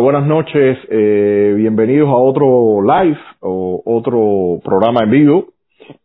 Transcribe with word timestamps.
Buenas 0.00 0.26
noches. 0.26 0.78
Eh, 0.88 1.52
bienvenidos 1.58 2.08
a 2.08 2.16
otro 2.16 2.80
live 2.80 3.18
o 3.40 3.82
otro 3.84 4.58
programa 4.64 5.00
en 5.04 5.10
vivo. 5.10 5.48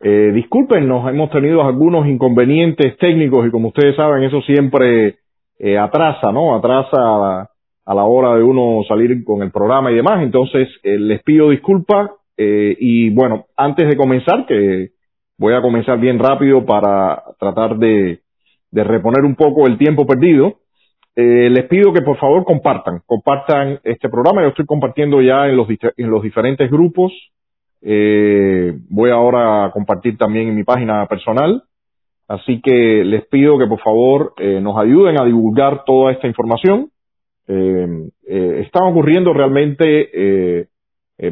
Eh, 0.02 0.32
discúlpenos, 0.34 1.10
hemos 1.10 1.30
tenido 1.30 1.64
algunos 1.64 2.06
inconvenientes 2.06 2.98
técnicos 2.98 3.48
y 3.48 3.52
como 3.52 3.70
ustedes 3.70 3.96
saben, 3.96 4.24
eso 4.24 4.42
siempre 4.42 5.20
eh, 5.58 5.78
atrasa, 5.78 6.34
¿no? 6.34 6.56
Atrasa 6.56 7.48
a 7.86 7.94
la, 7.96 8.04
hora 8.04 8.36
de 8.36 8.44
uno 8.44 8.84
salir 8.86 9.24
con 9.24 9.42
el 9.42 9.52
programa 9.52 9.92
y 9.94 9.96
demás. 9.96 10.22
Entonces, 10.24 10.68
eh, 10.84 11.00
les 11.00 11.24
pido 11.24 11.52
disculpas 11.52 12.12
eh, 12.36 12.76
y 12.78 13.12
bueno, 13.12 13.46
antes 13.56 13.88
de 13.88 13.96
comenzar, 13.96 14.46
que 14.46 14.90
voy 15.38 15.54
a 15.54 15.62
comenzar 15.62 16.02
bien 16.02 16.20
rápido 16.20 16.66
para 16.66 17.24
tratar 17.40 17.78
de 17.78 18.20
reponer 18.74 19.24
un 19.24 19.36
poco 19.36 19.68
el 19.68 19.78
tiempo 19.78 20.06
perdido. 20.06 20.58
Eh, 21.16 21.50
les 21.50 21.66
pido 21.66 21.94
que 21.94 22.02
por 22.02 22.18
favor 22.18 22.44
compartan, 22.44 23.02
compartan 23.06 23.80
este 23.84 24.10
programa. 24.10 24.42
Yo 24.42 24.50
estoy 24.50 24.66
compartiendo 24.66 25.22
ya 25.22 25.48
en 25.48 25.56
los, 25.56 25.68
en 25.70 26.10
los 26.10 26.22
diferentes 26.22 26.70
grupos. 26.70 27.14
Eh, 27.82 28.74
voy 28.90 29.12
ahora 29.12 29.66
a 29.66 29.72
compartir 29.72 30.18
también 30.18 30.50
en 30.50 30.56
mi 30.56 30.64
página 30.64 31.06
personal. 31.08 31.64
Así 32.28 32.60
que 32.62 33.04
les 33.06 33.26
pido 33.28 33.58
que 33.58 33.68
por 33.68 33.80
favor 33.82 34.34
eh, 34.38 34.60
nos 34.60 34.78
ayuden 34.78 35.20
a 35.20 35.26
divulgar 35.26 35.84
toda 35.86 36.12
esta 36.12 36.28
información. 36.28 36.90
Eh, 37.48 38.10
eh, 38.28 38.62
están 38.66 38.84
ocurriendo 38.84 39.34
realmente 39.34 40.68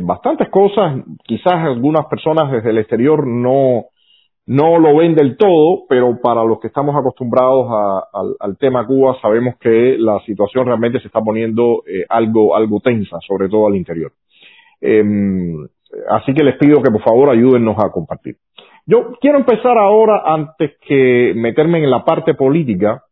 bastantes 0.02 0.50
cosas. 0.50 1.02
Quizás 1.24 1.54
algunas 1.54 2.06
personas 2.06 2.52
desde 2.52 2.70
el 2.70 2.78
exterior 2.78 3.26
no, 3.28 3.86
no 4.46 4.78
lo 4.78 4.98
ven 4.98 5.16
del 5.16 5.38
todo, 5.38 5.86
pero 5.88 6.20
para 6.22 6.44
los 6.44 6.60
que 6.60 6.68
estamos 6.68 6.96
acostumbrados 6.96 7.68
al, 8.40 8.58
tema 8.58 8.86
Cuba 8.86 9.18
sabemos 9.22 9.56
que 9.60 9.96
la 9.98 10.20
situación 10.26 10.66
realmente 10.66 11.00
se 11.00 11.08
está 11.08 11.22
poniendo 11.22 11.84
eh, 11.88 12.06
algo, 12.10 12.56
algo 12.56 12.80
tensa, 12.82 13.18
sobre 13.26 13.48
todo 13.48 13.68
al 13.68 13.76
interior. 13.76 14.12
Eh, 14.82 15.04
así 16.10 16.34
que 16.34 16.44
les 16.44 16.58
pido 16.58 16.82
que 16.82 16.92
por 16.92 17.02
favor 17.04 17.30
ayúdennos 17.30 17.78
a 17.80 17.90
compartir. 17.90 18.36
Yo 18.86 19.14
quiero 19.22 19.38
empezar 19.38 19.78
ahora, 19.78 20.24
antes 20.26 20.74
que 20.86 21.34
meterme 21.36 21.82
en 21.82 21.90
la 21.90 22.04
parte 22.04 22.34
política, 22.34 23.04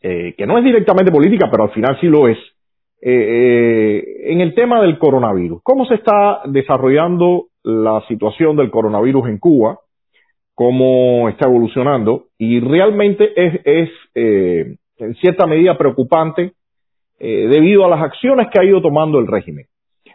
eh, 0.00 0.34
que 0.36 0.46
no 0.46 0.56
es 0.56 0.64
directamente 0.64 1.12
política, 1.12 1.48
pero 1.50 1.64
al 1.64 1.70
final 1.70 1.98
sí 2.00 2.06
lo 2.06 2.26
es, 2.26 2.38
eh, 3.02 4.32
en 4.32 4.40
el 4.40 4.54
tema 4.54 4.80
del 4.80 4.98
coronavirus. 4.98 5.60
¿Cómo 5.62 5.84
se 5.84 5.96
está 5.96 6.40
desarrollando 6.46 7.48
la 7.62 8.02
situación 8.08 8.56
del 8.56 8.70
coronavirus 8.70 9.28
en 9.28 9.38
Cuba? 9.38 9.78
Cómo 10.58 11.28
está 11.28 11.46
evolucionando 11.46 12.24
y 12.36 12.58
realmente 12.58 13.30
es, 13.36 13.60
es 13.64 13.90
eh, 14.16 14.74
en 14.96 15.14
cierta 15.14 15.46
medida 15.46 15.78
preocupante 15.78 16.54
eh, 17.20 17.46
debido 17.48 17.84
a 17.84 17.88
las 17.88 18.02
acciones 18.02 18.48
que 18.52 18.58
ha 18.58 18.64
ido 18.64 18.82
tomando 18.82 19.20
el 19.20 19.28
régimen. 19.28 19.66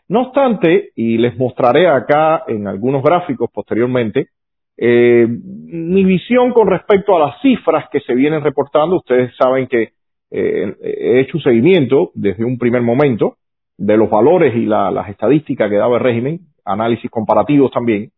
No 0.10 0.24
obstante, 0.24 0.90
y 0.98 1.18
les 1.18 1.38
mostraré 1.38 1.88
acá 1.88 2.44
en 2.50 2.68
algunos 2.68 3.02
gráficos 3.02 3.50
posteriormente, 3.54 4.28
eh, 4.76 5.26
mi 5.30 6.04
visión 6.04 6.52
con 6.52 6.68
respecto 6.68 7.16
a 7.16 7.22
las 7.26 7.42
cifras 7.42 7.86
que 7.90 8.02
se 8.02 8.14
vienen 8.14 8.44
reportando, 8.44 8.98
ustedes 8.98 9.34
saben 9.38 9.68
que 9.68 9.92
eh, 10.30 10.76
he 10.82 11.22
hecho 11.22 11.38
un 11.38 11.44
seguimiento 11.44 12.12
desde 12.16 12.44
un 12.44 12.58
primer 12.58 12.82
momento 12.82 13.38
de 13.78 13.96
los 13.96 14.10
valores 14.10 14.54
y 14.58 14.66
la, 14.66 14.92
las 14.92 15.08
estadísticas 15.08 15.70
que 15.70 15.78
daba 15.78 15.96
el 15.96 16.04
régimen, 16.04 16.42
análisis 16.66 17.10
comparativos 17.10 17.72
también, 17.72 18.12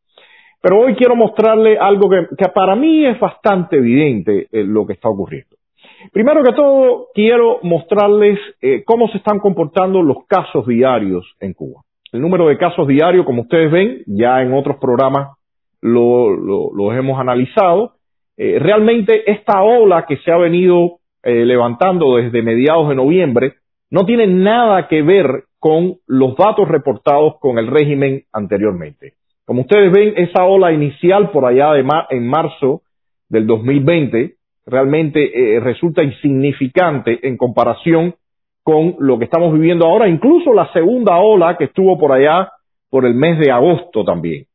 pero 0.62 0.80
hoy 0.80 0.96
quiero 0.96 1.16
mostrarle 1.16 1.78
algo 1.78 2.10
que, 2.10 2.50
para 2.54 2.76
mí 2.76 3.06
es 3.06 3.20
bastante 3.20 3.78
evidente 3.78 4.48
eh, 4.52 4.64
lo 4.64 4.86
que 4.86 4.94
está 4.94 5.10
ocurriendo. 5.10 5.56
Primero 6.12 6.44
que 6.44 6.54
todo, 6.54 7.08
quiero 7.14 7.60
mostrarles 7.64 8.40
eh, 8.62 8.84
cómo 8.86 9.08
se 9.10 9.18
están 9.18 9.40
comportando 9.40 10.02
los 10.02 10.26
casos 10.28 10.66
diarios 10.68 11.26
en 11.40 11.54
Cuba. 11.54 11.82
El 12.12 12.22
número 12.22 12.48
de 12.48 12.58
casos 12.58 12.88
diarios, 12.88 13.26
como 13.26 13.44
ustedes 13.44 13.72
ven, 13.72 14.04
ya 14.08 14.42
en 14.42 14.54
otros 14.54 14.78
programas 14.78 15.38
lo, 15.82 16.32
lo, 16.32 16.94
hemos 16.94 17.20
analizado. 17.20 17.94
Eh, 18.38 18.58
realmente 18.60 19.30
esta 19.32 19.64
ola 19.64 20.06
que 20.08 20.18
se 20.18 20.32
ha 20.32 20.38
venido 20.38 21.00
levantando 21.24 22.18
desde 22.18 22.44
mediados 22.44 22.88
de 22.88 22.94
noviembre 22.94 23.54
no 23.90 24.06
tiene 24.06 24.28
nada 24.28 24.88
que 24.88 25.02
ver 25.02 25.46
con 25.58 25.96
los 26.06 26.36
datos 26.36 26.68
reportados 26.68 27.40
con 27.40 27.58
el 27.58 27.66
régimen 27.66 28.26
anteriormente. 28.32 29.14
Como 29.46 29.62
ustedes 29.62 29.92
ven, 29.92 30.14
esa 30.18 30.44
ola 30.44 30.72
inicial 30.72 31.30
por 31.32 31.46
allá 31.46 31.74
de 31.74 31.86
en 32.10 32.28
marzo 32.28 32.82
del 33.30 33.46
2020 33.46 34.36
realmente 34.66 35.56
eh, 35.56 35.60
resulta 35.60 36.04
insignificante 36.04 37.28
en 37.28 37.38
comparación 37.38 38.16
con 38.64 38.96
lo 38.98 39.20
que 39.20 39.26
estamos 39.26 39.54
viviendo 39.54 39.86
ahora, 39.86 40.08
incluso 40.08 40.52
la 40.52 40.72
segunda 40.74 41.18
ola 41.18 41.56
que 41.56 41.66
estuvo 41.66 42.00
por 42.00 42.12
allá 42.12 42.52
por 42.90 43.06
el 43.06 43.14
mes 43.14 43.38
de 43.38 43.52
agosto 43.52 44.04
también. 44.04 44.46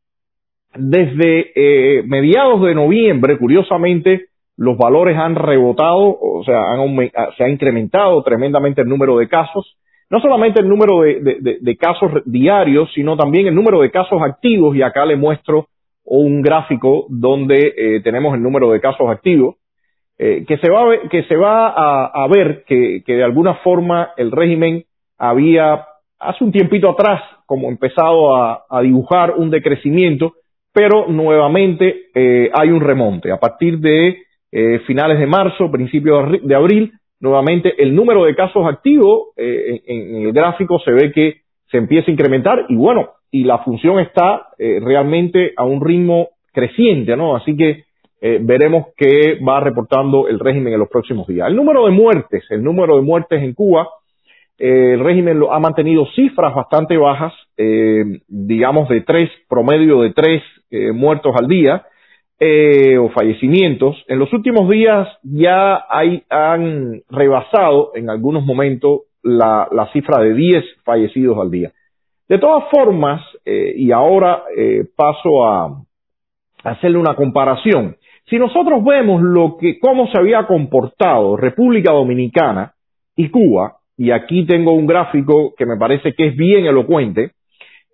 Desde 0.74 1.52
eh, 1.54 2.02
mediados 2.04 2.60
de 2.62 2.74
noviembre, 2.74 3.38
curiosamente, 3.38 4.26
los 4.56 4.76
valores 4.76 5.16
han 5.16 5.36
rebotado, 5.36 6.18
o 6.20 6.42
sea, 6.44 6.72
han, 6.72 6.96
se 7.36 7.44
ha 7.44 7.48
incrementado 7.48 8.20
tremendamente 8.24 8.82
el 8.82 8.88
número 8.88 9.16
de 9.18 9.28
casos 9.28 9.76
no 10.10 10.20
solamente 10.20 10.60
el 10.60 10.68
número 10.68 11.00
de, 11.00 11.76
casos 11.78 12.10
diarios, 12.24 12.90
sino 12.94 13.16
también 13.16 13.46
el 13.46 13.54
número 13.54 13.80
de 13.80 13.90
casos 13.90 14.20
activos, 14.22 14.76
y 14.76 14.82
acá 14.82 15.06
le 15.06 15.16
muestro 15.16 15.68
un 16.04 16.42
gráfico 16.42 17.06
donde 17.08 17.74
eh, 17.76 18.00
tenemos 18.02 18.34
el 18.34 18.42
número 18.42 18.70
de 18.72 18.80
casos 18.80 19.08
activos, 19.08 19.56
eh, 20.18 20.44
que 20.46 20.58
se 20.58 20.68
va, 20.68 20.82
a 20.82 20.84
ver, 20.86 21.08
que 21.08 21.22
se 21.24 21.36
va 21.36 21.68
a, 21.68 22.28
ver 22.28 22.64
que, 22.66 23.02
que, 23.06 23.14
de 23.14 23.24
alguna 23.24 23.54
forma 23.56 24.10
el 24.16 24.32
régimen 24.32 24.84
había, 25.16 25.86
hace 26.18 26.44
un 26.44 26.52
tiempito 26.52 26.90
atrás, 26.90 27.22
como 27.46 27.68
empezado 27.68 28.36
a, 28.36 28.64
a 28.68 28.82
dibujar 28.82 29.34
un 29.36 29.50
decrecimiento, 29.50 30.34
pero 30.72 31.06
nuevamente 31.08 32.10
eh, 32.14 32.50
hay 32.52 32.70
un 32.70 32.80
remonte. 32.80 33.32
A 33.32 33.38
partir 33.38 33.78
de 33.78 34.18
eh, 34.52 34.80
finales 34.86 35.18
de 35.18 35.26
marzo, 35.26 35.70
principios 35.70 36.42
de 36.42 36.54
abril, 36.54 36.92
nuevamente 37.20 37.82
el 37.82 37.94
número 37.94 38.24
de 38.24 38.34
casos 38.34 38.66
activos 38.66 39.28
eh, 39.36 39.80
en, 39.86 40.26
el 40.26 40.32
gráfico 40.32 40.78
se 40.80 40.92
ve 40.92 41.12
que 41.12 41.42
se 41.70 41.78
empieza 41.78 42.10
a 42.10 42.12
incrementar 42.12 42.66
y 42.68 42.76
bueno, 42.76 43.10
y 43.30 43.44
la 43.44 43.58
función 43.58 44.00
está 44.00 44.48
eh, 44.58 44.80
realmente 44.82 45.52
a 45.56 45.64
un 45.64 45.80
ritmo 45.80 46.30
creciente, 46.52 47.16
¿no? 47.16 47.36
Así 47.36 47.56
que 47.56 47.84
eh, 48.22 48.38
veremos 48.42 48.88
qué 48.96 49.38
va 49.46 49.60
reportando 49.60 50.28
el 50.28 50.38
régimen 50.38 50.74
en 50.74 50.78
los 50.78 50.88
próximos 50.88 51.26
días. 51.26 51.48
El 51.48 51.56
número 51.56 51.86
de 51.86 51.92
muertes, 51.92 52.44
el 52.50 52.62
número 52.62 52.96
de 52.96 53.02
muertes 53.02 53.42
en 53.42 53.54
Cuba, 53.54 53.88
eh, 54.58 54.92
el 54.94 55.00
régimen 55.00 55.38
lo, 55.38 55.54
ha 55.54 55.58
mantenido 55.58 56.06
cifras 56.14 56.54
bastante 56.54 56.98
bajas, 56.98 57.32
eh, 57.56 58.04
digamos 58.28 58.90
de 58.90 59.00
tres, 59.02 59.30
promedio 59.48 60.02
de 60.02 60.12
tres 60.12 60.42
muertos 60.94 61.34
al 61.36 61.48
día, 61.48 61.84
eh, 62.42 62.96
o 62.96 63.10
fallecimientos, 63.10 64.02
en 64.08 64.18
los 64.18 64.32
últimos 64.32 64.68
días 64.70 65.06
ya 65.22 65.84
hay, 65.90 66.22
han 66.30 67.02
rebasado 67.10 67.92
en 67.94 68.08
algunos 68.08 68.46
momentos 68.46 69.02
la, 69.22 69.68
la 69.70 69.92
cifra 69.92 70.22
de 70.22 70.32
10 70.32 70.64
fallecidos 70.82 71.36
al 71.38 71.50
día. 71.50 71.70
De 72.26 72.38
todas 72.38 72.64
formas, 72.70 73.20
eh, 73.44 73.74
y 73.76 73.92
ahora 73.92 74.44
eh, 74.56 74.84
paso 74.96 75.44
a, 75.44 75.66
a 75.66 76.70
hacerle 76.70 76.96
una 76.96 77.14
comparación. 77.14 77.96
Si 78.30 78.38
nosotros 78.38 78.82
vemos 78.84 79.20
lo 79.20 79.58
que, 79.58 79.78
cómo 79.78 80.06
se 80.06 80.18
había 80.18 80.46
comportado 80.46 81.36
República 81.36 81.92
Dominicana 81.92 82.72
y 83.16 83.28
Cuba, 83.28 83.80
y 83.98 84.12
aquí 84.12 84.46
tengo 84.46 84.72
un 84.72 84.86
gráfico 84.86 85.52
que 85.58 85.66
me 85.66 85.76
parece 85.76 86.14
que 86.14 86.28
es 86.28 86.36
bien 86.36 86.64
elocuente, 86.64 87.32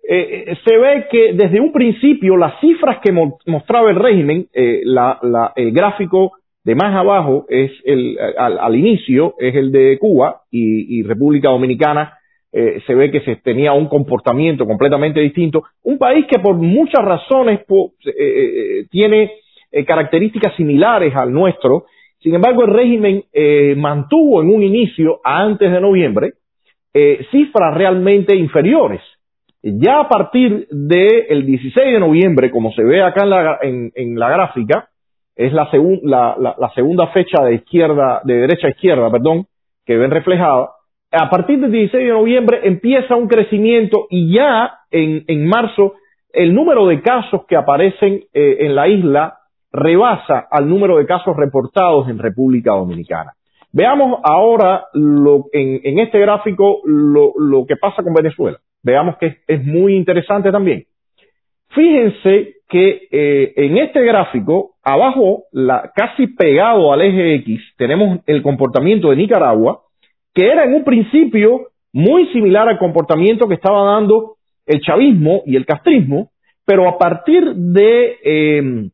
eh, 0.09 0.55
se 0.65 0.77
ve 0.77 1.05
que 1.11 1.33
desde 1.33 1.59
un 1.59 1.73
principio 1.73 2.37
las 2.37 2.57
cifras 2.61 2.99
que 3.03 3.11
mo 3.11 3.37
mostraba 3.45 3.89
el 3.89 3.97
régimen, 3.97 4.47
eh, 4.53 4.79
la, 4.85 5.19
la, 5.21 5.51
el 5.53 5.73
gráfico 5.73 6.31
de 6.63 6.75
más 6.75 6.95
abajo 6.95 7.45
es 7.49 7.71
el, 7.83 8.17
al, 8.37 8.57
al 8.57 8.75
inicio 8.75 9.35
es 9.37 9.53
el 9.55 9.69
de 9.69 9.97
Cuba 9.99 10.43
y, 10.49 11.03
República 11.03 11.49
Dominicana 11.49 12.13
eh, 12.53 12.81
se 12.87 12.95
ve 12.95 13.11
que 13.11 13.19
se 13.19 13.35
tenía 13.37 13.73
un 13.73 13.87
comportamiento 13.87 14.65
completamente 14.65 15.19
distinto. 15.19 15.63
Un 15.83 15.97
país 15.97 16.25
que 16.25 16.39
por 16.39 16.55
muchas 16.55 17.03
razones 17.03 17.59
eh, 18.05 18.85
tiene 18.89 19.31
características 19.85 20.55
similares 20.55 21.13
al 21.15 21.33
nuestro. 21.33 21.85
Sin 22.19 22.33
embargo, 22.33 22.63
el 22.63 22.73
régimen 22.73 23.23
mantuvo 23.75 24.41
en 24.41 24.49
un 24.49 24.63
inicio, 24.63 25.19
antes 25.23 25.69
de 25.69 25.81
noviembre, 25.81 26.33
cifras 27.29 27.75
realmente 27.75 28.35
inferiores 28.35 29.01
ya 29.79 30.01
a 30.01 30.09
partir 30.09 30.67
del 30.69 31.45
16 31.45 31.93
de 31.93 31.99
noviembre, 31.99 32.51
como 32.51 32.71
se 32.71 32.83
ve 32.83 33.01
acá 33.01 33.23
en 33.23 33.29
la, 33.29 33.59
en, 33.61 34.19
la 34.19 34.29
gráfica, 34.29 34.89
es 35.35 35.53
la, 35.53 35.69
segun, 35.69 35.99
la, 36.03 36.71
segunda 36.75 37.07
fecha 37.07 37.43
de 37.43 37.55
izquierda, 37.55 38.21
de 38.23 38.35
derecha 38.35 38.67
a 38.67 38.71
izquierda, 38.71 39.11
perdón, 39.11 39.45
que 39.85 39.97
ven 39.97 40.11
reflejada. 40.11 40.69
A 41.11 41.29
partir 41.29 41.59
del 41.59 41.71
16 41.71 42.05
de 42.05 42.11
noviembre 42.11 42.61
empieza 42.63 43.15
un 43.15 43.27
crecimiento 43.27 44.07
y 44.09 44.33
ya 44.33 44.79
en, 44.91 45.47
marzo 45.47 45.93
el 46.33 46.53
número 46.53 46.87
de 46.87 47.01
casos 47.01 47.45
que 47.47 47.55
aparecen 47.55 48.21
eh, 48.33 48.57
en 48.59 48.75
la 48.75 48.87
isla 48.87 49.37
rebasa 49.71 50.47
al 50.49 50.67
número 50.67 50.97
de 50.97 51.05
casos 51.05 51.35
reportados 51.35 52.09
en 52.09 52.17
República 52.17 52.71
Dominicana. 52.71 53.33
Veamos 53.71 54.19
ahora 54.23 54.85
lo, 54.93 55.45
en, 55.51 55.99
este 55.99 56.19
gráfico 56.19 56.81
lo, 56.85 57.65
que 57.67 57.75
pasa 57.75 58.01
con 58.01 58.13
Venezuela. 58.13 58.57
Veamos 58.83 59.17
que 59.17 59.37
es, 59.47 59.63
muy 59.63 59.95
interesante 59.95 60.51
también. 60.51 60.85
Fíjense 61.69 62.55
que 62.69 63.07
eh, 63.11 63.53
en 63.55 63.77
este 63.77 64.03
gráfico, 64.03 64.75
abajo, 64.83 65.43
la, 65.51 65.91
casi 65.95 66.27
pegado 66.27 66.91
al 66.93 67.01
eje 67.01 67.35
X, 67.35 67.61
tenemos 67.77 68.19
el 68.25 68.41
comportamiento 68.41 69.09
de 69.09 69.17
Nicaragua, 69.17 69.81
que 70.33 70.47
era 70.47 70.65
en 70.65 70.75
un 70.75 70.83
principio 70.83 71.67
muy 71.93 72.27
similar 72.27 72.67
al 72.69 72.77
comportamiento 72.77 73.47
que 73.47 73.55
estaba 73.55 73.83
dando 73.93 74.35
el 74.65 74.81
chavismo 74.81 75.43
y 75.45 75.55
el 75.55 75.65
castrismo, 75.65 76.31
pero 76.65 76.87
a 76.87 76.97
partir 76.97 77.53
de 77.55 78.17
eh, 78.23 78.89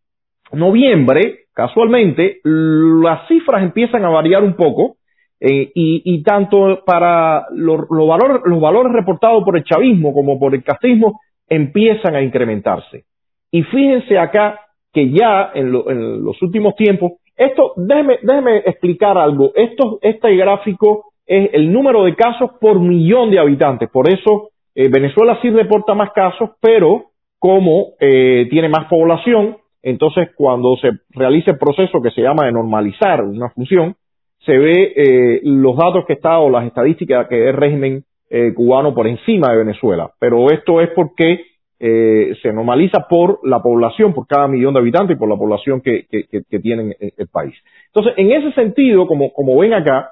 noviembre, 0.52 1.46
casualmente, 1.54 2.40
las 2.44 3.28
cifras 3.28 3.64
empiezan 3.64 4.06
a 4.06 4.10
variar 4.10 4.44
un 4.44 4.54
poco 4.54 4.98
eh, 5.45 5.74
y, 5.75 6.01
y, 6.06 6.24
tanto 6.24 6.84
para 6.86 7.48
los, 7.51 7.90
valores, 7.90 8.44
los 8.45 8.62
valores 8.62 8.94
reportados 8.94 9.44
por 9.44 9.57
el 9.57 9.66
chavismo 9.66 10.13
como 10.13 10.40
por 10.40 10.56
el 10.56 10.63
castrismo 10.63 11.19
empiezan 11.50 12.16
a 12.16 12.22
incrementarse. 12.22 13.04
Y 13.51 13.63
fíjense 13.63 14.18
acá 14.18 14.62
que 14.94 15.12
ya 15.12 15.51
en, 15.54 15.74
lo, 15.74 15.92
en 15.92 16.24
los 16.24 16.42
últimos 16.42 16.78
tiempos, 16.78 17.13
esto, 17.36 17.74
déjeme, 17.75 18.19
déjeme 18.22 18.60
explicar 18.60 19.18
algo, 19.18 19.51
esto, 19.54 20.00
este 20.01 20.34
gráfico 20.38 21.12
es 21.25 21.50
el 21.51 21.74
número 21.74 22.06
de 22.06 22.16
casos 22.16 22.51
por 22.62 22.80
millón 22.80 23.30
de 23.30 23.39
habitantes, 23.39 23.89
por 23.89 24.07
eso 24.07 24.48
eh, 24.74 24.88
Venezuela 24.88 25.39
sí 25.42 25.50
reporta 25.50 25.94
más 25.94 26.12
casos, 26.12 26.51
pero 26.62 27.07
como 27.38 27.96
eh, 28.00 28.48
tiene 28.50 28.69
más 28.69 28.86
población, 28.86 29.57
entonces 29.81 30.30
cuando 30.38 30.78
se 30.78 30.92
realiza 31.10 31.51
el 31.51 31.57
proceso 31.57 32.01
que 32.01 32.12
se 32.12 32.22
llama 32.22 32.46
de 32.46 32.54
normalizar 32.54 33.22
una 33.24 33.50
función, 33.50 33.98
se 34.45 34.57
ve 34.57 34.94
eh, 34.95 35.42
los 35.44 35.75
datos 35.78 36.06
que 36.06 36.13
está 36.13 36.40
o 36.40 36.50
las 36.50 36.66
estadísticas 36.66 37.28
que 37.28 37.50
es 37.50 37.56
régimen 37.56 38.04
eh, 38.30 38.54
cubano 38.54 38.94
por 38.94 39.07
encima 39.07 39.51
de 39.51 39.57
Venezuela. 39.57 40.12
Pero 40.19 40.51
esto 40.51 40.81
es 40.81 40.90
porque 40.95 41.45
eh, 41.80 42.34
se 42.42 42.51
normaliza 42.54 43.07
por 43.10 43.40
la 43.44 43.62
población, 43.62 44.13
por 44.13 44.28
cada 44.28 44.48
millón 44.48 44.74
de 44.74 44.80
habitantes 44.80 45.16
y 45.16 45.19
por 45.19 45.30
la 45.30 45.38
población 45.38 45.81
que, 45.81 46.06
que, 46.10 46.25
que 46.28 46.60
tiene 46.60 46.95
el 47.00 47.28
país. 47.28 47.54
Entonces, 47.88 48.13
en 48.18 48.31
ese 48.31 48.51
sentido, 48.54 49.06
como, 49.07 49.34
como 49.34 49.57
ven 49.57 49.74
acá, 49.74 50.12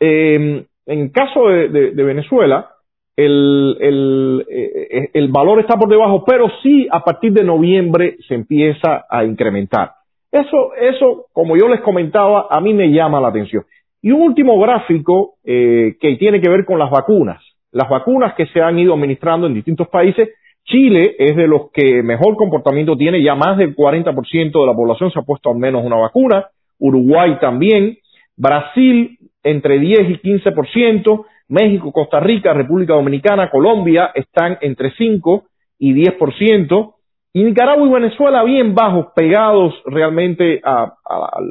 eh, 0.00 0.64
en 0.86 1.08
caso 1.10 1.48
de, 1.48 1.68
de, 1.68 1.90
de 1.92 2.02
Venezuela, 2.02 2.70
el, 3.16 3.76
el, 3.80 4.46
eh, 4.48 5.10
el, 5.12 5.28
valor 5.28 5.60
está 5.60 5.76
por 5.76 5.88
debajo, 5.88 6.24
pero 6.24 6.48
sí 6.62 6.88
a 6.90 7.04
partir 7.04 7.32
de 7.32 7.44
noviembre 7.44 8.16
se 8.26 8.34
empieza 8.34 9.04
a 9.08 9.24
incrementar. 9.24 9.92
Eso, 10.32 10.74
eso, 10.74 11.26
como 11.32 11.56
yo 11.56 11.68
les 11.68 11.80
comentaba, 11.80 12.46
a 12.50 12.60
mí 12.60 12.72
me 12.72 12.90
llama 12.92 13.20
la 13.20 13.28
atención. 13.28 13.64
Y 14.02 14.12
un 14.12 14.22
último 14.22 14.58
gráfico 14.60 15.34
eh, 15.44 15.96
que 16.00 16.16
tiene 16.16 16.40
que 16.40 16.48
ver 16.48 16.64
con 16.64 16.78
las 16.78 16.90
vacunas. 16.90 17.42
Las 17.72 17.88
vacunas 17.88 18.34
que 18.34 18.46
se 18.46 18.60
han 18.60 18.78
ido 18.78 18.94
administrando 18.94 19.46
en 19.46 19.54
distintos 19.54 19.88
países. 19.88 20.28
Chile 20.64 21.16
es 21.18 21.36
de 21.36 21.46
los 21.46 21.70
que 21.72 22.02
mejor 22.02 22.36
comportamiento 22.36 22.96
tiene, 22.96 23.22
ya 23.22 23.34
más 23.34 23.58
del 23.58 23.74
40% 23.74 24.60
de 24.60 24.66
la 24.66 24.74
población 24.74 25.10
se 25.10 25.18
ha 25.18 25.22
puesto 25.22 25.50
al 25.50 25.58
menos 25.58 25.84
una 25.84 25.96
vacuna. 25.96 26.46
Uruguay 26.78 27.38
también. 27.40 27.98
Brasil 28.36 29.18
entre 29.42 29.78
10 29.78 30.10
y 30.10 30.18
15%. 30.18 31.26
México, 31.48 31.90
Costa 31.92 32.20
Rica, 32.20 32.54
República 32.54 32.94
Dominicana, 32.94 33.50
Colombia 33.50 34.12
están 34.14 34.58
entre 34.60 34.92
5 34.92 35.44
y 35.80 35.94
10%, 35.94 36.94
y 37.32 37.44
Nicaragua 37.44 37.86
y 37.86 37.92
Venezuela 37.92 38.42
bien 38.42 38.74
bajos, 38.74 39.06
pegados 39.14 39.74
realmente 39.86 40.60
al, 40.64 40.92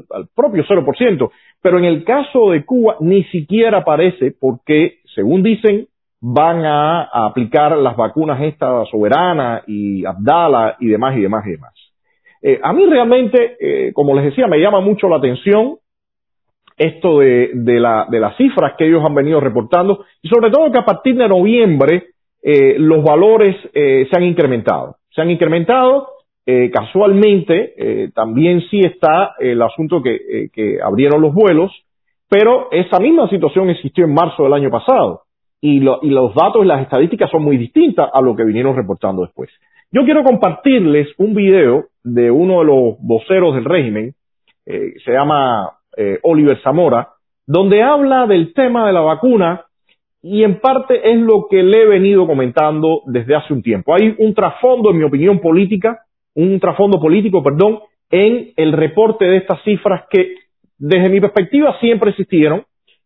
al, 0.10 0.28
propio 0.36 0.64
0%. 0.66 1.32
Pero 1.62 1.78
en 1.78 1.86
el 1.86 2.04
caso 2.04 2.52
de 2.52 2.66
Cuba 2.66 2.98
ni 3.00 3.24
siquiera 3.26 3.80
aparece 3.80 4.34
porque, 4.40 5.00
según 5.16 5.44
dicen, 5.44 5.88
van 6.22 6.66
a, 6.66 7.04
aplicar 7.28 7.78
las 7.78 7.96
vacunas 7.96 8.42
esta 8.42 8.86
soberana 8.86 9.64
y 9.68 10.06
Abdala 10.06 10.76
y 10.80 10.88
demás 10.88 11.16
y 11.18 11.22
demás 11.22 11.46
y 11.48 11.52
demás. 11.52 11.74
Eh, 12.42 12.60
a 12.62 12.74
mí 12.74 12.86
realmente, 12.86 13.58
eh, 13.60 13.94
como 13.94 14.16
les 14.16 14.26
decía, 14.26 14.48
me 14.48 14.60
llama 14.60 14.82
mucho 14.82 15.08
la 15.08 15.18
atención 15.18 15.78
esto 16.78 17.20
de 17.20 17.80
las 17.80 18.38
cifras 18.38 18.74
que 18.78 18.88
ellos 18.88 19.04
han 19.06 19.14
venido 19.14 19.42
reportando 19.42 20.06
y 20.22 20.30
sobre 20.30 20.50
todo 20.50 20.72
que 20.72 20.80
a 20.80 20.86
partir 20.86 21.16
de 21.18 21.28
noviembre 21.28 22.08
eh, 22.42 22.76
los 22.78 23.04
valores 23.04 23.56
eh, 23.74 24.08
se 24.10 24.18
han 24.18 24.24
incrementado. 24.24 24.96
Se 25.12 25.22
han 25.22 25.32
incrementado, 25.32 26.08
eh, 26.52 26.72
casualmente 26.72 27.74
eh, 27.78 28.10
también 28.16 28.62
sí 28.72 28.80
está 28.80 29.36
el 29.38 29.62
asunto 29.62 30.02
que, 30.02 30.16
eh, 30.16 30.50
que 30.52 30.82
abrieron 30.82 31.22
los 31.22 31.32
vuelos, 31.32 31.72
pero 32.28 32.72
esa 32.72 33.00
misma 33.00 33.30
situación 33.30 33.70
existió 33.70 34.06
en 34.06 34.16
marzo 34.16 34.44
del 34.44 34.54
año 34.54 34.72
pasado 34.72 35.24
y, 35.62 35.80
lo, 35.80 36.00
y 36.02 36.10
los 36.10 36.34
datos 36.34 36.64
y 36.64 36.68
las 36.68 36.82
estadísticas 36.82 37.30
son 37.30 37.44
muy 37.44 37.58
distintas 37.58 38.10
a 38.12 38.22
lo 38.22 38.36
que 38.36 38.46
vinieron 38.46 38.76
reportando 38.76 39.22
después. 39.22 39.52
Yo 39.92 40.04
quiero 40.06 40.24
compartirles 40.24 41.10
un 41.20 41.36
video 41.36 41.86
de 42.04 42.32
uno 42.32 42.60
de 42.62 42.66
los 42.66 42.96
voceros 43.00 43.54
del 43.54 43.66
régimen, 43.66 44.14
se 44.66 45.12
llama 45.12 45.72
Oliver 46.22 46.62
Zamora, 46.62 47.10
donde 47.48 47.82
habla 47.82 48.28
del 48.28 48.54
tema 48.54 48.86
de 48.86 48.94
la 48.94 49.02
vacuna 49.02 49.66
y 50.22 50.44
en 50.44 50.60
parte 50.60 51.12
es 51.12 51.18
lo 51.20 51.48
que 51.50 51.64
le 51.64 51.84
he 51.84 51.86
venido 51.86 52.28
comentando 52.28 53.02
desde 53.06 53.36
hace 53.36 53.54
un 53.54 53.62
tiempo. 53.62 53.94
Hay 53.94 54.16
un 54.18 54.34
trasfondo, 54.34 54.92
en 54.92 54.98
mi 54.98 55.04
opinión 55.04 55.40
política, 55.40 56.00
un 56.36 56.60
trasfondo 56.60 57.00
político, 57.00 57.42
perdón, 57.42 57.80
en 58.12 58.52
el 58.56 58.74
reporte 58.74 59.26
de 59.26 59.38
estas 59.38 59.62
cifras 59.64 60.04
que 60.10 60.36
desde 60.78 61.10
mi 61.10 61.20
perspectiva 61.20 61.78
siempre 61.80 62.12
existieron 62.12 62.64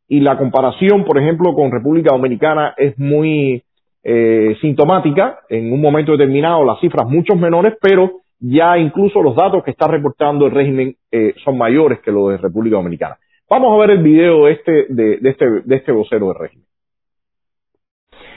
y 0.07 0.19
la 0.19 0.37
comparación, 0.37 1.05
por 1.05 1.19
ejemplo, 1.19 1.53
con 1.53 1.71
República 1.71 2.09
Dominicana 2.13 2.73
es 2.77 2.97
muy 2.97 3.63
eh, 4.03 4.55
sintomática. 4.61 5.39
En 5.49 5.71
un 5.71 5.81
momento 5.81 6.11
determinado 6.13 6.63
las 6.65 6.79
cifras 6.79 7.07
muchos 7.07 7.37
menores, 7.37 7.75
pero 7.81 8.21
ya 8.39 8.77
incluso 8.77 9.21
los 9.21 9.35
datos 9.35 9.63
que 9.63 9.71
está 9.71 9.87
reportando 9.87 10.45
el 10.45 10.51
régimen 10.51 10.95
eh, 11.11 11.33
son 11.43 11.57
mayores 11.57 11.99
que 12.01 12.11
los 12.11 12.29
de 12.29 12.37
República 12.37 12.75
Dominicana. 12.75 13.17
Vamos 13.49 13.73
a 13.73 13.81
ver 13.81 13.97
el 13.97 14.03
video 14.03 14.47
este, 14.47 14.87
de, 14.89 15.17
de, 15.17 15.29
este, 15.29 15.45
de 15.63 15.75
este 15.75 15.91
vocero 15.91 16.27
del 16.27 16.35
régimen. 16.39 16.65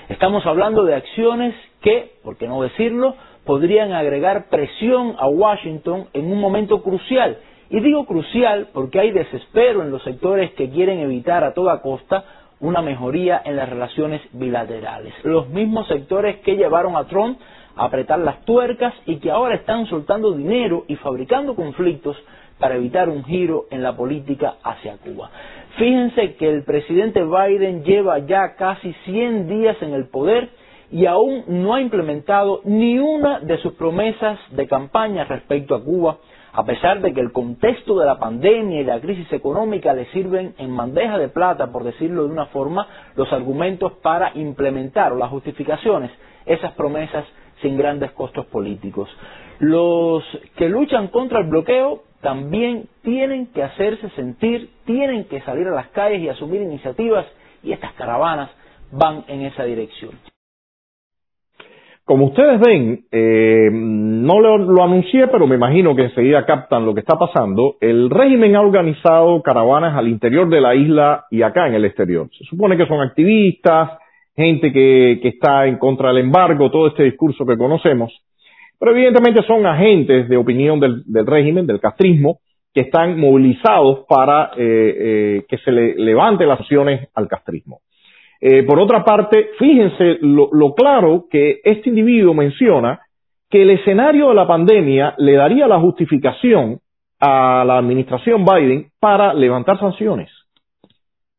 Estamos 0.09 0.47
hablando 0.47 0.85
de 0.85 0.95
acciones 0.95 1.53
que, 1.83 2.13
por 2.23 2.37
qué 2.37 2.47
no 2.47 2.63
decirlo, 2.63 3.17
podrían 3.45 3.93
agregar 3.93 4.49
presión 4.49 5.17
a 5.19 5.27
Washington 5.27 6.07
en 6.13 6.31
un 6.31 6.39
momento 6.39 6.81
crucial. 6.81 7.39
Y 7.71 7.81
digo 7.81 8.07
crucial 8.07 8.69
porque 8.73 9.01
hay 9.01 9.11
desespero 9.11 9.83
en 9.83 9.91
los 9.91 10.05
sectores 10.05 10.53
que 10.53 10.71
quieren 10.71 11.01
evitar 11.01 11.43
a 11.43 11.55
toda 11.55 11.83
costa 11.83 12.25
una 12.61 12.83
mejoría 12.83 13.43
en 13.45 13.57
las 13.57 13.69
relaciones 13.69 14.23
bilaterales. 14.33 15.13
Los 15.25 15.49
mismos 15.49 15.89
sectores 15.89 16.37
que 16.37 16.55
llevaron 16.55 16.95
a 16.95 17.07
Trump 17.07 17.41
apretar 17.75 18.21
las 18.21 18.45
tuercas 18.45 18.95
y 19.07 19.17
que 19.17 19.33
ahora 19.33 19.57
están 19.57 19.87
soltando 19.87 20.33
dinero 20.33 20.85
y 20.87 20.95
fabricando 20.97 21.57
conflictos 21.57 22.17
para 22.59 22.77
evitar 22.77 23.09
un 23.09 23.25
giro 23.25 23.67
en 23.71 23.83
la 23.83 23.97
política 23.97 24.57
hacia 24.63 24.97
Cuba. 24.99 25.31
Fíjense 25.77 26.37
que 26.37 26.49
el 26.49 26.65
presidente 26.65 27.23
Biden 27.23 27.85
lleva 27.85 28.19
ya 28.21 28.55
casi 28.57 28.93
100 29.05 29.49
días 29.49 29.77
en 29.83 29.93
el 29.93 30.07
poder 30.07 30.49
y 30.91 31.07
aún 31.07 31.45
no 31.49 31.75
ha 31.75 31.81
implementado 31.81 32.61
ni 32.65 32.99
una 32.99 33.41
de 33.41 33.59
sus 33.59 33.75
promesas 33.75 34.39
de 34.51 34.67
campaña 34.67 35.25
respecto 35.25 35.75
a 35.75 35.83
Cuba, 35.83 36.19
a 36.53 36.65
pesar 36.65 37.03
de 37.03 37.13
que 37.13 37.21
el 37.21 37.33
contexto 37.33 37.99
de 37.99 38.07
la 38.07 38.19
pandemia 38.19 38.81
y 38.81 38.85
la 38.85 39.01
crisis 39.01 39.31
económica 39.33 39.93
le 39.93 40.07
sirven 40.07 40.55
en 40.57 40.75
bandeja 40.75 41.19
de 41.19 41.29
plata, 41.29 41.71
por 41.71 41.85
decirlo 41.85 42.23
de 42.23 42.33
una 42.33 42.47
forma, 42.47 42.87
los 43.15 43.31
argumentos 43.33 43.93
para 44.01 44.33
implementar 44.35 45.13
o 45.13 45.17
las 45.17 45.29
justificaciones, 45.29 46.11
esas 46.47 46.73
promesas 46.73 47.27
sin 47.61 47.77
grandes 47.77 48.13
costos 48.13 48.47
políticos. 48.47 49.11
Los 49.59 50.23
que 50.57 50.69
luchan 50.69 51.09
contra 51.09 51.41
el 51.41 51.49
bloqueo 51.49 52.05
también 52.27 52.87
tienen 53.05 53.47
que 53.53 53.63
hacerse 53.63 54.11
sentir, 54.17 54.71
tienen 54.85 55.27
que 55.27 55.41
salir 55.43 55.69
a 55.69 55.71
las 55.71 55.87
calles 55.91 56.21
y 56.21 56.29
asumir 56.29 56.61
iniciativas 56.61 57.25
y 57.63 57.71
estas 57.71 57.93
caravanas 57.93 58.51
van 58.91 59.23
en 59.29 59.43
esa 59.43 59.63
dirección. 59.63 60.11
Como 62.05 62.27
ustedes 62.27 62.59
ven, 62.59 63.05
eh, 63.13 63.71
no 63.71 64.41
lo, 64.41 64.83
anuncié, 64.83 65.29
pero 65.29 65.47
me 65.47 65.55
imagino 65.55 65.95
que 65.95 66.03
enseguida 66.03 66.45
captan 66.45 66.85
lo 66.85 66.95
que 66.95 67.01
está 67.01 67.17
pasando. 67.17 67.77
El 67.81 68.11
régimen 68.11 68.57
ha 68.57 68.61
organizado 68.61 69.41
caravanas 69.43 69.97
al 69.97 70.09
interior 70.09 70.49
de 70.49 70.61
la 70.61 70.75
isla 70.75 71.27
y 71.31 71.43
acá 71.43 71.69
en 71.69 71.75
el 71.75 71.85
exterior. 71.85 72.29
Se 72.37 72.43
supone 72.47 72.77
que 72.77 72.87
son 72.87 73.03
activistas, 73.03 74.01
gente 74.35 74.73
que 74.73 75.21
está 75.23 75.69
en 75.69 75.79
contra 75.79 76.09
del 76.09 76.25
embargo, 76.25 76.73
todo 76.73 76.89
este 76.89 77.05
discurso 77.05 77.47
que 77.47 77.57
conocemos. 77.57 78.13
Pero 78.79 78.93
evidentemente 78.93 79.43
son 79.43 79.67
agentes 79.67 80.29
de 80.29 80.37
opinión 80.37 80.81
del, 80.81 81.05
régimen, 81.27 81.67
del 81.67 81.81
castrismo, 81.81 82.41
que 82.75 82.83
están 82.83 83.19
movilizados 83.19 84.05
para 84.07 84.51
eh, 84.57 84.59
eh, 84.59 85.45
que 85.49 85.57
se 85.59 85.73
le 85.73 85.95
levante 85.95 86.45
las 86.45 86.61
acciones 86.61 87.09
al 87.15 87.27
castrismo. 87.27 87.81
Eh, 88.41 88.65
por 88.65 88.79
otra 88.79 89.03
parte, 89.03 89.51
fíjense 89.59 90.19
lo 90.21 90.75
claro 90.75 91.25
que 91.31 91.61
este 91.65 91.89
individuo 91.89 92.35
menciona 92.35 93.01
que 93.49 93.63
el 93.63 93.71
escenario 93.71 94.29
de 94.29 94.35
la 94.35 94.47
pandemia 94.47 95.15
le 95.19 95.33
daría 95.35 95.67
la 95.67 95.81
justificación 95.81 96.81
a 97.21 97.65
la 97.65 97.79
administración 97.79 98.45
Biden 98.45 98.91
para 99.01 99.33
levantar 99.33 99.79
sanciones. 99.79 100.31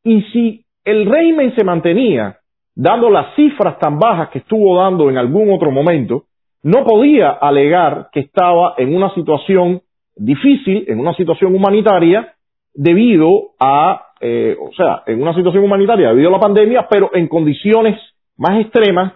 Y 0.03 0.22
si 0.34 0.65
el 0.84 1.06
régimen 1.06 1.53
se 1.56 1.63
mantenía 1.63 2.38
dando 2.75 3.10
las 3.10 3.36
cifras 3.36 3.77
tan 3.79 4.00
bajas 4.00 4.29
que 4.29 4.39
estuvo 4.39 4.79
dando 4.79 5.10
en 5.10 5.17
algún 5.17 5.51
otro 5.51 5.72
momento, 5.72 6.25
no 6.63 6.83
podía 6.83 7.29
alegar 7.29 8.09
que 8.11 8.21
estaba 8.21 8.75
en 8.77 8.95
una 8.95 9.13
situación 9.13 9.81
difícil, 10.15 10.85
en 10.87 10.99
una 10.99 11.13
situación 11.13 11.55
humanitaria, 11.55 12.33
debido 12.73 13.51
a, 13.59 14.07
eh, 14.21 14.55
o 14.59 14.71
sea, 14.73 15.03
en 15.05 15.21
una 15.21 15.33
situación 15.33 15.63
humanitaria 15.63 16.09
debido 16.09 16.29
a 16.29 16.33
la 16.33 16.39
pandemia, 16.39 16.87
pero 16.89 17.09
en 17.13 17.27
condiciones 17.27 17.99
más 18.37 18.59
extremas 18.61 19.13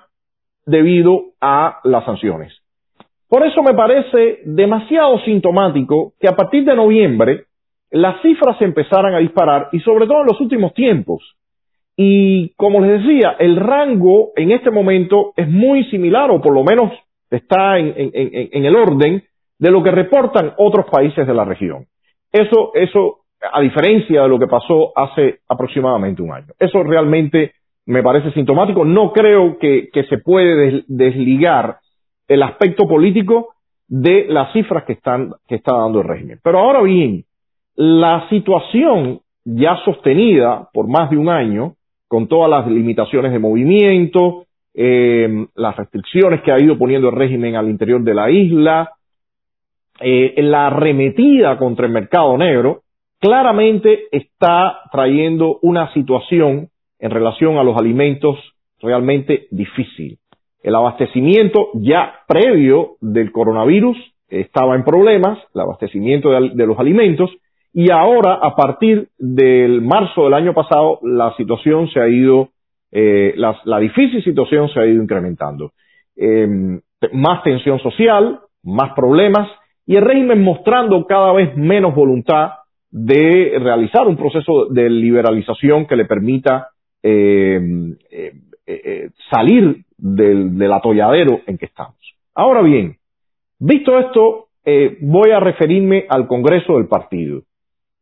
debido 0.66 1.26
a 1.40 1.80
las 1.84 2.06
sanciones. 2.06 2.54
Por 3.28 3.46
eso 3.46 3.64
me 3.64 3.74
parece 3.74 4.40
demasiado 4.46 5.20
sintomático 5.20 6.14
que 6.20 6.28
a 6.28 6.36
partir 6.36 6.66
de 6.66 6.76
noviembre 6.76 7.46
las 7.92 8.22
cifras 8.22 8.58
se 8.58 8.66
empezaran 8.66 9.14
a 9.14 9.20
disparar 9.20 9.70
y 9.72 9.80
sobre 9.82 10.06
todo 10.06 10.22
en 10.22 10.28
los 10.28 10.42
últimos 10.42 10.74
tiempos. 10.74 11.36
Y 11.96 12.50
como 12.56 12.82
les 12.82 13.04
decía, 13.04 13.36
el 13.38 13.58
rango 13.58 14.32
en 14.36 14.52
este 14.52 14.72
momento 14.72 15.34
es 15.36 15.48
muy 15.48 15.84
similar 15.86 16.32
o 16.32 16.42
por 16.42 16.54
lo 16.54 16.64
menos 16.64 16.92
está 17.32 17.80
en, 17.80 17.94
en 17.96 18.66
el 18.66 18.76
orden 18.76 19.24
de 19.58 19.72
lo 19.72 19.82
que 19.82 19.92
reportan 19.92 20.54
otros 20.58 20.86
países 20.92 21.26
de 21.26 21.34
la 21.34 21.46
región. 21.46 21.86
Eso, 22.32 22.72
eso, 22.74 23.22
a 23.52 23.62
diferencia 23.62 24.24
de 24.24 24.30
lo 24.30 24.40
que 24.40 24.48
pasó 24.48 24.92
hace 24.96 25.40
aproximadamente 25.48 26.22
un 26.22 26.32
año. 26.32 26.54
Eso 26.60 26.84
realmente 26.84 27.54
me 27.86 28.04
parece 28.04 28.32
sintomático. 28.32 28.86
No 28.86 29.12
creo 29.12 29.58
que, 29.60 29.90
se 30.10 30.18
puede 30.20 30.84
desligar 30.88 31.78
el 32.28 32.44
aspecto 32.44 32.88
político 32.88 33.50
de 33.88 34.26
las 34.30 34.54
cifras 34.54 34.84
que, 34.86 34.94
están, 34.94 35.34
que 35.48 35.56
está 35.56 35.76
dando 35.76 36.00
el 36.02 36.08
régimen. 36.08 36.40
Pero 36.42 36.60
ahora 36.60 36.82
bien, 36.82 37.26
la 37.76 38.28
situación 38.30 39.20
ya 39.44 39.78
sostenida 39.84 40.70
por 40.74 40.88
más 40.88 41.10
de 41.10 41.18
un 41.18 41.30
año, 41.30 41.74
con 42.08 42.28
todas 42.28 42.50
las 42.50 42.68
limitaciones 42.68 43.32
de 43.32 43.40
movimiento, 43.40 44.46
eh, 44.74 45.48
las 45.56 45.76
restricciones 45.76 46.42
que 46.42 46.52
ha 46.52 46.62
ido 46.62 46.78
poniendo 46.78 47.10
el 47.10 47.16
régimen 47.16 47.56
al 47.56 47.70
interior 47.70 48.02
de 48.02 48.14
la 48.14 48.30
isla, 48.30 48.92
eh, 50.00 50.34
la 50.38 50.68
arremetida 50.68 51.58
contra 51.58 51.86
el 51.86 51.92
mercado 51.92 52.38
negro, 52.38 52.82
claramente 53.20 54.06
está 54.12 54.80
trayendo 54.92 55.60
una 55.62 55.94
situación 55.94 56.70
en 57.00 57.12
relación 57.12 57.58
a 57.58 57.64
los 57.64 57.78
alimentos 57.78 58.38
realmente 58.82 59.48
difícil. 59.52 60.18
El 60.64 60.76
abastecimiento 60.76 61.70
ya 61.76 62.14
previo 62.28 62.98
del 63.02 63.32
coronavirus 63.32 63.98
estaba 64.30 64.76
en 64.76 64.84
problemas, 64.84 65.40
el 65.54 65.62
abastecimiento 65.62 66.30
de, 66.30 66.66
los 66.66 66.80
alimentos, 66.80 67.30
y 67.74 67.92
ahora, 67.92 68.40
a 68.42 68.56
partir 68.56 69.10
del 69.18 69.82
marzo 69.82 70.26
del 70.26 70.34
año 70.34 70.54
pasado, 70.54 71.00
la 71.04 71.34
situación 71.36 71.90
se 71.90 72.00
ha 72.00 72.08
ido, 72.08 72.50
eh, 72.92 73.34
la, 73.36 73.80
difícil 73.80 74.24
situación 74.24 74.70
se 74.70 74.80
ha 74.80 74.86
ido 74.86 75.02
incrementando. 75.02 75.72
Em, 76.16 76.80
más 77.14 77.44
tensión 77.44 77.80
social, 77.80 78.40
más 78.64 78.94
problemas, 78.94 79.50
y 79.86 79.96
el 79.96 80.04
régimen 80.04 80.44
mostrando 80.44 81.06
cada 81.06 81.34
vez 81.34 81.56
menos 81.58 81.96
voluntad 81.96 82.52
de 82.92 83.58
realizar 83.58 84.08
un 84.08 84.18
proceso 84.18 84.68
de 84.68 84.90
liberalización 84.90 85.88
que 85.88 85.96
le 85.96 86.06
permita 86.06 86.70
eh, 87.02 87.60
eh, 88.12 88.34
eh, 88.68 89.10
salir 89.30 89.84
del, 89.98 90.72
atolladero 90.72 91.42
en 91.48 91.58
que 91.58 91.66
estamos. 91.66 91.96
Ahora 92.36 92.62
bien, 92.62 92.98
visto 93.60 93.98
esto, 93.98 94.48
voy 95.02 95.32
a 95.32 95.40
referirme 95.40 96.06
al 96.08 96.28
Congreso 96.28 96.76
del 96.78 96.88
Partido. 96.88 97.42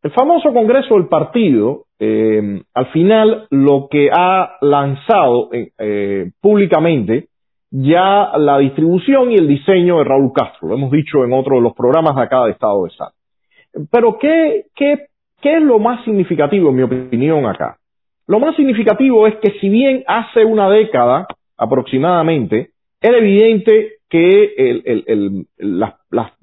El 0.01 0.11
famoso 0.11 0.53
Congreso 0.53 0.95
del 0.95 1.07
Partido, 1.07 1.85
al 1.99 2.87
final, 2.93 3.47
lo 3.49 3.87
que 3.89 4.09
ha 4.11 4.57
lanzado 4.61 5.49
públicamente 6.41 7.29
ya 7.71 8.31
la 8.37 8.57
distribución 8.57 9.31
y 9.31 9.35
el 9.35 9.47
diseño 9.47 9.99
de 9.99 10.03
Raúl 10.03 10.31
Castro. 10.33 10.69
Lo 10.69 10.75
hemos 10.75 10.91
dicho 10.91 11.23
en 11.23 11.33
otro 11.33 11.57
de 11.57 11.61
los 11.61 11.73
programas 11.73 12.15
de 12.15 12.21
acá 12.23 12.45
de 12.45 12.51
Estado 12.51 12.83
de 12.83 12.89
Sal. 12.91 13.11
Pero 13.91 14.17
¿qué, 14.17 14.65
es 14.75 15.61
lo 15.61 15.79
más 15.79 16.03
significativo, 16.03 16.69
en 16.69 16.75
mi 16.75 16.81
opinión, 16.83 17.45
acá? 17.45 17.77
Lo 18.27 18.39
más 18.39 18.55
significativo 18.55 19.27
es 19.27 19.35
que 19.37 19.59
si 19.59 19.69
bien 19.69 20.03
hace 20.07 20.45
una 20.45 20.69
década 20.69 21.27
aproximadamente, 21.57 22.71
era 23.01 23.17
evidente 23.17 23.93
que 24.09 24.53
el, 24.57 25.45
las, 25.57 26.33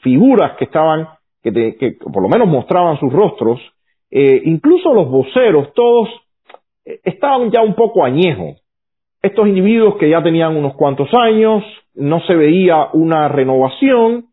figuras 0.00 0.56
que 0.56 0.64
estaban, 0.64 1.08
que, 1.52 1.96
por 2.12 2.22
lo 2.22 2.28
menos 2.28 2.48
mostraban 2.48 2.98
sus 2.98 3.12
rostros, 3.12 3.60
eh, 4.10 4.42
incluso 4.44 4.92
los 4.94 5.08
voceros, 5.10 5.72
todos 5.74 6.08
eh, 6.84 7.00
estaban 7.04 7.50
ya 7.50 7.60
un 7.62 7.74
poco 7.74 8.04
añejos. 8.04 8.62
Estos 9.22 9.48
individuos 9.48 9.96
que 9.96 10.08
ya 10.08 10.22
tenían 10.22 10.56
unos 10.56 10.74
cuantos 10.74 11.08
años, 11.14 11.64
no 11.94 12.20
se 12.20 12.34
veía 12.34 12.88
una 12.92 13.28
renovación, 13.28 14.26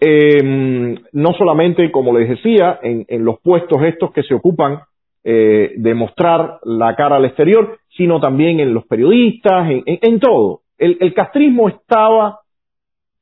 eh, 0.00 0.96
no 1.12 1.32
solamente, 1.34 1.90
como 1.90 2.16
les 2.16 2.28
decía, 2.28 2.78
en, 2.82 3.04
en, 3.08 3.24
los 3.24 3.40
puestos 3.40 3.82
estos 3.82 4.12
que 4.12 4.22
se 4.22 4.34
ocupan 4.34 4.80
de 5.24 5.94
mostrar 5.94 6.58
la 6.62 6.96
cara 6.96 7.16
al 7.16 7.26
exterior, 7.26 7.80
sino 7.94 8.18
también 8.18 8.60
en 8.60 8.72
los 8.72 8.86
periodistas, 8.86 9.70
en, 9.70 9.82
en, 9.84 10.20
todo. 10.20 10.60
El, 10.78 10.96
el, 11.00 11.12
castrismo 11.12 11.68
estaba 11.68 12.40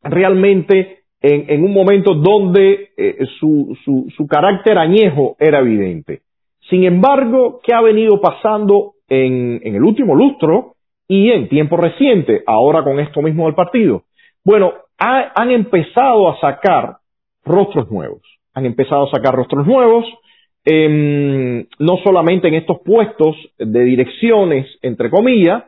realmente 0.02 1.05
en, 1.28 1.64
un 1.64 1.72
momento 1.72 2.14
donde 2.14 2.90
eh, 2.96 3.26
su, 3.38 3.76
su, 3.84 4.12
su, 4.16 4.26
carácter 4.26 4.78
añejo 4.78 5.36
era 5.38 5.60
evidente. 5.60 6.20
Sin 6.68 6.84
embargo, 6.84 7.60
¿qué 7.62 7.72
ha 7.72 7.80
venido 7.80 8.20
pasando 8.20 8.94
en, 9.08 9.60
en 9.62 9.74
el 9.74 9.82
último 9.82 10.14
lustro 10.14 10.74
y 11.08 11.30
en 11.30 11.48
tiempo 11.48 11.76
reciente, 11.76 12.42
ahora 12.46 12.82
con 12.82 13.00
esto 13.00 13.22
mismo 13.22 13.46
del 13.46 13.54
partido? 13.54 14.02
Bueno, 14.44 14.72
han 14.98 15.50
empezado 15.50 16.28
a 16.28 16.40
sacar 16.40 16.98
rostros 17.44 17.90
nuevos. 17.90 18.22
Han 18.54 18.66
empezado 18.66 19.04
a 19.04 19.10
sacar 19.10 19.34
rostros 19.34 19.66
nuevos, 19.66 20.04
em, 20.64 21.66
no 21.78 21.96
solamente 22.02 22.48
en 22.48 22.54
estos 22.54 22.78
puestos 22.84 23.36
de 23.58 23.84
direcciones, 23.84 24.66
entre 24.82 25.10
comillas, 25.10 25.64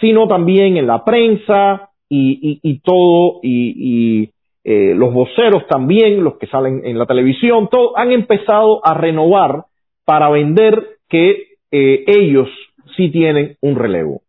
sino 0.00 0.26
también 0.26 0.76
en 0.76 0.86
la 0.86 1.04
prensa 1.04 1.90
y, 2.08 2.80
todo, 2.80 3.40
y, 3.42 4.30
eh, 4.64 4.94
los 4.94 5.12
voceros 5.12 5.66
también, 5.66 6.22
los 6.22 6.36
que 6.36 6.46
salen 6.46 6.82
en 6.84 6.98
la 6.98 7.06
televisión, 7.06 7.68
todo, 7.70 7.96
han 7.96 8.12
empezado 8.12 8.84
a 8.84 8.94
renovar 8.94 9.64
para 10.04 10.28
vender 10.28 10.98
que 11.08 11.56
eh, 11.70 12.04
ellos 12.06 12.48
sí 12.96 13.10
tienen 13.10 13.56
un 13.60 13.76
relevo. 13.76 14.22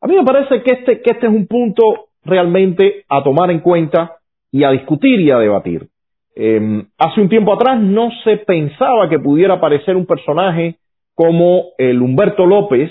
A 0.00 0.06
mí 0.06 0.16
me 0.16 0.24
parece 0.24 0.62
que 0.62 0.72
este, 0.72 1.00
que 1.00 1.10
este 1.10 1.26
es 1.26 1.32
un 1.32 1.46
punto 1.46 2.06
realmente 2.24 3.04
a 3.08 3.22
tomar 3.22 3.50
en 3.50 3.60
cuenta 3.60 4.16
y 4.52 4.64
a 4.64 4.70
discutir 4.70 5.20
y 5.20 5.30
a 5.30 5.38
debatir. 5.38 5.88
Em, 6.36 6.86
hace 6.98 7.20
un 7.20 7.28
tiempo 7.28 7.52
atrás 7.52 7.80
no 7.80 8.10
se 8.22 8.38
pensaba 8.38 9.08
que 9.08 9.18
pudiera 9.18 9.54
aparecer 9.54 9.96
un 9.96 10.06
personaje 10.06 10.76
como 11.14 11.66
el 11.78 12.02
Humberto 12.02 12.44
López 12.44 12.90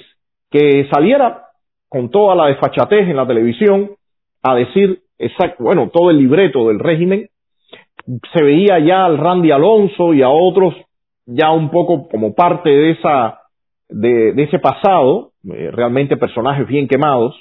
que 0.50 0.88
saliera 0.92 1.44
con 1.90 2.10
toda 2.10 2.36
la 2.36 2.48
desfachatez 2.48 3.08
en 3.08 3.16
la 3.16 3.28
televisión 3.28 3.92
a 4.42 4.56
decir 4.56 5.03
exacto, 5.18 5.64
bueno, 5.64 5.90
todo 5.92 6.10
el 6.10 6.18
libreto 6.18 6.68
del 6.68 6.80
régimen. 6.80 7.30
Se 8.34 8.44
veía 8.44 8.80
ya 8.80 9.06
al 9.06 9.18
Randy 9.18 9.52
Alonso 9.52 10.14
y 10.14 10.22
a 10.22 10.30
otros 10.30 10.76
ya 11.26 11.52
un 11.52 11.70
poco 11.70 12.08
como 12.10 12.34
parte 12.34 12.70
de 12.70 12.92
esa 12.92 13.40
de, 13.90 14.44
ese 14.44 14.60
pasado, 14.60 15.32
eh, 15.52 15.70
realmente 15.72 16.18
personajes 16.18 16.68
bien 16.68 16.88
quemados, 16.88 17.36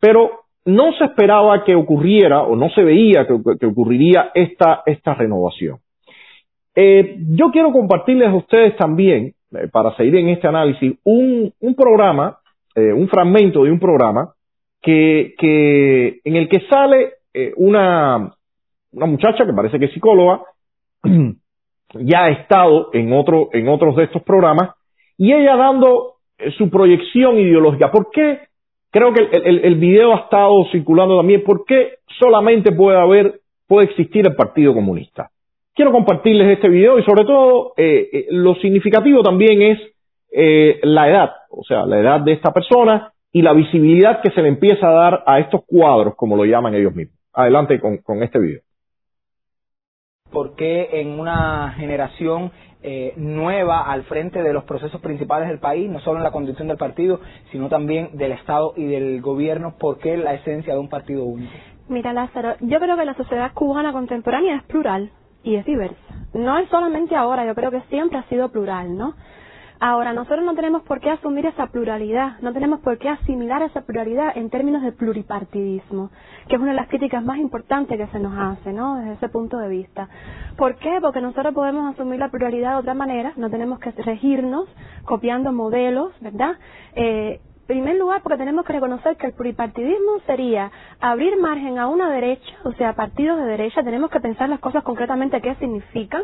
pero 0.00 0.30
no 0.64 0.92
se 0.92 1.04
esperaba 1.04 1.64
que 1.64 1.74
ocurriera 1.74 2.42
o 2.42 2.56
no 2.56 2.68
se 2.70 2.82
veía 2.82 3.26
que, 3.26 3.66
ocurriría 3.66 4.30
esta, 4.34 4.82
esta 4.86 5.14
renovación. 5.14 5.78
Eh, 6.74 7.16
yo 7.30 7.50
quiero 7.50 7.72
compartirles 7.72 8.28
a 8.28 8.36
ustedes 8.36 8.76
también, 8.76 9.32
eh, 9.52 9.68
para 9.72 9.96
seguir 9.96 10.16
en 10.16 10.28
este 10.28 10.46
análisis, 10.46 10.94
un, 11.04 11.52
un 11.60 11.74
programa, 11.74 12.38
un 12.76 13.08
fragmento 13.08 13.64
de 13.64 13.72
un 13.72 13.80
programa 13.80 14.34
que, 14.82 15.34
que 15.38 16.20
en 16.24 16.36
el 16.36 16.48
que 16.48 16.60
sale 16.68 17.14
una, 17.56 18.34
una 18.92 19.06
muchacha 19.06 19.46
que 19.46 19.52
parece 19.52 19.78
que 19.78 19.86
es 19.86 19.92
psicóloga, 19.92 20.42
ya 21.94 22.24
ha 22.24 22.30
estado 22.30 22.90
en, 22.92 23.12
otro, 23.12 23.50
en 23.52 23.68
otros 23.68 23.96
de 23.96 24.04
estos 24.04 24.22
programas, 24.22 24.70
y 25.16 25.32
ella 25.32 25.56
dando 25.56 26.14
su 26.56 26.70
proyección 26.70 27.38
ideológica. 27.38 27.90
¿Por 27.90 28.10
qué 28.10 28.48
Creo 28.90 29.12
que 29.12 29.28
el, 29.32 29.64
el, 29.64 29.74
video 29.74 30.14
ha 30.14 30.20
estado 30.20 30.64
circulando 30.72 31.18
también. 31.18 31.42
¿Por 31.44 31.64
qué 31.66 31.98
solamente 32.18 32.72
puede 32.72 32.98
haber, 32.98 33.40
puede 33.66 33.86
existir 33.86 34.26
el 34.26 34.34
Partido 34.34 34.72
Comunista? 34.72 35.30
Quiero 35.74 35.92
compartirles 35.92 36.48
este 36.48 36.68
video 36.68 36.98
y 36.98 37.04
sobre 37.04 37.24
todo 37.24 37.74
eh, 37.76 38.08
eh, 38.12 38.26
lo 38.30 38.54
significativo 38.56 39.22
también 39.22 39.62
es 39.62 39.78
eh, 40.32 40.80
la 40.82 41.08
edad, 41.08 41.30
o 41.50 41.62
sea, 41.64 41.84
la 41.86 42.00
edad 42.00 42.20
de 42.20 42.32
esta 42.32 42.52
persona 42.52 43.12
y 43.32 43.42
la 43.42 43.52
visibilidad 43.52 44.20
que 44.22 44.30
se 44.30 44.42
le 44.42 44.48
empieza 44.48 44.88
a 44.88 44.92
dar 44.92 45.24
a 45.26 45.38
estos 45.38 45.62
cuadros, 45.66 46.14
como 46.16 46.36
lo 46.36 46.44
llaman 46.44 46.74
ellos 46.74 46.94
mismos. 46.94 47.18
Adelante 47.32 47.78
con, 47.80 47.98
con 47.98 48.22
este 48.22 48.38
video. 48.38 48.60
por 50.30 50.54
qué 50.56 51.00
en 51.00 51.18
una 51.18 51.72
generación 51.76 52.52
eh, 52.82 53.12
nueva 53.16 53.90
al 53.90 54.04
frente 54.04 54.42
de 54.42 54.52
los 54.52 54.64
procesos 54.64 55.00
principales 55.00 55.48
del 55.48 55.58
país, 55.58 55.90
no 55.90 56.00
solo 56.00 56.18
en 56.18 56.24
la 56.24 56.30
conducción 56.30 56.68
del 56.68 56.76
partido, 56.76 57.20
sino 57.50 57.68
también 57.68 58.16
del 58.16 58.32
Estado 58.32 58.72
y 58.76 58.84
del 58.84 59.20
gobierno, 59.20 59.74
por 59.78 59.98
qué 59.98 60.16
la 60.16 60.34
esencia 60.34 60.74
de 60.74 60.80
un 60.80 60.88
partido 60.88 61.24
único. 61.24 61.52
Mira, 61.88 62.12
Lázaro, 62.12 62.54
yo 62.60 62.78
creo 62.78 62.96
que 62.96 63.04
la 63.04 63.14
sociedad 63.14 63.52
cubana 63.54 63.92
contemporánea 63.92 64.56
es 64.56 64.62
plural 64.64 65.10
y 65.42 65.56
es 65.56 65.64
diversa. 65.64 65.96
No 66.34 66.58
es 66.58 66.68
solamente 66.68 67.16
ahora, 67.16 67.46
yo 67.46 67.54
creo 67.54 67.70
que 67.70 67.80
siempre 67.88 68.18
ha 68.18 68.28
sido 68.28 68.50
plural, 68.50 68.96
¿no? 68.96 69.14
Ahora, 69.80 70.12
nosotros 70.12 70.44
no 70.44 70.54
tenemos 70.54 70.82
por 70.82 71.00
qué 71.00 71.10
asumir 71.10 71.46
esa 71.46 71.68
pluralidad, 71.68 72.40
no 72.40 72.52
tenemos 72.52 72.80
por 72.80 72.98
qué 72.98 73.08
asimilar 73.08 73.62
esa 73.62 73.82
pluralidad 73.82 74.36
en 74.36 74.50
términos 74.50 74.82
de 74.82 74.90
pluripartidismo, 74.90 76.10
que 76.48 76.56
es 76.56 76.60
una 76.60 76.72
de 76.72 76.76
las 76.76 76.88
críticas 76.88 77.22
más 77.22 77.38
importantes 77.38 77.96
que 77.96 78.06
se 78.08 78.18
nos 78.18 78.36
hace, 78.36 78.72
¿no? 78.72 78.96
Desde 78.96 79.12
ese 79.12 79.28
punto 79.28 79.56
de 79.58 79.68
vista. 79.68 80.08
¿Por 80.56 80.76
qué? 80.76 80.98
Porque 81.00 81.20
nosotros 81.20 81.54
podemos 81.54 81.94
asumir 81.94 82.18
la 82.18 82.28
pluralidad 82.28 82.72
de 82.72 82.80
otra 82.80 82.94
manera, 82.94 83.32
no 83.36 83.50
tenemos 83.50 83.78
que 83.78 83.92
regirnos 83.92 84.68
copiando 85.04 85.52
modelos, 85.52 86.12
¿verdad? 86.20 86.56
Eh, 86.96 87.40
primer 87.68 87.96
lugar, 87.96 88.22
porque 88.22 88.38
tenemos 88.38 88.64
que 88.64 88.72
reconocer 88.72 89.16
que 89.16 89.26
el 89.26 89.34
pluripartidismo 89.34 90.20
sería 90.26 90.72
abrir 91.00 91.38
margen 91.38 91.78
a 91.78 91.86
una 91.86 92.10
derecha, 92.10 92.50
o 92.64 92.72
sea, 92.72 92.94
partidos 92.94 93.36
de 93.38 93.44
derecha, 93.44 93.82
tenemos 93.84 94.10
que 94.10 94.20
pensar 94.20 94.48
las 94.48 94.58
cosas 94.58 94.82
concretamente 94.82 95.40
qué 95.42 95.54
significan, 95.56 96.22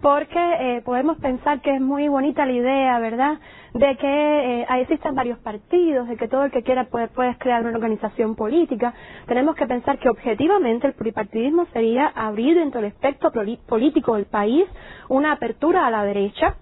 porque 0.00 0.38
eh, 0.38 0.82
podemos 0.84 1.18
pensar 1.18 1.60
que 1.60 1.74
es 1.74 1.80
muy 1.80 2.08
bonita 2.08 2.46
la 2.46 2.52
idea, 2.52 2.98
¿verdad?, 2.98 3.38
de 3.74 3.96
que 3.96 4.62
eh, 4.62 4.66
varios 5.12 5.38
partidos, 5.38 6.08
de 6.08 6.16
que 6.16 6.28
todo 6.28 6.44
el 6.44 6.50
que 6.50 6.62
quiera 6.62 6.84
puede 6.84 7.36
crear 7.38 7.62
una 7.62 7.74
organización 7.76 8.34
política. 8.34 8.94
Tenemos 9.26 9.54
que 9.56 9.66
pensar 9.66 9.98
que 9.98 10.08
objetivamente 10.08 10.86
el 10.86 10.94
pluripartidismo 10.94 11.66
sería 11.72 12.06
abrir 12.08 12.56
dentro 12.56 12.80
del 12.80 12.90
espectro 12.90 13.30
político 13.66 14.14
del 14.14 14.26
país 14.26 14.64
una 15.08 15.32
apertura 15.32 15.86
a 15.86 15.90
la 15.90 16.04
derecha, 16.04 16.56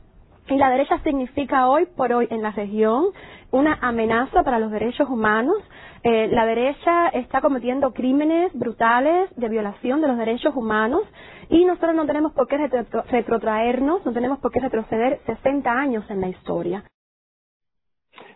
y 0.49 0.57
la 0.57 0.71
derecha 0.71 0.99
significa 1.03 1.69
hoy 1.69 1.87
por 1.97 2.13
hoy 2.13 2.29
en 2.31 2.43
la 2.43 2.53
región 2.53 3.07
una 3.51 3.79
amenaza 3.81 4.43
para 4.43 4.59
los 4.59 4.71
derechos 4.71 5.09
humanos. 5.09 5.57
Eh, 6.03 6.29
la 6.31 6.47
derecha 6.47 7.09
está 7.09 7.41
cometiendo 7.41 7.93
crímenes 7.93 8.53
brutales 8.55 9.29
de 9.37 9.49
violación 9.49 10.01
de 10.01 10.09
los 10.09 10.19
derechos 10.19 10.55
humanos 10.55 11.03
y 11.49 11.65
nosotros 11.65 11.95
no 11.95 12.07
tenemos 12.07 12.33
por 12.33 12.47
qué 12.47 12.59
retrotraernos, 12.59 14.05
no 14.05 14.13
tenemos 14.13 14.39
por 14.39 14.53
qué 14.53 14.61
retroceder 14.61 15.21
60 15.27 15.71
años 15.71 16.05
en 16.11 16.21
la 16.21 16.29
historia. 16.29 16.85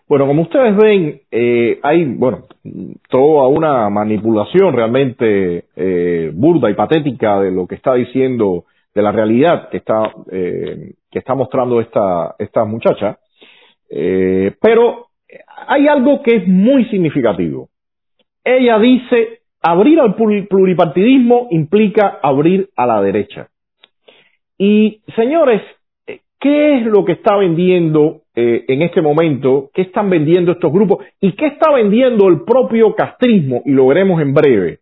Bueno, 0.07 0.27
como 0.27 0.41
ustedes 0.41 0.75
ven, 0.75 1.21
eh, 1.31 1.79
hay, 1.83 2.03
bueno, 2.03 2.43
toda 3.09 3.47
una 3.47 3.89
manipulación 3.89 4.73
realmente 4.73 5.65
eh, 5.77 6.31
burda 6.33 6.69
y 6.69 6.73
patética 6.73 7.39
de 7.39 7.51
lo 7.51 7.65
que 7.65 7.75
está 7.75 7.93
diciendo, 7.93 8.65
de 8.93 9.01
la 9.01 9.11
realidad 9.11 9.69
que 9.69 9.77
está, 9.77 10.11
eh, 10.31 10.93
que 11.09 11.19
está 11.19 11.35
mostrando 11.35 11.79
esta, 11.79 12.35
esta 12.39 12.65
muchacha. 12.65 13.17
Eh, 13.89 14.55
pero 14.61 15.07
hay 15.67 15.87
algo 15.87 16.21
que 16.21 16.37
es 16.37 16.47
muy 16.47 16.85
significativo. 16.85 17.69
Ella 18.43 18.79
dice, 18.79 19.41
abrir 19.61 19.99
al 19.99 20.15
pluripartidismo 20.15 21.47
implica 21.51 22.19
abrir 22.21 22.69
a 22.75 22.85
la 22.85 23.01
derecha. 23.01 23.49
Y 24.57 25.01
señores, 25.15 25.61
¿qué 26.39 26.77
es 26.77 26.85
lo 26.85 27.05
que 27.05 27.13
está 27.13 27.35
vendiendo 27.35 28.21
eh, 28.35 28.65
en 28.67 28.81
este 28.81 29.01
momento? 29.01 29.69
¿Qué 29.73 29.83
están 29.83 30.09
vendiendo 30.09 30.51
estos 30.51 30.71
grupos? 30.71 31.05
¿Y 31.19 31.33
qué 31.33 31.47
está 31.47 31.71
vendiendo 31.71 32.27
el 32.27 32.41
propio 32.41 32.95
castrismo? 32.95 33.61
Y 33.65 33.71
lo 33.71 33.87
veremos 33.87 34.21
en 34.21 34.33
breve, 34.33 34.79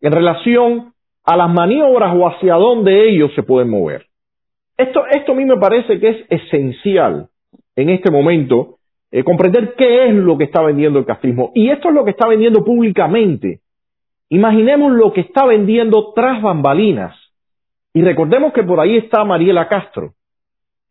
en 0.00 0.12
relación 0.12 0.89
a 1.30 1.36
las 1.36 1.48
maniobras 1.48 2.12
o 2.16 2.26
hacia 2.26 2.54
dónde 2.54 3.08
ellos 3.08 3.32
se 3.36 3.44
pueden 3.44 3.70
mover. 3.70 4.06
Esto, 4.76 5.06
esto 5.06 5.30
a 5.30 5.34
mí 5.36 5.44
me 5.44 5.58
parece 5.58 6.00
que 6.00 6.08
es 6.08 6.16
esencial 6.28 7.28
en 7.76 7.88
este 7.88 8.10
momento 8.10 8.78
eh, 9.12 9.22
comprender 9.22 9.74
qué 9.76 10.08
es 10.08 10.14
lo 10.14 10.36
que 10.36 10.44
está 10.44 10.60
vendiendo 10.60 10.98
el 10.98 11.04
castrismo. 11.04 11.52
Y 11.54 11.70
esto 11.70 11.88
es 11.88 11.94
lo 11.94 12.04
que 12.04 12.10
está 12.10 12.26
vendiendo 12.26 12.64
públicamente. 12.64 13.60
Imaginemos 14.28 14.90
lo 14.92 15.12
que 15.12 15.20
está 15.20 15.46
vendiendo 15.46 16.12
tras 16.14 16.42
bambalinas. 16.42 17.16
Y 17.94 18.02
recordemos 18.02 18.52
que 18.52 18.64
por 18.64 18.80
ahí 18.80 18.96
está 18.96 19.22
Mariela 19.22 19.68
Castro. 19.68 20.14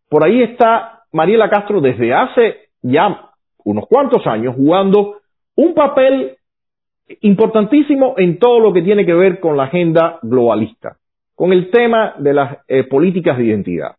Por 0.08 0.24
ahí 0.24 0.42
está 0.42 1.04
Mariela 1.12 1.50
Castro 1.50 1.82
desde 1.82 2.14
hace 2.14 2.70
ya 2.82 3.30
unos 3.66 3.88
cuantos 3.88 4.26
años 4.26 4.56
jugando 4.56 5.18
un 5.58 5.74
papel 5.74 6.38
importantísimo 7.22 8.16
en 8.18 8.40
todo 8.40 8.60
lo 8.60 8.74
que 8.74 8.82
tiene 8.82 9.06
que 9.06 9.14
ver 9.14 9.40
con 9.40 9.58
la 9.58 9.64
agenda 9.64 10.20
globalista, 10.22 10.98
con 11.36 11.54
el 11.54 11.70
tema 11.70 12.16
de 12.18 12.34
las 12.34 12.58
eh, 12.68 12.84
políticas 12.84 13.38
de 13.38 13.46
identidad. 13.46 13.96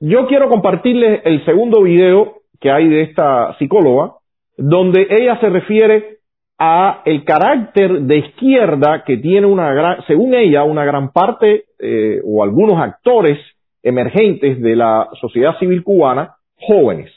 Yo 0.00 0.26
quiero 0.26 0.48
compartirles 0.48 1.22
el 1.24 1.44
segundo 1.44 1.82
video 1.82 2.42
que 2.60 2.70
hay 2.70 2.88
de 2.88 3.02
esta 3.02 3.56
psicóloga, 3.58 4.14
donde 4.56 5.06
ella 5.10 5.38
se 5.40 5.48
refiere 5.48 6.18
a 6.58 7.02
el 7.04 7.24
carácter 7.24 8.02
de 8.02 8.18
izquierda 8.18 9.04
que 9.04 9.16
tiene 9.16 9.46
una 9.46 9.72
gran, 9.72 10.04
según 10.06 10.34
ella, 10.34 10.62
una 10.64 10.84
gran 10.84 11.12
parte 11.12 11.64
eh, 11.78 12.20
o 12.24 12.42
algunos 12.44 12.80
actores 12.80 13.38
emergentes 13.82 14.60
de 14.60 14.76
la 14.76 15.08
sociedad 15.20 15.58
civil 15.58 15.82
cubana, 15.82 16.36
jóvenes. 16.56 17.10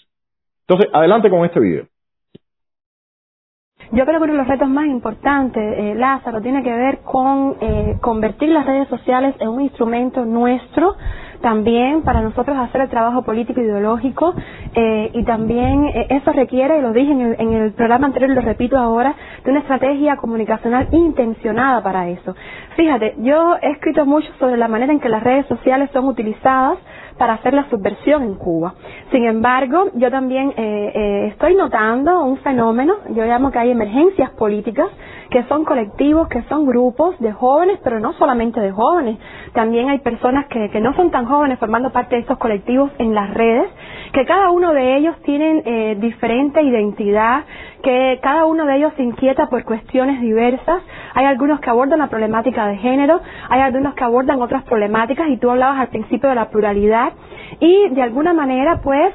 Entonces, 0.67 0.89
adelante 0.93 1.29
con 1.29 1.45
este 1.45 1.59
video. 1.59 1.85
Yo 3.91 4.05
creo 4.05 4.19
que 4.19 4.23
uno 4.23 4.33
de 4.33 4.39
los 4.39 4.47
retos 4.47 4.67
más 4.69 4.87
importantes, 4.87 5.63
eh, 5.77 5.95
Lázaro, 5.95 6.41
tiene 6.41 6.63
que 6.63 6.73
ver 6.73 6.99
con 6.99 7.55
eh, 7.61 7.97
convertir 8.01 8.49
las 8.49 8.65
redes 8.65 8.87
sociales 8.87 9.35
en 9.39 9.49
un 9.49 9.61
instrumento 9.61 10.25
nuestro 10.25 10.95
también 11.45 12.01
para 12.01 12.21
nosotros 12.21 12.57
hacer 12.57 12.81
el 12.81 12.89
trabajo 12.89 13.21
político 13.21 13.61
ideológico 13.61 14.33
eh, 14.73 15.11
y 15.13 15.23
también 15.25 15.85
eh, 15.85 16.07
eso 16.09 16.31
requiere, 16.31 16.79
y 16.79 16.81
lo 16.81 16.91
dije 16.91 17.11
en 17.11 17.21
el, 17.21 17.35
en 17.39 17.53
el 17.53 17.73
programa 17.73 18.07
anterior 18.07 18.31
y 18.31 18.33
lo 18.35 18.41
repito 18.41 18.77
ahora, 18.79 19.13
de 19.43 19.51
una 19.51 19.59
estrategia 19.59 20.17
comunicacional 20.17 20.87
intencionada 20.91 21.83
para 21.83 22.09
eso. 22.09 22.35
Fíjate, 22.75 23.13
yo 23.19 23.57
he 23.61 23.71
escrito 23.73 24.07
mucho 24.07 24.27
sobre 24.39 24.57
la 24.57 24.67
manera 24.67 24.91
en 24.91 24.99
que 24.99 25.07
las 25.07 25.21
redes 25.23 25.45
sociales 25.45 25.91
son 25.93 26.05
utilizadas 26.05 26.79
para 27.17 27.33
hacer 27.33 27.53
la 27.53 27.69
subversión 27.69 28.23
en 28.23 28.35
Cuba. 28.35 28.73
Sin 29.11 29.25
embargo, 29.25 29.89
yo 29.95 30.11
también 30.11 30.53
eh, 30.57 30.91
eh, 30.93 31.27
estoy 31.31 31.55
notando 31.55 32.23
un 32.23 32.37
fenómeno, 32.37 32.95
yo 33.09 33.23
llamo 33.25 33.51
que 33.51 33.59
hay 33.59 33.71
emergencias 33.71 34.31
políticas, 34.31 34.87
que 35.29 35.43
son 35.43 35.65
colectivos, 35.65 36.27
que 36.27 36.43
son 36.43 36.65
grupos 36.65 37.17
de 37.19 37.31
jóvenes, 37.31 37.79
pero 37.83 37.99
no 37.99 38.13
solamente 38.13 38.59
de 38.59 38.71
jóvenes, 38.71 39.17
también 39.53 39.89
hay 39.89 39.99
personas 39.99 40.45
que, 40.47 40.69
que 40.69 40.79
no 40.79 40.93
son 40.95 41.11
tan 41.11 41.25
jóvenes 41.25 41.59
formando 41.59 41.91
parte 41.91 42.15
de 42.15 42.21
estos 42.21 42.37
colectivos 42.37 42.91
en 42.97 43.13
las 43.13 43.33
redes, 43.33 43.69
que 44.13 44.25
cada 44.25 44.51
uno 44.51 44.73
de 44.73 44.97
ellos 44.97 45.15
tienen 45.23 45.61
eh, 45.65 45.97
diferente 45.99 46.61
identidad, 46.61 47.43
que 47.83 48.19
cada 48.21 48.45
uno 48.45 48.65
de 48.65 48.77
ellos 48.77 48.93
se 48.95 49.03
inquieta 49.03 49.47
por 49.47 49.63
cuestiones 49.63 50.21
diversas. 50.21 50.81
Hay 51.13 51.25
algunos 51.25 51.59
que 51.59 51.69
abordan 51.69 51.99
la 51.99 52.07
problemática 52.07 52.67
de 52.67 52.77
género, 52.77 53.21
hay 53.49 53.61
algunos 53.61 53.93
que 53.93 54.03
abordan 54.03 54.41
otras 54.41 54.63
problemáticas 54.63 55.27
y 55.29 55.37
tú 55.37 55.49
hablabas 55.49 55.79
al 55.79 55.87
principio 55.87 56.29
de 56.29 56.35
la 56.35 56.49
pluralidad 56.49 57.13
y 57.59 57.89
de 57.89 58.01
alguna 58.01 58.33
manera 58.33 58.81
pues 58.81 59.13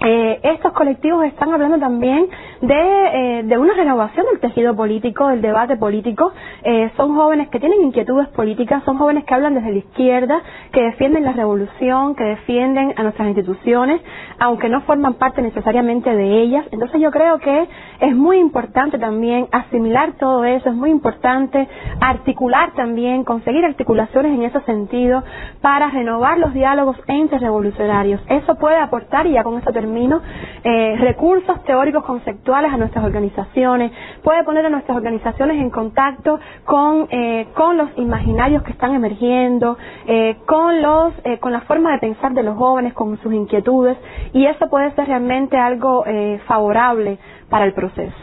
eh, 0.00 0.40
estos 0.42 0.72
colectivos 0.72 1.24
están 1.24 1.52
hablando 1.52 1.78
también 1.78 2.28
de, 2.60 2.74
eh, 2.74 3.42
de, 3.44 3.58
una 3.58 3.74
renovación 3.74 4.26
del 4.26 4.40
tejido 4.40 4.74
político, 4.74 5.28
del 5.28 5.40
debate 5.40 5.76
político. 5.76 6.32
Eh, 6.62 6.90
son 6.96 7.14
jóvenes 7.14 7.48
que 7.48 7.60
tienen 7.60 7.82
inquietudes 7.82 8.28
políticas, 8.28 8.82
son 8.84 8.98
jóvenes 8.98 9.24
que 9.24 9.34
hablan 9.34 9.54
desde 9.54 9.70
la 9.70 9.78
izquierda, 9.78 10.42
que 10.72 10.82
defienden 10.82 11.24
la 11.24 11.32
revolución, 11.32 12.14
que 12.16 12.24
defienden 12.24 12.92
a 12.96 13.02
nuestras 13.02 13.28
instituciones, 13.28 14.00
aunque 14.38 14.68
no 14.68 14.82
forman 14.82 15.14
parte 15.14 15.40
necesariamente 15.40 16.14
de 16.14 16.42
ellas. 16.42 16.66
Entonces 16.72 17.00
yo 17.00 17.10
creo 17.10 17.38
que 17.38 17.68
es 18.00 18.14
muy 18.14 18.38
importante 18.38 18.98
también 18.98 19.46
asimilar 19.52 20.14
todo 20.18 20.44
eso, 20.44 20.68
es 20.68 20.74
muy 20.74 20.90
importante 20.90 21.66
articular 22.00 22.72
también, 22.74 23.24
conseguir 23.24 23.64
articulaciones 23.64 24.34
en 24.34 24.42
ese 24.42 24.60
sentido 24.62 25.22
para 25.62 25.88
renovar 25.88 26.38
los 26.38 26.52
diálogos 26.52 26.96
entre 27.06 27.38
revolucionarios. 27.38 28.20
Eso 28.28 28.56
puede 28.56 28.76
aportar, 28.76 29.26
y 29.26 29.32
ya 29.32 29.44
con 29.44 29.58
eso 29.58 29.72
termino, 29.72 29.93
eh, 29.96 30.96
recursos 30.98 31.62
teóricos 31.64 32.04
conceptuales 32.04 32.72
a 32.72 32.76
nuestras 32.76 33.04
organizaciones, 33.04 33.92
puede 34.22 34.44
poner 34.44 34.66
a 34.66 34.70
nuestras 34.70 34.96
organizaciones 34.96 35.60
en 35.60 35.70
contacto 35.70 36.38
con, 36.64 37.06
eh, 37.10 37.46
con 37.54 37.76
los 37.76 37.88
imaginarios 37.96 38.62
que 38.62 38.72
están 38.72 38.94
emergiendo, 38.94 39.76
eh, 40.06 40.36
con, 40.46 40.82
los, 40.82 41.12
eh, 41.24 41.38
con 41.38 41.52
la 41.52 41.60
forma 41.62 41.92
de 41.92 41.98
pensar 41.98 42.32
de 42.34 42.42
los 42.42 42.56
jóvenes, 42.56 42.94
con 42.94 43.18
sus 43.22 43.32
inquietudes, 43.32 43.96
y 44.32 44.46
eso 44.46 44.68
puede 44.68 44.92
ser 44.94 45.06
realmente 45.06 45.56
algo 45.56 46.04
favorable 46.46 47.18
para 47.48 47.64
el 47.64 47.72
proceso. 47.72 48.14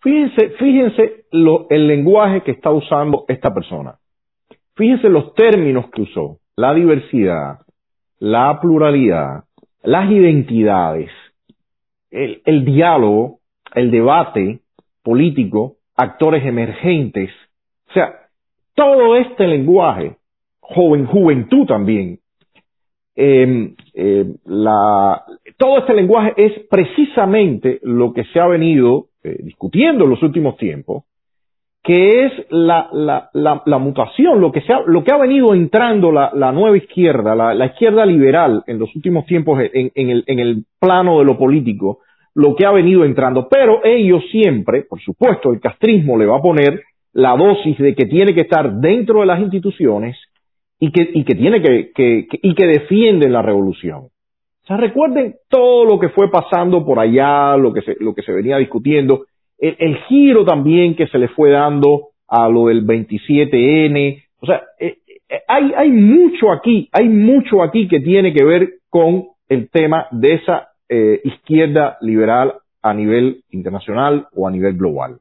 Fíjense, 0.00 0.50
fíjense 0.58 1.24
lo, 1.30 1.66
el 1.68 1.86
lenguaje 1.86 2.42
que 2.42 2.52
está 2.52 2.70
usando 2.70 3.24
esta 3.28 3.52
persona. 3.52 3.96
Fíjense 4.74 5.08
los 5.10 5.34
términos 5.34 5.90
que 5.90 6.02
usó. 6.02 6.38
La 6.56 6.72
diversidad, 6.72 7.58
la 8.18 8.58
pluralidad, 8.60 9.44
las 9.82 10.10
identidades, 10.10 11.10
el, 12.10 12.42
el 12.44 12.64
diálogo, 12.64 13.38
el 13.74 13.90
debate 13.90 14.60
político, 15.02 15.76
actores 15.96 16.44
emergentes. 16.44 17.30
O 17.90 17.92
sea, 17.92 18.14
todo 18.74 19.16
este 19.16 19.46
lenguaje 19.46 20.16
joven 20.60 21.06
juventud 21.06 21.66
también. 21.66 22.18
Eh, 23.16 23.74
eh, 23.94 24.24
la, 24.46 25.22
todo 25.58 25.78
este 25.78 25.94
lenguaje 25.94 26.32
es 26.36 26.52
precisamente 26.70 27.80
lo 27.82 28.12
que 28.12 28.24
se 28.24 28.40
ha 28.40 28.46
venido 28.46 29.08
eh, 29.22 29.36
discutiendo 29.42 30.04
en 30.04 30.10
los 30.10 30.22
últimos 30.22 30.56
tiempos, 30.56 31.04
que 31.82 32.26
es 32.26 32.32
la, 32.50 32.88
la, 32.92 33.30
la, 33.32 33.62
la 33.64 33.78
mutación, 33.78 34.40
lo 34.40 34.52
que, 34.52 34.60
se 34.60 34.72
ha, 34.72 34.80
lo 34.86 35.02
que 35.02 35.12
ha 35.12 35.16
venido 35.16 35.54
entrando 35.54 36.12
la, 36.12 36.30
la 36.34 36.52
nueva 36.52 36.76
izquierda, 36.76 37.34
la, 37.34 37.54
la, 37.54 37.66
izquierda 37.66 38.04
liberal 38.04 38.62
en 38.66 38.78
los 38.78 38.94
últimos 38.94 39.24
tiempos 39.24 39.60
en, 39.72 39.90
el, 39.94 40.24
en 40.26 40.38
el 40.38 40.64
plano 40.78 41.20
de 41.20 41.24
lo 41.24 41.38
político, 41.38 42.00
lo 42.34 42.54
que 42.54 42.66
ha 42.66 42.70
venido 42.70 43.04
entrando. 43.04 43.48
Pero 43.48 43.80
ellos 43.82 44.22
siempre, 44.30 44.82
por 44.82 45.00
supuesto, 45.00 45.50
el 45.52 45.60
castrismo 45.60 46.18
le 46.18 46.26
va 46.26 46.36
a 46.36 46.42
poner 46.42 46.82
la 47.14 47.34
dosis 47.36 47.78
de 47.78 47.94
que 47.94 48.04
tiene 48.04 48.34
que 48.34 48.42
estar 48.42 48.72
dentro 48.74 49.20
de 49.20 49.26
las 49.26 49.40
instituciones 49.40 50.18
y 50.78 50.92
que, 50.92 51.10
y 51.14 51.24
que 51.24 51.34
tiene 51.34 51.62
que, 51.62 51.92
que, 51.94 52.26
que, 52.30 52.38
y 52.42 52.54
que 52.54 52.66
defienden 52.66 53.32
la 53.32 53.42
revolución. 53.42 54.08
O 54.62 54.66
sea, 54.66 54.76
recuerden 54.76 55.36
todo 55.48 55.86
lo 55.86 55.98
que 55.98 56.10
fue 56.10 56.30
pasando 56.30 56.84
por 56.84 56.98
allá, 56.98 57.56
lo 57.56 57.72
que 57.72 57.80
se, 57.80 57.96
lo 58.00 58.14
que 58.14 58.22
se 58.22 58.32
venía 58.32 58.58
discutiendo, 58.58 59.24
el, 59.60 59.96
giro 60.08 60.44
también 60.44 60.96
que 60.96 61.06
se 61.08 61.18
le 61.18 61.28
fue 61.28 61.50
dando 61.50 62.08
a 62.28 62.48
lo 62.48 62.66
del 62.66 62.86
27N. 62.86 64.22
O 64.40 64.46
sea, 64.46 64.62
eh, 64.78 64.98
eh, 65.28 65.40
hay, 65.46 65.72
hay 65.76 65.90
mucho 65.90 66.50
aquí, 66.50 66.88
hay 66.92 67.08
mucho 67.08 67.62
aquí 67.62 67.86
que 67.88 68.00
tiene 68.00 68.32
que 68.32 68.44
ver 68.44 68.68
con 68.88 69.26
el 69.48 69.68
tema 69.70 70.06
de 70.10 70.34
esa 70.34 70.68
eh, 70.88 71.20
izquierda 71.24 71.98
liberal 72.00 72.54
a 72.82 72.94
nivel 72.94 73.44
internacional 73.50 74.26
o 74.34 74.48
a 74.48 74.50
nivel 74.50 74.76
global. 74.76 75.18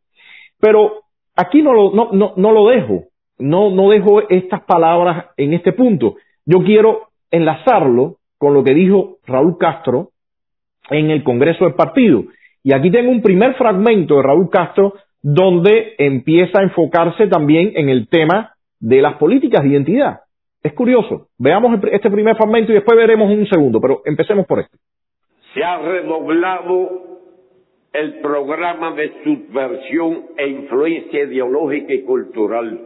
Pero 0.60 1.04
aquí 1.36 1.62
no 1.62 1.74
lo, 1.74 1.92
no, 1.92 2.10
no, 2.12 2.34
no 2.38 2.52
lo 2.52 2.68
dejo, 2.68 3.06
no, 3.40 3.72
no 3.72 3.90
dejo 3.90 4.28
estas 4.30 4.62
palabras 4.62 5.28
en 5.38 5.54
este 5.54 5.74
punto. 5.74 6.16
Yo 6.46 6.60
quiero 6.64 7.10
enlazarlo 7.32 8.18
con 8.38 8.54
lo 8.54 8.64
que 8.64 8.74
dijo 8.74 9.18
Raúl 9.26 9.58
Castro 9.58 10.12
en 10.90 11.12
el 11.12 11.24
Congreso 11.24 11.66
del 11.66 11.76
Partido. 11.76 12.24
Y 12.64 12.74
aquí 12.74 12.92
tengo 12.92 13.12
un 13.12 13.22
primer 13.22 13.56
fragmento 13.56 14.18
de 14.18 14.24
Raúl 14.24 14.50
Castro 14.50 14.94
donde 15.22 15.96
empieza 15.98 16.60
a 16.60 16.64
enfocarse 16.64 17.28
también 17.28 17.74
en 17.76 17.90
el 17.90 18.08
tema 18.08 18.54
de 18.80 19.02
las 19.02 19.16
políticas 19.16 19.64
de 19.64 19.70
identidad. 19.70 20.20
Es 20.62 20.74
curioso. 20.74 21.28
Veamos 21.38 21.80
este 21.92 22.10
primer 22.10 22.36
fragmento 22.36 22.72
y 22.72 22.76
después 22.76 22.98
veremos 22.98 23.30
un 23.30 23.48
segundo, 23.48 23.80
pero 23.80 24.02
empecemos 24.06 24.46
por 24.46 24.60
este. 24.60 24.78
Se 25.54 25.64
ha 25.64 25.78
redoblado 25.80 27.10
el 27.94 28.20
programa 28.20 28.94
de 28.94 29.12
subversión 29.24 30.26
e 30.38 30.48
influencia 30.48 31.24
ideológica 31.24 31.94
y 31.94 32.04
cultural, 32.04 32.80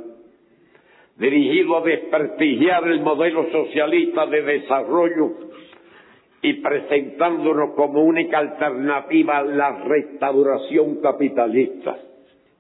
dirigido 1.18 1.78
a 1.78 1.82
desprestigiar 1.82 2.88
el 2.88 3.02
modelo 3.02 3.52
socialista 3.52 4.26
de 4.28 4.42
desarrollo 4.44 5.32
y 6.44 6.54
presentándonos 6.62 7.72
como 7.72 8.04
única 8.04 8.38
alternativa 8.38 9.40
a 9.40 9.44
la 9.44 9.84
restauración 9.86 11.02
capitalista. 11.02 11.98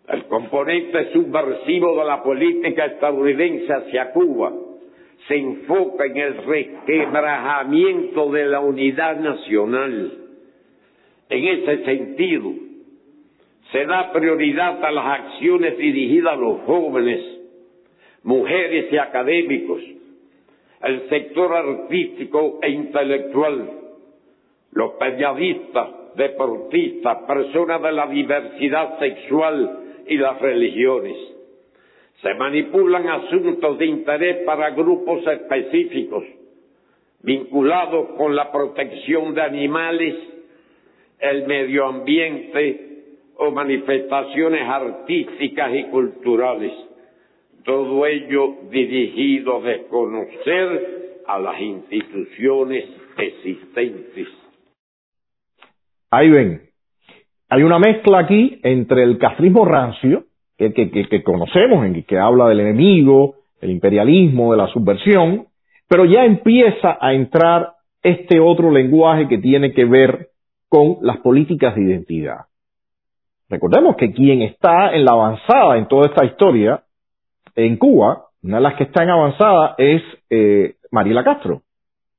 El 0.08 0.24
componente 0.26 1.14
subversivo 1.14 2.00
de 2.00 2.06
la 2.06 2.24
política 2.24 2.86
estadounidense 2.86 3.72
hacia 3.72 4.12
Cuba 4.12 4.52
se 5.28 5.36
enfoca 5.36 6.06
en 6.06 6.18
el 6.18 6.38
resquebrajamiento 6.46 8.32
de 8.32 8.46
la 8.46 8.60
unidad 8.60 9.18
nacional 9.20 10.24
en 11.34 11.48
ese 11.48 11.84
sentido, 11.86 12.54
se 13.72 13.86
da 13.86 14.12
prioridad 14.12 14.84
a 14.86 14.92
las 14.92 15.20
acciones 15.20 15.78
dirigidas 15.78 16.34
a 16.34 16.36
los 16.36 16.62
jóvenes, 16.62 17.22
mujeres 18.24 18.92
y 18.92 18.98
académicos, 18.98 19.82
el 20.84 21.10
sector 21.10 21.54
artístico 21.54 22.60
e 22.62 22.70
intelectual, 22.70 23.70
los 24.72 24.92
periodistas, 24.94 26.16
deportistas, 26.16 27.18
personas 27.24 27.82
de 27.82 27.92
la 27.92 28.08
diversidad 28.08 29.00
sexual 29.00 29.80
y 30.08 30.18
las 30.18 30.40
religiones. 30.42 31.18
Se 32.22 32.34
manipulan 32.36 33.08
asuntos 33.08 33.78
de 33.78 33.86
interés 33.86 34.44
para 34.46 34.72
grupos 34.72 35.26
específicos 35.26 36.24
vinculados 37.24 38.10
con 38.18 38.36
la 38.36 38.52
protección 38.52 39.34
de 39.34 39.42
animales 39.42 40.16
el 41.20 41.48
medio 41.48 41.86
ambiente 41.86 42.90
o 43.38 43.50
manifestaciones 43.52 44.68
artísticas 44.68 45.74
y 45.74 45.84
culturales. 45.86 46.74
Todo 47.64 48.06
ello 48.06 48.56
dirigido 48.70 49.58
a 49.58 49.62
desconocer 49.62 51.22
a 51.28 51.40
las 51.40 51.60
instituciones 51.62 52.86
existentes. 53.18 54.28
Ahí 56.12 56.30
ven, 56.30 56.62
hay 57.50 57.64
una 57.64 57.80
mezcla 57.80 58.20
aquí 58.20 58.60
entre 58.64 59.04
el 59.04 59.18
castrismo 59.18 59.66
rancio, 59.66 60.26
que, 60.58 60.74
que, 60.74 61.24
conocemos, 61.24 61.86
en 61.86 62.04
que 62.04 62.18
habla 62.18 62.48
del 62.48 62.60
enemigo, 62.60 63.36
el 63.62 63.72
imperialismo, 63.72 64.52
de 64.52 64.58
la 64.58 64.68
subversión, 64.68 65.48
pero 65.88 66.06
ya 66.06 66.26
empieza 66.26 66.98
a 67.00 67.14
entrar 67.14 67.74
este 68.02 68.40
otro 68.40 68.72
lenguaje 68.72 69.28
que 69.28 69.38
tiene 69.38 69.74
que 69.74 69.86
ver 69.86 70.30
con 70.70 70.98
las 71.02 71.18
políticas 71.18 71.76
de 71.76 71.84
identidad. 71.84 72.46
Recordemos 73.50 73.96
que 73.96 74.12
quien 74.12 74.42
está 74.42 74.94
en 74.94 75.06
la 75.06 75.12
avanzada 75.12 75.78
en 75.78 75.88
toda 75.88 76.08
esta 76.08 76.26
historia 76.26 76.83
en 77.56 77.78
Cuba, 77.78 78.26
una 78.44 78.58
de 78.58 78.64
las 78.64 78.76
que 78.76 78.84
está 78.84 79.04
en 79.04 79.10
avanzada 79.10 79.76
es 79.78 80.02
eh, 80.30 80.76
Mariela 80.92 81.24
Castro, 81.24 81.62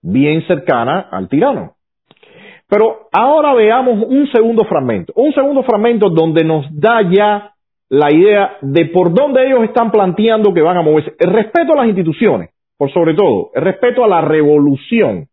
bien 0.02 0.46
cercana 0.46 1.08
al 1.10 1.28
tirano. 1.28 1.74
Pero 2.68 3.08
ahora 3.12 3.54
veamos 3.54 4.04
un 4.08 4.26
segundo 4.32 4.64
fragmento, 4.64 5.12
un 5.16 5.32
segundo 5.32 5.62
fragmento 5.62 6.08
donde 6.08 6.44
nos 6.44 6.66
da 6.70 7.02
ya 7.02 7.54
la 7.90 8.12
idea 8.12 8.56
de 8.62 8.86
por 8.86 9.12
dónde 9.12 9.46
ellos 9.46 9.64
están 9.64 9.90
planteando 9.90 10.54
que 10.54 10.62
van 10.62 10.78
a 10.78 10.82
moverse. 10.82 11.14
El 11.18 11.30
respeto 11.32 11.74
a 11.74 11.76
las 11.76 11.86
instituciones, 11.86 12.50
por 12.76 12.90
sobre 12.92 13.14
todo, 13.14 13.50
el 13.54 13.62
respeto 13.62 14.02
a 14.02 14.08
la 14.08 14.22
revolución, 14.22 15.28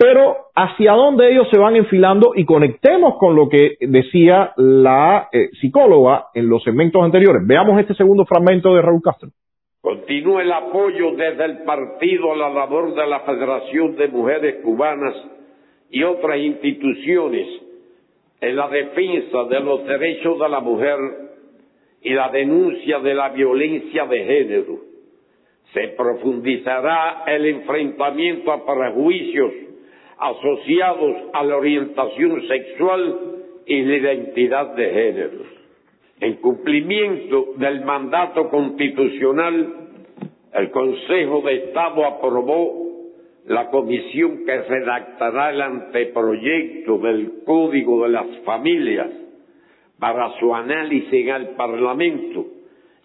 pero 0.00 0.46
hacia 0.54 0.92
dónde 0.92 1.30
ellos 1.30 1.46
se 1.50 1.58
van 1.58 1.76
enfilando 1.76 2.32
y 2.34 2.46
conectemos 2.46 3.18
con 3.18 3.36
lo 3.36 3.50
que 3.50 3.76
decía 3.80 4.54
la 4.56 5.28
eh, 5.30 5.50
psicóloga 5.60 6.28
en 6.32 6.48
los 6.48 6.62
segmentos 6.62 7.02
anteriores. 7.02 7.46
Veamos 7.46 7.78
este 7.78 7.92
segundo 7.92 8.24
fragmento 8.24 8.74
de 8.74 8.80
Raúl 8.80 9.02
Castro. 9.02 9.28
Continúa 9.82 10.40
el 10.40 10.52
apoyo 10.52 11.12
desde 11.16 11.44
el 11.44 11.58
partido 11.64 12.32
a 12.32 12.36
la 12.36 12.48
labor 12.48 12.94
de 12.94 13.06
la 13.06 13.20
Federación 13.20 13.94
de 13.96 14.08
Mujeres 14.08 14.64
Cubanas 14.64 15.16
y 15.90 16.02
otras 16.02 16.38
instituciones 16.38 17.46
en 18.40 18.56
la 18.56 18.68
defensa 18.68 19.44
de 19.50 19.60
los 19.60 19.84
derechos 19.84 20.38
de 20.38 20.48
la 20.48 20.60
mujer 20.60 20.96
y 22.00 22.14
la 22.14 22.30
denuncia 22.30 23.00
de 23.00 23.12
la 23.12 23.28
violencia 23.28 24.06
de 24.06 24.24
género. 24.24 24.78
Se 25.74 25.88
profundizará 25.88 27.24
el 27.26 27.44
enfrentamiento 27.44 28.50
a 28.50 28.64
prejuicios 28.64 29.52
asociados 30.20 31.16
a 31.32 31.42
la 31.44 31.56
orientación 31.56 32.46
sexual 32.46 33.18
y 33.66 33.82
la 33.82 33.96
identidad 33.96 34.74
de 34.74 34.90
género. 34.90 35.44
En 36.20 36.34
cumplimiento 36.36 37.54
del 37.56 37.82
mandato 37.84 38.48
constitucional, 38.50 39.74
el 40.52 40.70
Consejo 40.70 41.40
de 41.42 41.54
Estado 41.54 42.04
aprobó 42.04 42.90
la 43.46 43.70
comisión 43.70 44.44
que 44.44 44.60
redactará 44.62 45.50
el 45.50 45.62
anteproyecto 45.62 46.98
del 46.98 47.42
Código 47.46 48.02
de 48.04 48.10
las 48.10 48.26
Familias 48.44 49.08
para 49.98 50.38
su 50.38 50.54
análisis 50.54 51.12
en 51.12 51.28
el 51.28 51.48
Parlamento 51.50 52.46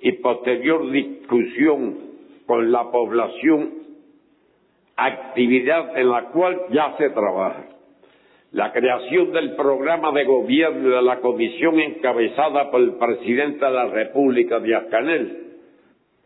y 0.01 0.11
posterior 0.13 0.91
discusión 0.91 1.97
con 2.45 2.71
la 2.71 2.91
población 2.91 3.84
actividad 4.95 5.97
en 5.97 6.09
la 6.09 6.23
cual 6.25 6.61
ya 6.71 6.95
se 6.97 7.09
trabaja. 7.09 7.65
La 8.51 8.71
creación 8.71 9.31
del 9.33 9.55
programa 9.55 10.11
de 10.11 10.23
gobierno 10.23 10.89
de 10.89 11.01
la 11.01 11.19
comisión 11.19 11.79
encabezada 11.79 12.71
por 12.71 12.79
el 12.79 12.93
presidente 12.93 13.65
de 13.65 13.71
la 13.71 13.87
República, 13.87 14.59
Díaz 14.59 14.85
Canel, 14.89 15.45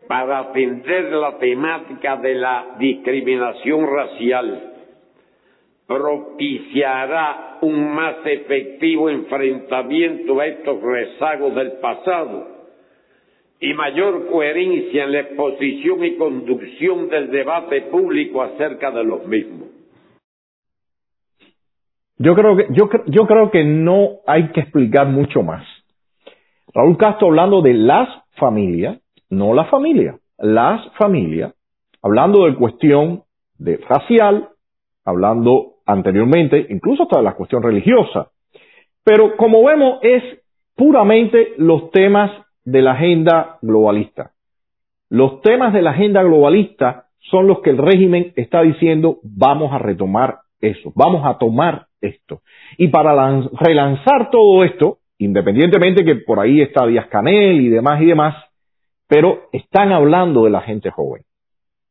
para 0.06 0.38
atender 0.38 1.12
la 1.12 1.38
temática 1.38 2.16
de 2.16 2.34
la 2.34 2.76
discriminación 2.78 3.86
racial, 3.86 4.72
propiciará 5.86 7.58
un 7.62 7.94
más 7.94 8.16
efectivo 8.24 9.10
enfrentamiento 9.10 10.38
a 10.38 10.46
estos 10.46 10.80
rezagos 10.80 11.54
del 11.54 11.72
pasado 11.80 12.59
y 13.60 13.74
mayor 13.74 14.26
coherencia 14.30 15.04
en 15.04 15.12
la 15.12 15.20
exposición 15.20 16.02
y 16.04 16.16
conducción 16.16 17.08
del 17.10 17.30
debate 17.30 17.82
público 17.82 18.42
acerca 18.42 18.90
de 18.90 19.04
los 19.04 19.26
mismos. 19.26 19.68
Yo 22.16 22.34
creo 22.34 22.56
que, 22.56 22.66
yo, 22.70 23.26
creo 23.26 23.50
que 23.50 23.64
no 23.64 24.20
hay 24.26 24.48
que 24.52 24.60
explicar 24.60 25.08
mucho 25.08 25.42
más. 25.42 25.66
Raúl 26.72 26.96
Castro 26.96 27.28
hablando 27.28 27.62
de 27.62 27.74
las 27.74 28.08
familias, 28.36 28.98
no 29.28 29.54
la 29.54 29.64
familia, 29.66 30.18
las 30.38 30.86
familias, 30.96 31.54
hablando 32.02 32.44
de 32.44 32.54
cuestión 32.54 33.22
de 33.58 33.78
racial, 33.88 34.50
hablando 35.04 35.76
anteriormente, 35.86 36.66
incluso 36.70 37.04
hasta 37.04 37.18
de 37.18 37.24
la 37.24 37.34
cuestión 37.34 37.62
religiosa. 37.62 38.28
Pero 39.04 39.36
como 39.36 39.64
vemos, 39.64 39.98
es 40.02 40.22
puramente 40.76 41.54
los 41.56 41.90
temas 41.90 42.30
de 42.70 42.82
la 42.82 42.92
agenda 42.92 43.58
globalista. 43.62 44.32
Los 45.08 45.40
temas 45.42 45.72
de 45.72 45.82
la 45.82 45.90
agenda 45.90 46.22
globalista 46.22 47.06
son 47.30 47.46
los 47.46 47.60
que 47.60 47.70
el 47.70 47.78
régimen 47.78 48.32
está 48.36 48.62
diciendo 48.62 49.18
vamos 49.22 49.72
a 49.72 49.78
retomar 49.78 50.38
eso, 50.60 50.92
vamos 50.94 51.26
a 51.26 51.38
tomar 51.38 51.86
esto. 52.00 52.42
Y 52.78 52.88
para 52.88 53.12
relanzar 53.52 54.30
todo 54.30 54.62
esto, 54.64 54.98
independientemente 55.18 56.04
que 56.04 56.16
por 56.16 56.38
ahí 56.38 56.60
está 56.60 56.86
Díaz 56.86 57.08
Canel 57.08 57.60
y 57.60 57.68
demás 57.68 58.00
y 58.00 58.06
demás, 58.06 58.36
pero 59.08 59.48
están 59.52 59.90
hablando 59.92 60.44
de 60.44 60.50
la 60.50 60.60
gente 60.60 60.90
joven. 60.90 61.22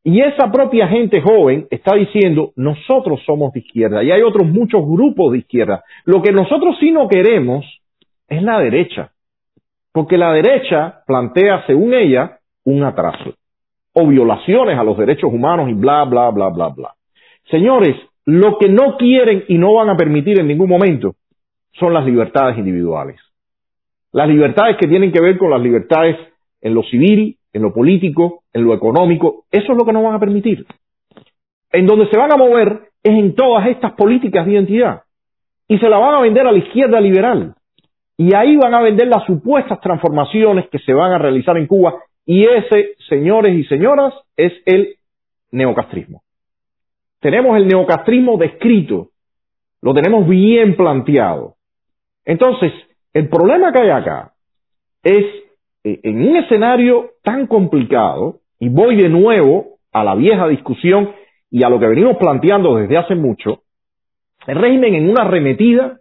Y 0.02 0.22
esa 0.22 0.50
propia 0.50 0.88
gente 0.88 1.20
joven 1.20 1.66
está 1.70 1.94
diciendo, 1.94 2.52
nosotros 2.56 3.20
somos 3.26 3.52
de 3.52 3.60
izquierda 3.60 4.02
y 4.02 4.10
hay 4.10 4.22
otros 4.22 4.46
muchos 4.48 4.82
grupos 4.86 5.32
de 5.32 5.38
izquierda. 5.38 5.84
Lo 6.06 6.22
que 6.22 6.32
nosotros 6.32 6.76
sí 6.80 6.90
no 6.90 7.06
queremos 7.06 7.66
es 8.26 8.42
la 8.42 8.58
derecha, 8.60 9.12
porque 9.92 10.16
la 10.16 10.32
derecha 10.32 11.02
plantea, 11.06 11.64
según 11.66 11.94
ella, 11.94 12.38
un 12.64 12.84
atraso 12.84 13.34
o 13.92 14.06
violaciones 14.06 14.78
a 14.78 14.84
los 14.84 14.96
derechos 14.96 15.32
humanos 15.32 15.68
y 15.68 15.74
bla, 15.74 16.04
bla, 16.04 16.30
bla, 16.30 16.48
bla, 16.48 16.68
bla. 16.68 16.94
Señores, 17.50 17.96
lo 18.24 18.58
que 18.58 18.68
no 18.68 18.96
quieren 18.96 19.44
y 19.48 19.58
no 19.58 19.74
van 19.74 19.88
a 19.90 19.96
permitir 19.96 20.38
en 20.38 20.46
ningún 20.46 20.68
momento 20.68 21.14
son 21.72 21.94
las 21.94 22.04
libertades 22.04 22.58
individuales. 22.58 23.20
Las 24.12 24.28
libertades 24.28 24.76
que 24.76 24.88
tienen 24.88 25.12
que 25.12 25.20
ver 25.20 25.38
con 25.38 25.50
las 25.50 25.60
libertades 25.60 26.16
en 26.60 26.74
lo 26.74 26.82
civil, 26.84 27.36
en 27.52 27.62
lo 27.62 27.72
político, 27.72 28.42
en 28.52 28.64
lo 28.64 28.74
económico, 28.74 29.44
eso 29.50 29.72
es 29.72 29.78
lo 29.78 29.84
que 29.84 29.92
no 29.92 30.02
van 30.02 30.14
a 30.14 30.20
permitir. 30.20 30.66
En 31.72 31.86
donde 31.86 32.08
se 32.08 32.18
van 32.18 32.32
a 32.32 32.36
mover 32.36 32.90
es 33.02 33.12
en 33.12 33.34
todas 33.34 33.66
estas 33.68 33.92
políticas 33.92 34.44
de 34.46 34.52
identidad. 34.52 35.02
Y 35.68 35.78
se 35.78 35.88
la 35.88 35.98
van 35.98 36.16
a 36.16 36.20
vender 36.20 36.46
a 36.46 36.52
la 36.52 36.58
izquierda 36.58 37.00
liberal. 37.00 37.54
Y 38.20 38.34
ahí 38.34 38.54
van 38.54 38.74
a 38.74 38.82
vender 38.82 39.08
las 39.08 39.24
supuestas 39.24 39.80
transformaciones 39.80 40.68
que 40.68 40.78
se 40.80 40.92
van 40.92 41.10
a 41.10 41.16
realizar 41.16 41.56
en 41.56 41.66
Cuba. 41.66 41.94
Y 42.26 42.44
ese, 42.44 42.90
señores 43.08 43.56
y 43.56 43.64
señoras, 43.64 44.12
es 44.36 44.52
el 44.66 44.96
neocastrismo. 45.52 46.20
Tenemos 47.20 47.56
el 47.56 47.66
neocastrismo 47.66 48.36
descrito, 48.36 49.08
lo 49.80 49.94
tenemos 49.94 50.28
bien 50.28 50.76
planteado. 50.76 51.54
Entonces, 52.26 52.74
el 53.14 53.30
problema 53.30 53.72
que 53.72 53.80
hay 53.80 53.88
acá 53.88 54.34
es 55.02 55.24
eh, 55.84 56.00
en 56.02 56.28
un 56.28 56.36
escenario 56.36 57.12
tan 57.22 57.46
complicado, 57.46 58.40
y 58.58 58.68
voy 58.68 58.96
de 58.96 59.08
nuevo 59.08 59.78
a 59.92 60.04
la 60.04 60.14
vieja 60.14 60.46
discusión 60.46 61.14
y 61.50 61.64
a 61.64 61.70
lo 61.70 61.80
que 61.80 61.86
venimos 61.86 62.18
planteando 62.18 62.76
desde 62.76 62.98
hace 62.98 63.14
mucho, 63.14 63.62
el 64.46 64.56
régimen 64.56 64.94
en 64.94 65.08
una 65.08 65.22
arremetida, 65.22 66.00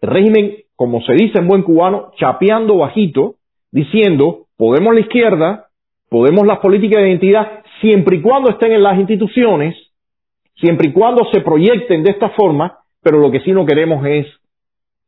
el 0.00 0.08
régimen, 0.08 0.61
como 0.76 1.00
se 1.02 1.12
dice 1.14 1.38
en 1.38 1.48
buen 1.48 1.62
cubano, 1.62 2.12
chapeando 2.16 2.78
bajito, 2.78 3.36
diciendo, 3.70 4.46
podemos 4.56 4.94
la 4.94 5.00
izquierda, 5.00 5.68
podemos 6.08 6.46
las 6.46 6.58
políticas 6.58 7.02
de 7.02 7.08
identidad, 7.08 7.62
siempre 7.80 8.16
y 8.16 8.22
cuando 8.22 8.50
estén 8.50 8.72
en 8.72 8.82
las 8.82 8.98
instituciones, 8.98 9.76
siempre 10.56 10.88
y 10.88 10.92
cuando 10.92 11.24
se 11.32 11.40
proyecten 11.40 12.02
de 12.02 12.10
esta 12.10 12.30
forma, 12.30 12.78
pero 13.02 13.18
lo 13.18 13.30
que 13.30 13.40
sí 13.40 13.52
no 13.52 13.66
queremos 13.66 14.04
es 14.06 14.26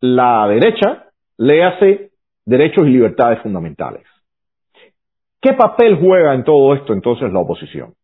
la 0.01 0.47
derecha, 0.49 1.07
le 1.39 1.65
hace 1.65 2.11
derechos 2.45 2.87
y 2.87 2.91
libertades 2.91 3.41
fundamentales. 3.41 4.05
¿Qué 5.41 5.53
papel 5.53 5.99
juega 6.01 6.35
en 6.35 6.45
todo 6.45 6.75
esto 6.75 6.93
entonces 6.93 7.33
la 7.33 7.41
oposición? 7.41 7.95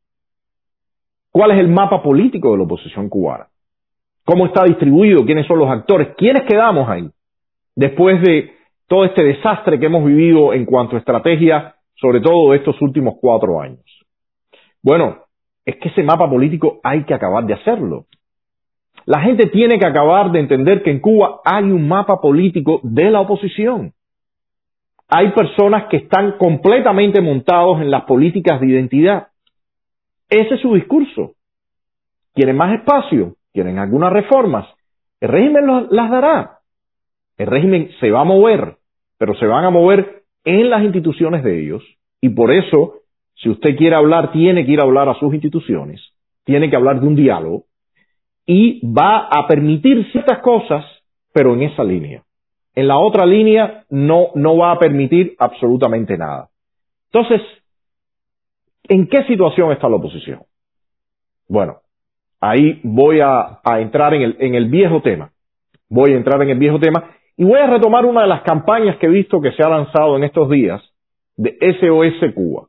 ¿Cuál 1.30 1.52
es 1.52 1.58
el 1.58 1.68
mapa 1.68 2.02
político 2.02 2.52
de 2.52 2.58
la 2.58 2.64
oposición 2.64 3.08
cubana? 3.08 3.48
¿Cómo 4.24 4.46
está 4.46 4.64
distribuido? 4.64 5.24
¿Quiénes 5.24 5.46
son 5.46 5.58
los 5.58 5.70
actores? 5.70 6.08
¿Quiénes 6.16 6.42
quedamos 6.42 6.88
ahí? 6.88 7.08
Después 7.80 8.20
de 8.20 8.52
todo 8.88 9.06
este 9.06 9.24
desastre 9.24 9.80
que 9.80 9.86
hemos 9.86 10.04
vivido 10.04 10.52
en 10.52 10.66
cuanto 10.66 10.96
a 10.96 10.98
estrategia, 10.98 11.76
sobre 11.94 12.20
todo 12.20 12.52
estos 12.52 12.78
últimos 12.82 13.14
cuatro 13.18 13.58
años. 13.58 13.80
Bueno, 14.82 15.20
es 15.64 15.76
que 15.76 15.88
ese 15.88 16.02
mapa 16.02 16.28
político 16.28 16.80
hay 16.82 17.04
que 17.04 17.14
acabar 17.14 17.46
de 17.46 17.54
hacerlo. 17.54 18.04
La 19.06 19.22
gente 19.22 19.46
tiene 19.46 19.78
que 19.78 19.86
acabar 19.86 20.30
de 20.30 20.40
entender 20.40 20.82
que 20.82 20.90
en 20.90 21.00
Cuba 21.00 21.40
hay 21.42 21.64
un 21.64 21.88
mapa 21.88 22.20
político 22.20 22.80
de 22.82 23.10
la 23.10 23.22
oposición. 23.22 23.94
Hay 25.08 25.30
personas 25.30 25.84
que 25.84 25.96
están 25.96 26.32
completamente 26.32 27.22
montados 27.22 27.80
en 27.80 27.90
las 27.90 28.02
políticas 28.02 28.60
de 28.60 28.66
identidad. 28.66 29.28
Ese 30.28 30.56
es 30.56 30.60
su 30.60 30.74
discurso. 30.74 31.32
Quieren 32.34 32.58
más 32.58 32.74
espacio, 32.74 33.36
quieren 33.54 33.78
algunas 33.78 34.12
reformas. 34.12 34.68
El 35.18 35.30
régimen 35.30 35.88
las 35.88 36.10
dará. 36.10 36.59
El 37.40 37.46
régimen 37.46 37.88
se 38.00 38.10
va 38.10 38.20
a 38.20 38.24
mover, 38.24 38.76
pero 39.16 39.34
se 39.34 39.46
van 39.46 39.64
a 39.64 39.70
mover 39.70 40.24
en 40.44 40.68
las 40.68 40.82
instituciones 40.82 41.42
de 41.42 41.58
ellos. 41.58 41.82
Y 42.20 42.28
por 42.28 42.52
eso 42.52 42.96
si 43.36 43.48
usted 43.48 43.76
quiere 43.78 43.96
hablar, 43.96 44.30
tiene 44.30 44.66
que 44.66 44.72
ir 44.72 44.80
a 44.80 44.84
hablar 44.84 45.08
a 45.08 45.14
sus 45.14 45.32
instituciones, 45.32 46.02
tiene 46.44 46.68
que 46.68 46.76
hablar 46.76 47.00
de 47.00 47.06
un 47.06 47.16
diálogo 47.16 47.64
y 48.44 48.86
va 48.86 49.20
a 49.20 49.46
permitir 49.46 50.06
ciertas 50.12 50.40
cosas, 50.40 50.84
pero 51.32 51.54
en 51.54 51.62
esa 51.62 51.82
línea. 51.82 52.22
En 52.74 52.86
la 52.86 52.98
otra 52.98 53.24
línea 53.24 53.84
no, 53.88 54.32
no 54.34 54.58
va 54.58 54.72
a 54.72 54.78
permitir 54.78 55.34
absolutamente 55.38 56.18
nada. 56.18 56.50
Entonces, 57.10 57.40
¿en 58.86 59.06
qué 59.06 59.24
situación 59.24 59.72
está 59.72 59.88
la 59.88 59.96
oposición? 59.96 60.42
Bueno, 61.48 61.78
ahí 62.38 62.80
voy 62.82 63.20
a, 63.20 63.60
a 63.64 63.80
entrar 63.80 64.12
en 64.12 64.20
el, 64.20 64.36
en 64.40 64.54
el 64.56 64.66
viejo 64.66 65.00
tema. 65.00 65.32
Voy 65.88 66.12
a 66.12 66.16
entrar 66.16 66.42
en 66.42 66.50
el 66.50 66.58
viejo 66.58 66.78
tema 66.78 67.16
y 67.40 67.44
voy 67.44 67.58
a 67.58 67.66
retomar 67.66 68.04
una 68.04 68.22
de 68.22 68.28
las 68.28 68.42
campañas 68.42 68.98
que 68.98 69.06
he 69.06 69.10
visto 69.10 69.40
que 69.40 69.52
se 69.52 69.62
ha 69.62 69.68
lanzado 69.68 70.16
en 70.16 70.24
estos 70.24 70.48
días 70.50 70.82
de 71.36 71.56
SOS 71.80 72.34
Cuba 72.34 72.68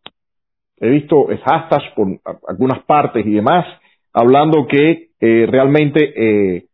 he 0.82 0.90
visto 0.90 1.28
hashtags 1.28 1.94
por 1.96 2.08
algunas 2.48 2.84
partes 2.84 3.26
y 3.26 3.32
demás, 3.32 3.66
hablando 4.14 4.68
que 4.68 5.10
eh, 5.22 5.46
realmente 5.48 6.02
eh, 6.16 6.66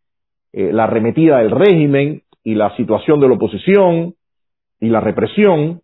eh, 0.54 0.72
la 0.72 0.86
arremetida 0.86 1.40
del 1.40 1.52
régimen 1.52 2.24
y 2.44 2.56
la 2.56 2.76
situación 2.78 3.20
de 3.20 3.28
la 3.28 3.34
oposición 3.34 4.16
y 4.80 4.88
la 4.88 5.02
represión, 5.02 5.82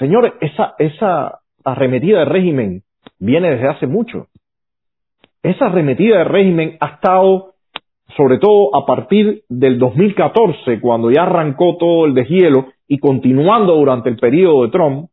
señores, 0.00 0.32
esa, 0.40 0.74
esa 0.78 1.38
arremetida 1.64 2.18
del 2.18 2.28
régimen 2.28 2.82
viene 3.20 3.52
desde 3.52 3.68
hace 3.68 3.86
mucho. 3.86 4.26
Esa 5.44 5.66
arremetida 5.66 6.18
del 6.18 6.28
régimen 6.28 6.76
ha 6.80 6.86
estado, 6.86 7.53
sobre 8.16 8.38
todo 8.38 8.74
a 8.76 8.86
partir 8.86 9.42
del 9.48 9.78
2014, 9.78 10.80
cuando 10.80 11.10
ya 11.10 11.22
arrancó 11.22 11.76
todo 11.76 12.06
el 12.06 12.14
deshielo 12.14 12.66
y 12.86 12.98
continuando 12.98 13.74
durante 13.74 14.08
el 14.08 14.16
periodo 14.16 14.64
de 14.64 14.70
Trump, 14.70 15.10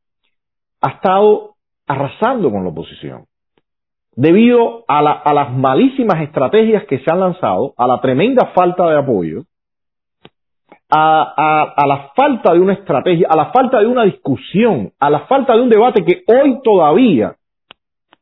ha 0.82 0.90
estado 0.90 1.56
arrasando 1.88 2.52
con 2.52 2.64
la 2.64 2.70
oposición. 2.70 3.26
Debido 4.16 4.84
a, 4.88 5.02
las 5.02 5.54
malísimas 5.54 6.22
estrategias 6.22 6.86
que 6.86 7.00
se 7.00 7.12
han 7.12 7.22
lanzado, 7.22 7.74
a 7.78 7.88
la 7.88 8.02
tremenda 8.02 8.48
falta 8.48 8.90
de 8.90 8.98
apoyo, 8.98 9.44
a, 10.90 11.86
la 11.88 12.12
falta 12.16 12.54
de 12.54 12.60
una 12.60 12.74
estrategia, 12.74 13.28
a 13.30 13.36
la 13.36 13.52
falta 13.52 13.80
de 13.80 13.88
una 13.88 14.04
discusión, 14.04 14.92
a 15.00 15.10
la 15.10 15.22
falta 15.22 15.56
de 15.56 15.62
un 15.62 15.70
debate 15.70 16.04
que 16.04 16.24
hoy 16.28 16.60
todavía 16.62 17.36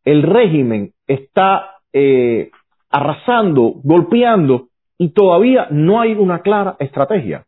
el 0.06 0.22
régimen 0.22 0.94
está 1.08 1.78
eh, 1.92 2.52
arrasando, 2.92 3.74
golpeando 3.84 4.69
y 5.00 5.10
todavía 5.14 5.68
no 5.72 6.02
hay 6.02 6.14
una 6.14 6.42
clara 6.42 6.76
estrategia. 6.78 7.46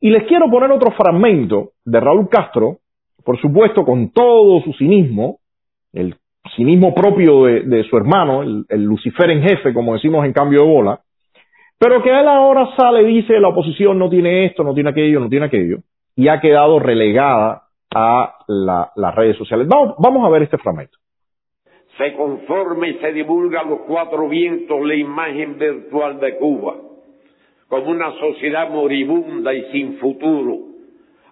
Y 0.00 0.10
les 0.10 0.22
quiero 0.24 0.48
poner 0.48 0.70
otro 0.70 0.92
fragmento 0.92 1.72
de 1.84 2.00
Raúl 2.00 2.28
Castro, 2.28 2.78
por 3.24 3.40
supuesto 3.40 3.84
con 3.84 4.10
todo 4.10 4.62
su 4.62 4.72
cinismo, 4.74 5.40
el 5.92 6.14
cinismo 6.54 6.94
propio 6.94 7.44
de, 7.44 7.84
su 7.90 7.96
hermano, 7.96 8.42
el, 8.42 8.84
Lucifer 8.84 9.30
en 9.30 9.42
jefe, 9.42 9.74
como 9.74 9.94
decimos 9.94 10.24
en 10.24 10.32
cambio 10.32 10.60
de 10.60 10.68
bola, 10.68 11.00
pero 11.76 12.02
que 12.02 12.10
él 12.10 12.28
ahora 12.28 12.70
sale 12.76 13.02
y 13.02 13.16
dice 13.16 13.40
la 13.40 13.48
oposición 13.48 13.98
no 13.98 14.08
tiene 14.08 14.46
esto, 14.46 14.62
no 14.62 14.72
tiene 14.72 14.90
aquello, 14.90 15.18
no 15.18 15.28
tiene 15.28 15.46
aquello, 15.46 15.78
y 16.14 16.28
ha 16.28 16.40
quedado 16.40 16.78
relegada 16.78 17.64
a 17.92 18.36
las 18.46 19.14
redes 19.16 19.36
sociales. 19.36 19.66
Vamos, 19.66 19.96
vamos 19.98 20.24
a 20.24 20.30
ver 20.30 20.42
este 20.42 20.58
fragmento. 20.58 20.98
Se 21.96 22.12
conforma 22.14 22.88
y 22.88 22.94
se 22.94 23.12
divulga 23.12 23.60
a 23.60 23.64
los 23.64 23.80
cuatro 23.80 24.28
vientos 24.28 24.84
la 24.84 24.94
imagen 24.94 25.58
virtual 25.58 26.20
de 26.20 26.36
Cuba, 26.36 26.76
como 27.68 27.90
una 27.90 28.12
sociedad 28.12 28.68
moribunda 28.70 29.54
y 29.54 29.70
sin 29.72 29.98
futuro, 29.98 30.58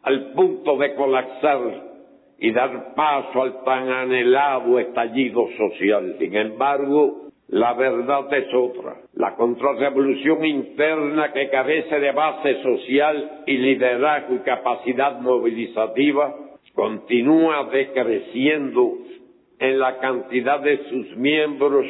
al 0.03 0.33
punto 0.33 0.77
de 0.77 0.95
colapsar 0.95 1.95
y 2.39 2.51
dar 2.53 2.95
paso 2.95 3.43
al 3.43 3.65
tan 3.65 3.89
anhelado 3.91 4.79
estallido 4.79 5.47
social. 5.57 6.17
Sin 6.19 6.35
embargo, 6.35 7.25
la 7.49 7.75
verdad 7.75 8.33
es 8.33 8.53
otra. 8.55 8.97
La 9.15 9.35
contrarrevolución 9.37 10.45
interna 10.45 11.33
que 11.33 11.51
carece 11.51 12.01
de 12.01 12.13
base 12.13 12.63
social 12.63 13.43
y 13.47 13.59
liderazgo 13.59 14.35
y 14.35 14.39
capacidad 14.39 15.21
movilizativa 15.21 16.35
continúa 16.75 17.69
decreciendo 17.71 18.95
en 19.59 19.79
la 19.79 19.99
cantidad 19.99 20.61
de 20.61 20.79
sus 20.89 21.17
miembros 21.17 21.87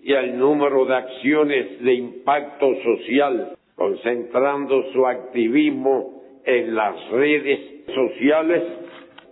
y 0.00 0.12
el 0.12 0.38
número 0.38 0.84
de 0.86 0.94
acciones 0.94 1.82
de 1.82 1.94
impacto 1.94 2.74
social, 2.82 3.56
concentrando 3.74 4.92
su 4.92 5.06
activismo 5.06 6.22
en 6.44 6.74
las 6.74 7.10
redes 7.10 7.60
sociales 7.92 8.62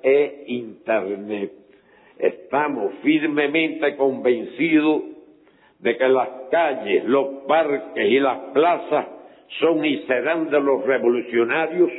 e 0.03 0.44
Internet. 0.48 1.53
Estamos 2.18 2.92
firmemente 3.03 3.96
convencidos 3.96 5.03
de 5.79 5.96
que 5.96 6.09
las 6.09 6.29
calles, 6.50 7.05
los 7.05 7.44
parques 7.46 8.11
y 8.11 8.18
las 8.18 8.38
plazas 8.53 9.07
son 9.61 9.85
y 9.85 9.98
serán 10.07 10.50
de 10.50 10.61
los 10.61 10.85
revolucionarios 10.85 11.90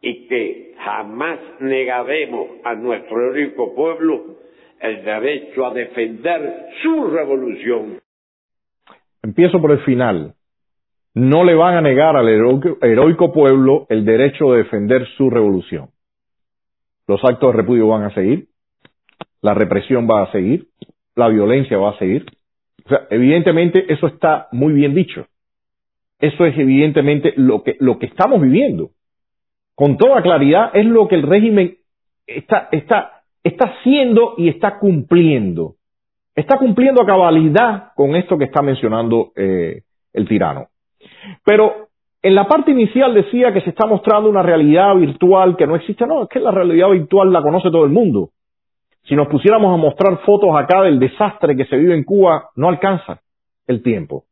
y 0.00 0.26
que 0.26 0.74
jamás 0.78 1.38
negaremos 1.60 2.48
a 2.64 2.74
nuestro 2.74 3.32
rico 3.32 3.74
pueblo 3.74 4.41
el 4.82 5.04
derecho 5.04 5.66
a 5.66 5.72
defender 5.72 6.66
su 6.82 7.06
revolución. 7.06 8.00
Empiezo 9.22 9.60
por 9.60 9.70
el 9.70 9.80
final. 9.80 10.34
No 11.14 11.44
le 11.44 11.54
van 11.54 11.76
a 11.76 11.80
negar 11.80 12.16
al 12.16 12.28
heroico, 12.28 13.32
pueblo 13.32 13.86
el 13.88 14.04
derecho 14.04 14.52
de 14.52 14.58
defender 14.58 15.06
su 15.16 15.30
revolución. 15.30 15.90
Los 17.06 17.22
actos 17.22 17.52
de 17.52 17.58
repudio 17.58 17.88
van 17.88 18.04
a 18.04 18.14
seguir, 18.14 18.48
la 19.40 19.54
represión 19.54 20.08
va 20.08 20.22
a 20.22 20.32
seguir, 20.32 20.68
la 21.14 21.28
violencia 21.28 21.78
va 21.78 21.90
a 21.90 21.98
seguir. 21.98 22.26
O 22.84 22.88
sea, 22.88 23.06
evidentemente 23.10 23.92
eso 23.92 24.06
está 24.06 24.48
muy 24.52 24.72
bien 24.72 24.94
dicho. 24.94 25.26
Eso 26.18 26.46
es 26.46 26.56
evidentemente 26.58 27.34
lo 27.36 27.62
que, 27.62 27.76
lo 27.78 27.98
que 27.98 28.06
estamos 28.06 28.40
viviendo. 28.40 28.90
Con 29.74 29.96
toda 29.96 30.22
claridad 30.22 30.70
es 30.74 30.86
lo 30.86 31.08
que 31.08 31.16
el 31.16 31.22
régimen 31.22 31.76
está, 32.26 32.68
está, 32.72 33.21
está 33.42 33.66
haciendo 33.66 34.34
y 34.36 34.48
está 34.48 34.78
cumpliendo. 34.78 35.74
Está 36.34 36.56
cumpliendo 36.56 37.02
a 37.02 37.06
cabalidad 37.06 37.92
con 37.94 38.16
esto 38.16 38.38
que 38.38 38.44
está 38.44 38.62
mencionando 38.62 39.32
eh, 39.36 39.82
el 40.12 40.28
tirano. 40.28 40.68
Pero 41.44 41.88
en 42.22 42.34
la 42.34 42.46
parte 42.46 42.70
inicial 42.70 43.12
decía 43.12 43.52
que 43.52 43.60
se 43.60 43.70
está 43.70 43.86
mostrando 43.86 44.30
una 44.30 44.42
realidad 44.42 44.94
virtual 44.94 45.56
que 45.56 45.66
no 45.66 45.76
existe. 45.76 46.06
No, 46.06 46.22
es 46.22 46.28
que 46.28 46.40
la 46.40 46.52
realidad 46.52 46.90
virtual 46.90 47.32
la 47.32 47.42
conoce 47.42 47.70
todo 47.70 47.84
el 47.84 47.90
mundo. 47.90 48.30
Si 49.04 49.16
nos 49.16 49.26
pusiéramos 49.26 49.74
a 49.74 49.76
mostrar 49.76 50.18
fotos 50.24 50.50
acá 50.56 50.82
del 50.82 51.00
desastre 51.00 51.56
que 51.56 51.64
se 51.64 51.76
vive 51.76 51.94
en 51.94 52.04
Cuba, 52.04 52.50
no 52.54 52.68
alcanza 52.68 53.20
el 53.66 53.82
tiempo. 53.82 54.24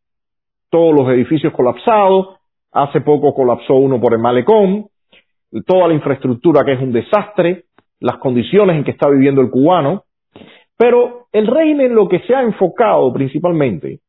Todos 0.71 0.95
los 0.95 1.09
edificios 1.13 1.53
colapsados, 1.53 2.37
hace 2.71 3.01
poco 3.01 3.35
colapsó 3.35 3.75
uno 3.75 4.01
por 4.01 4.15
el 4.15 4.21
malecón, 4.21 4.87
toda 5.67 5.89
la 5.89 5.95
infraestructura 5.95 6.65
que 6.65 6.75
es 6.75 6.81
un 6.81 6.93
desastre, 6.93 7.65
las 8.01 8.17
condiciones 8.17 8.77
en 8.77 8.85
que 8.85 8.91
está 8.91 9.09
viviendo 9.09 9.41
el 9.41 9.51
cubano, 9.51 10.05
pero 10.77 11.27
el 11.33 11.47
régimen 11.47 11.95
lo 11.95 12.09
que 12.09 12.21
se 12.21 12.35
ha 12.35 12.43
enfocado 12.43 13.13
principalmente, 13.13 14.01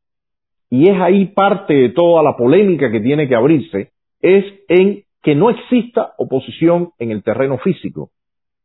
y 0.69 0.89
es 0.89 0.99
ahí 0.99 1.25
parte 1.25 1.73
de 1.73 1.89
toda 1.89 2.23
la 2.23 2.36
polémica 2.38 2.89
que 2.89 3.01
tiene 3.01 3.27
que 3.27 3.36
abrirse, 3.36 3.91
es 4.21 4.45
en 4.69 5.04
que 5.21 5.36
no 5.36 5.49
exista 5.49 6.13
oposición 6.17 6.91
en 6.97 7.12
el 7.12 7.23
terreno 7.23 7.58
físico. 7.58 8.10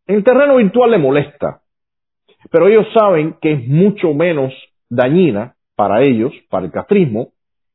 En 0.06 0.16
el 0.16 0.24
terreno 0.24 0.56
virtual 0.56 0.92
le 0.92 0.98
molesta, 0.98 1.62
pero 2.50 2.68
ellos 2.68 2.86
saben 2.94 3.36
que 3.40 3.52
es 3.52 3.68
mucho 3.68 4.14
menos 4.14 4.54
dañina 4.88 5.54
para 5.74 6.02
ellos, 6.02 6.32
para 6.48 6.64
el 6.64 6.72
castrismo, 6.72 7.30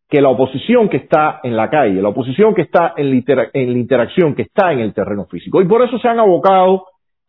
que 0.10 0.22
la 0.22 0.30
oposición 0.30 0.90
que 0.90 0.98
está 0.98 1.40
en 1.44 1.56
la 1.56 1.70
calle, 1.70 2.02
la 2.02 2.10
oposición 2.10 2.54
que 2.54 2.64
está 2.64 2.94
en 2.98 3.12
la, 3.12 3.50
en 3.54 3.74
la 3.74 3.80
interacción, 3.80 4.36
que 4.36 4.44
está 4.44 4.72
en 4.72 4.80
el 4.80 4.94
terreno 4.94 5.26
físico. 5.26 5.62
Y 5.62 5.66
por 5.66 5.82
eso 5.84 5.98
se 6.00 6.08
han 6.08 6.20
abocado 6.20 6.86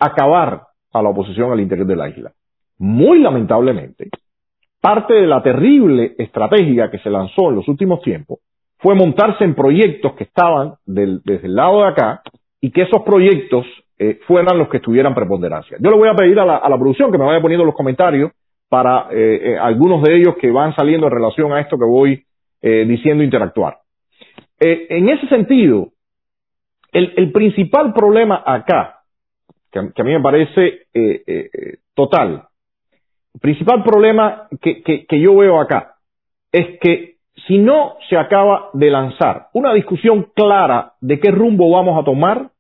acabar 0.06 0.62
a 0.92 1.02
la 1.02 1.08
oposición 1.08 1.52
al 1.52 1.60
interior 1.60 1.86
de 1.86 1.96
la 1.96 2.08
isla. 2.08 2.32
Muy 2.78 3.20
lamentablemente, 3.20 4.08
parte 4.80 5.14
de 5.14 5.26
la 5.26 5.42
terrible 5.42 6.14
estrategia 6.18 6.90
que 6.90 6.98
se 6.98 7.10
lanzó 7.10 7.50
en 7.50 7.56
los 7.56 7.68
últimos 7.68 8.00
tiempos 8.02 8.40
fue 8.78 8.94
montarse 8.94 9.44
en 9.44 9.54
proyectos 9.54 10.14
que 10.14 10.24
estaban 10.24 10.74
desde 10.84 11.46
el 11.46 11.54
lado 11.54 11.82
de 11.82 11.88
acá 11.88 12.22
y 12.60 12.70
que 12.70 12.82
esos 12.82 13.02
proyectos 13.02 13.64
eh, 13.98 14.18
fueran 14.26 14.58
los 14.58 14.68
que 14.68 14.80
tuvieran 14.80 15.14
preponderancia. 15.14 15.76
Yo 15.78 15.90
le 15.90 15.96
voy 15.96 16.08
a 16.08 16.14
pedir 16.14 16.38
a 16.40 16.44
la, 16.44 16.78
producción 16.78 17.12
que 17.12 17.18
me 17.18 17.24
vaya 17.24 17.40
poniendo 17.40 17.64
los 17.64 17.74
comentarios 17.74 18.32
para 18.68 19.06
eh, 19.12 19.52
eh, 19.52 19.58
algunos 19.58 20.02
de 20.02 20.16
ellos 20.16 20.34
que 20.40 20.50
van 20.50 20.74
saliendo 20.74 21.06
en 21.06 21.12
relación 21.12 21.52
a 21.52 21.60
esto 21.60 21.78
que 21.78 21.84
voy 21.84 22.24
diciendo 22.62 23.24
interactuar. 23.24 23.78
en 24.60 25.08
ese 25.08 25.26
sentido, 25.26 25.88
el, 26.92 27.32
principal 27.32 27.92
problema 27.92 28.40
acá, 28.46 29.00
que, 29.72 29.78
a 29.78 30.04
mí 30.04 30.12
me 30.12 30.20
parece 30.20 30.86
total, 31.94 32.44
el 33.34 33.40
principal 33.40 33.82
problema 33.82 34.48
que, 34.60 34.82
que 34.82 35.20
yo 35.20 35.34
veo 35.36 35.58
acá 35.58 35.96
es 36.52 36.78
que 36.80 37.16
si 37.46 37.58
no 37.58 37.94
se 38.08 38.16
acaba 38.16 38.68
de 38.74 38.90
lanzar 38.90 39.48
una 39.54 39.72
discusión 39.72 40.28
clara 40.34 40.92
de 41.00 41.18
qué 41.18 41.30
rumbo 41.30 41.70
vamos 41.70 41.98
a 41.98 42.04
tomar, 42.04 42.52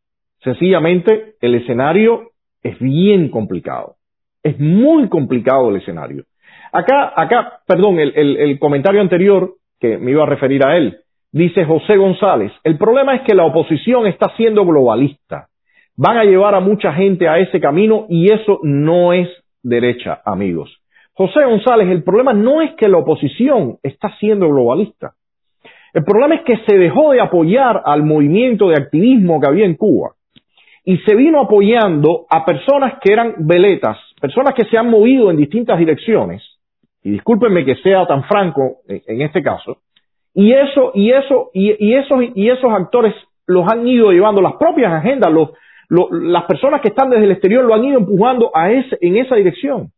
Sencillamente, 0.42 1.34
el 1.40 1.54
escenario 1.54 2.30
es 2.62 2.78
bien 2.80 3.28
complicado. 3.28 3.94
Es 4.42 4.58
muy 4.58 5.08
complicado 5.08 5.70
el 5.70 5.76
escenario. 5.76 6.24
Acá, 6.72 7.12
acá, 7.14 7.60
perdón, 7.66 8.00
el, 8.00 8.12
el, 8.16 8.58
comentario 8.58 9.00
anterior, 9.00 9.54
que 9.78 9.98
me 9.98 10.10
iba 10.10 10.24
a 10.24 10.26
referir 10.26 10.64
a 10.66 10.76
él, 10.76 10.98
dice 11.30 11.64
José 11.64 11.96
González, 11.96 12.50
el 12.64 12.76
problema 12.76 13.14
es 13.14 13.22
que 13.22 13.34
la 13.34 13.44
oposición 13.44 14.06
está 14.06 14.34
siendo 14.36 14.64
globalista. 14.64 15.48
Van 15.96 16.16
a 16.16 16.24
llevar 16.24 16.54
a 16.54 16.60
mucha 16.60 16.92
gente 16.92 17.28
a 17.28 17.38
ese 17.38 17.60
camino 17.60 18.06
y 18.08 18.32
eso 18.32 18.60
no 18.62 19.12
es 19.12 19.28
derecha, 19.62 20.20
amigos. 20.24 20.82
José 21.12 21.44
González, 21.44 21.88
el 21.88 22.02
problema 22.02 22.32
no 22.32 22.62
es 22.62 22.72
que 22.74 22.88
la 22.88 22.98
oposición 22.98 23.78
está 23.82 24.16
siendo 24.18 24.48
globalista. 24.48 25.12
El 25.92 26.04
problema 26.04 26.36
es 26.36 26.42
que 26.42 26.56
se 26.66 26.78
dejó 26.78 27.12
de 27.12 27.20
apoyar 27.20 27.82
al 27.84 28.02
movimiento 28.02 28.68
de 28.68 28.76
activismo 28.76 29.40
que 29.40 29.46
había 29.46 29.66
en 29.66 29.76
Cuba 29.76 30.12
y 30.84 30.96
se 30.98 31.14
vino 31.14 31.40
apoyando 31.40 32.26
a 32.30 32.44
personas 32.44 32.94
que 33.00 33.12
eran 33.12 33.34
veletas, 33.38 33.98
personas 34.20 34.54
que 34.54 34.64
se 34.64 34.78
han 34.78 34.90
movido 34.90 35.30
en 35.30 35.36
distintas 35.36 35.78
direcciones, 35.78 36.42
y 37.04 37.10
discúlpenme 37.10 37.64
que 37.64 37.76
sea 37.76 38.06
tan 38.06 38.24
franco 38.24 38.78
en, 38.88 39.22
este 39.22 39.42
caso, 39.42 39.78
y 40.34 40.52
eso, 40.52 40.92
y 40.94 41.10
eso, 41.10 41.50
y, 41.52 41.94
esos, 41.94 42.18
y 42.34 42.48
esos 42.48 42.72
actores 42.72 43.14
los 43.46 43.70
han 43.70 43.86
ido 43.86 44.10
llevando 44.10 44.40
las 44.40 44.54
propias 44.54 44.92
agendas, 44.92 45.32
los, 45.32 45.50
las 46.10 46.44
personas 46.44 46.80
que 46.80 46.88
están 46.88 47.10
desde 47.10 47.24
el 47.24 47.32
exterior 47.32 47.64
lo 47.64 47.74
han 47.74 47.84
ido 47.84 47.98
empujando 47.98 48.50
a 48.54 48.70
ese, 48.70 48.96
en 49.00 49.16
esa 49.16 49.36
dirección. 49.36 49.90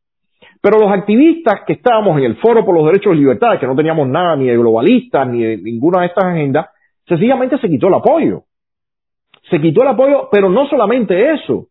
Pero 0.61 0.79
los 0.79 0.91
activistas 0.91 1.61
que 1.67 1.75
estábamos 1.75 2.19
en 2.19 2.25
el 2.25 2.37
Foro 2.37 2.65
por 2.65 2.75
los 2.75 2.87
Derechos 2.87 3.15
y 3.15 3.19
Libertades, 3.19 3.61
que 3.61 3.67
no 3.67 3.77
teníamos 3.77 4.09
nada 4.09 4.35
ni 4.35 4.47
de 4.47 4.57
globalistas 4.57 5.29
ni 5.29 5.43
de 5.43 5.57
ninguna 5.59 6.01
de 6.01 6.07
estas 6.07 6.25
agendas, 6.25 6.67
sencillamente 7.07 7.59
se 7.59 7.69
quitó 7.69 7.89
el 7.89 7.95
apoyo 7.95 8.45
se 9.51 9.61
quitó 9.61 9.83
el 9.83 9.89
apoyo, 9.89 10.29
pero 10.31 10.49
no 10.49 10.67
solamente 10.69 11.33
eso, 11.33 11.69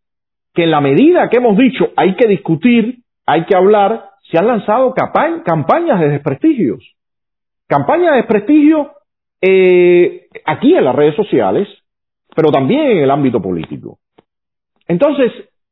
que 0.53 0.63
en 0.63 0.71
la 0.71 0.81
medida 0.81 1.29
que 1.29 1.37
hemos 1.37 1.57
dicho 1.57 1.91
hay 1.95 2.15
que 2.15 2.27
discutir, 2.27 2.99
hay 3.25 3.45
que 3.45 3.55
hablar, 3.55 4.09
se 4.29 4.37
han 4.37 4.47
lanzado 4.47 4.93
campañas 4.93 5.99
de 5.99 6.09
desprestigios. 6.09 6.95
Campañas 7.67 8.11
de 8.11 8.17
desprestigio 8.17 8.91
eh, 9.41 10.27
aquí 10.45 10.75
en 10.75 10.85
las 10.85 10.95
redes 10.95 11.15
sociales, 11.15 11.67
pero 12.35 12.51
también 12.51 12.91
en 12.91 12.97
el 12.99 13.11
ámbito 13.11 13.41
político. 13.41 13.99
Entonces, 14.87 15.31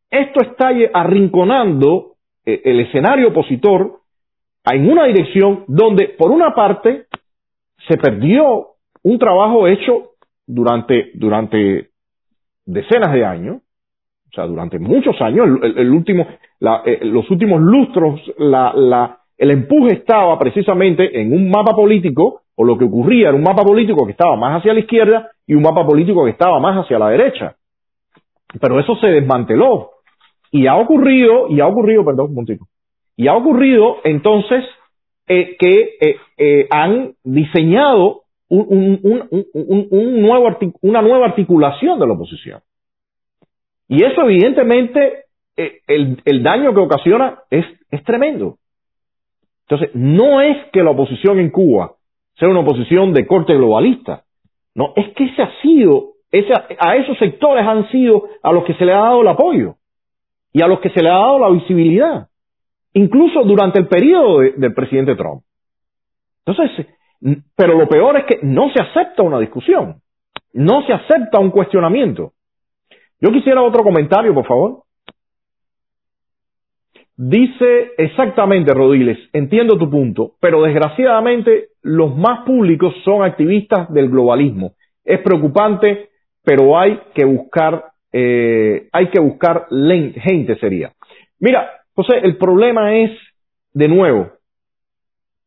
esto 0.10 0.42
está 0.42 0.72
arrinconando 0.94 2.14
eh, 2.46 2.62
el 2.66 2.80
escenario 2.82 3.30
opositor 3.30 4.00
en 4.66 4.90
una 4.90 5.06
dirección 5.06 5.64
donde, 5.68 6.10
por 6.10 6.32
una 6.32 6.54
parte, 6.54 7.06
se 7.88 7.98
perdió 7.98 8.68
un 9.04 9.18
trabajo 9.18 9.68
hecho 9.68 10.12
durante, 10.46 11.12
durante 11.16 11.90
decenas 12.66 13.14
de 13.14 13.26
años, 13.26 13.58
o 13.58 14.34
sea, 14.34 14.46
durante 14.46 14.80
muchos 14.80 15.20
años, 15.22 15.48
el, 15.62 15.90
último, 15.92 16.26
eh, 16.86 17.00
los 17.04 17.30
últimos 17.30 17.62
lustros, 17.62 18.22
la, 18.38 18.72
la, 18.74 19.20
el 19.38 19.52
empuje 19.52 19.96
estaba 19.96 20.38
precisamente 20.40 21.20
en 21.20 21.34
un 21.34 21.50
mapa 21.50 21.76
político, 21.76 22.42
o 22.56 22.64
lo 22.64 22.78
que 22.78 22.86
ocurría 22.86 23.30
era 23.30 23.38
un 23.38 23.44
mapa 23.44 23.64
político 23.64 24.06
que 24.06 24.12
estaba 24.12 24.36
más 24.36 24.60
hacia 24.60 24.74
la 24.74 24.80
izquierda 24.80 25.32
y 25.48 25.56
un 25.56 25.64
mapa 25.64 25.86
político 25.86 26.24
que 26.24 26.32
estaba 26.32 26.60
más 26.60 26.78
hacia 26.78 27.00
la 27.00 27.10
derecha. 27.10 27.56
Pero 28.60 28.80
eso 28.80 28.96
se 28.96 29.08
desmanteló. 29.08 29.92
Y 30.52 30.68
ha 30.68 30.76
ocurrido, 30.76 31.48
y 31.50 31.62
ha 31.62 31.68
ocurrido, 31.68 32.04
perdón, 32.04 32.38
un 32.38 32.46
y 33.16 33.28
ha 33.28 33.36
ocurrido 33.36 33.98
entonces 34.04 34.66
eh, 35.28 35.56
que 35.60 36.18
eh, 36.38 36.68
han 36.72 37.14
diseñado 37.24 38.22
un, 38.50 39.00
nuevo 40.22 40.58
una 40.82 41.02
nueva 41.02 41.28
articulación 41.28 42.00
de 42.00 42.08
la 42.08 42.14
oposición. 42.14 42.62
Y 43.88 44.04
eso 44.04 44.24
evidentemente, 44.24 45.26
eh, 45.56 45.80
el, 45.88 46.44
daño 46.44 46.74
que 46.74 46.80
ocasiona 46.80 47.40
es, 47.50 47.66
es 47.92 48.04
tremendo. 48.04 48.58
Entonces, 49.68 49.92
no 49.94 50.42
es 50.42 50.58
que 50.72 50.84
la 50.84 50.92
oposición 50.92 51.40
en 51.40 51.50
Cuba 51.50 51.94
sea 52.38 52.50
una 52.50 52.62
oposición 52.62 53.14
de 53.14 53.28
corte 53.28 53.54
globalista. 53.54 54.24
No, 54.76 54.94
es 54.96 55.14
que 55.14 55.26
ese 55.26 55.42
ha 55.42 55.62
sido, 55.62 56.11
a 56.80 56.96
esos 56.96 57.18
sectores 57.18 57.66
han 57.66 57.90
sido 57.92 58.24
a 58.42 58.52
los 58.52 58.64
que 58.64 58.74
se 58.76 58.86
le 58.86 58.94
ha 58.94 59.00
dado 59.00 59.22
el 59.22 59.28
apoyo 59.28 59.76
y 60.54 60.62
a 60.62 60.68
los 60.68 60.80
que 60.80 60.90
se 60.90 61.02
le 61.02 61.10
ha 61.10 61.14
dado 61.14 61.40
la 61.40 61.50
visibilidad. 61.50 62.28
incluso 62.94 63.44
durante 63.44 63.80
el 63.80 63.88
periodo 63.88 64.40
del 64.40 64.74
presidente 64.74 65.16
Trump. 65.16 65.44
Entonces, 66.46 66.88
pero 67.56 67.78
lo 67.78 67.88
peor 67.88 68.18
es 68.18 68.26
que 68.26 68.40
no 68.42 68.70
se 68.72 68.82
acepta 68.82 69.24
una 69.24 69.40
discusión, 69.40 70.02
no 70.54 70.86
se 70.86 70.94
acepta 70.94 71.40
un 71.40 71.52
cuestionamiento. 71.52 72.34
Yo 73.22 73.32
quisiera 73.32 73.62
otro 73.62 73.84
comentario, 73.84 74.34
por 74.34 74.46
favor. 74.46 74.84
Dice 77.16 77.92
exactamente, 77.98 78.74
Rodiles, 78.74 79.20
entiendo 79.32 79.78
tu 79.78 79.90
punto, 79.90 80.34
pero 80.40 80.64
desgraciadamente 80.64 81.68
los 81.84 82.18
más 82.18 82.44
públicos 82.46 82.96
son 83.06 83.24
activistas 83.24 83.94
del 83.94 84.10
globalismo. 84.10 84.74
Es 85.06 85.20
preocupante, 85.20 86.10
pero 86.44 86.78
hay 86.78 87.00
que 87.14 87.26
buscar, 87.26 87.86
eh, 88.12 88.88
hay 88.92 89.10
que 89.10 89.20
buscar 89.20 89.68
gente 89.70 90.58
sería. 90.60 90.92
Mira, 91.40 91.70
José, 91.96 92.20
el 92.24 92.38
problema 92.38 92.96
es, 92.96 93.12
de 93.74 93.88
nuevo, 93.88 94.32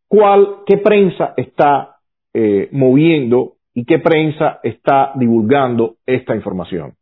cuál, 0.08 0.58
qué 0.66 0.78
prensa 0.78 1.34
está 1.36 1.96
eh, 2.32 2.68
moviendo 2.72 3.54
y 3.74 3.84
qué 3.84 3.98
prensa 3.98 4.60
está 4.62 5.12
divulgando 5.16 5.96
esta 6.06 6.34
información. 6.34 6.94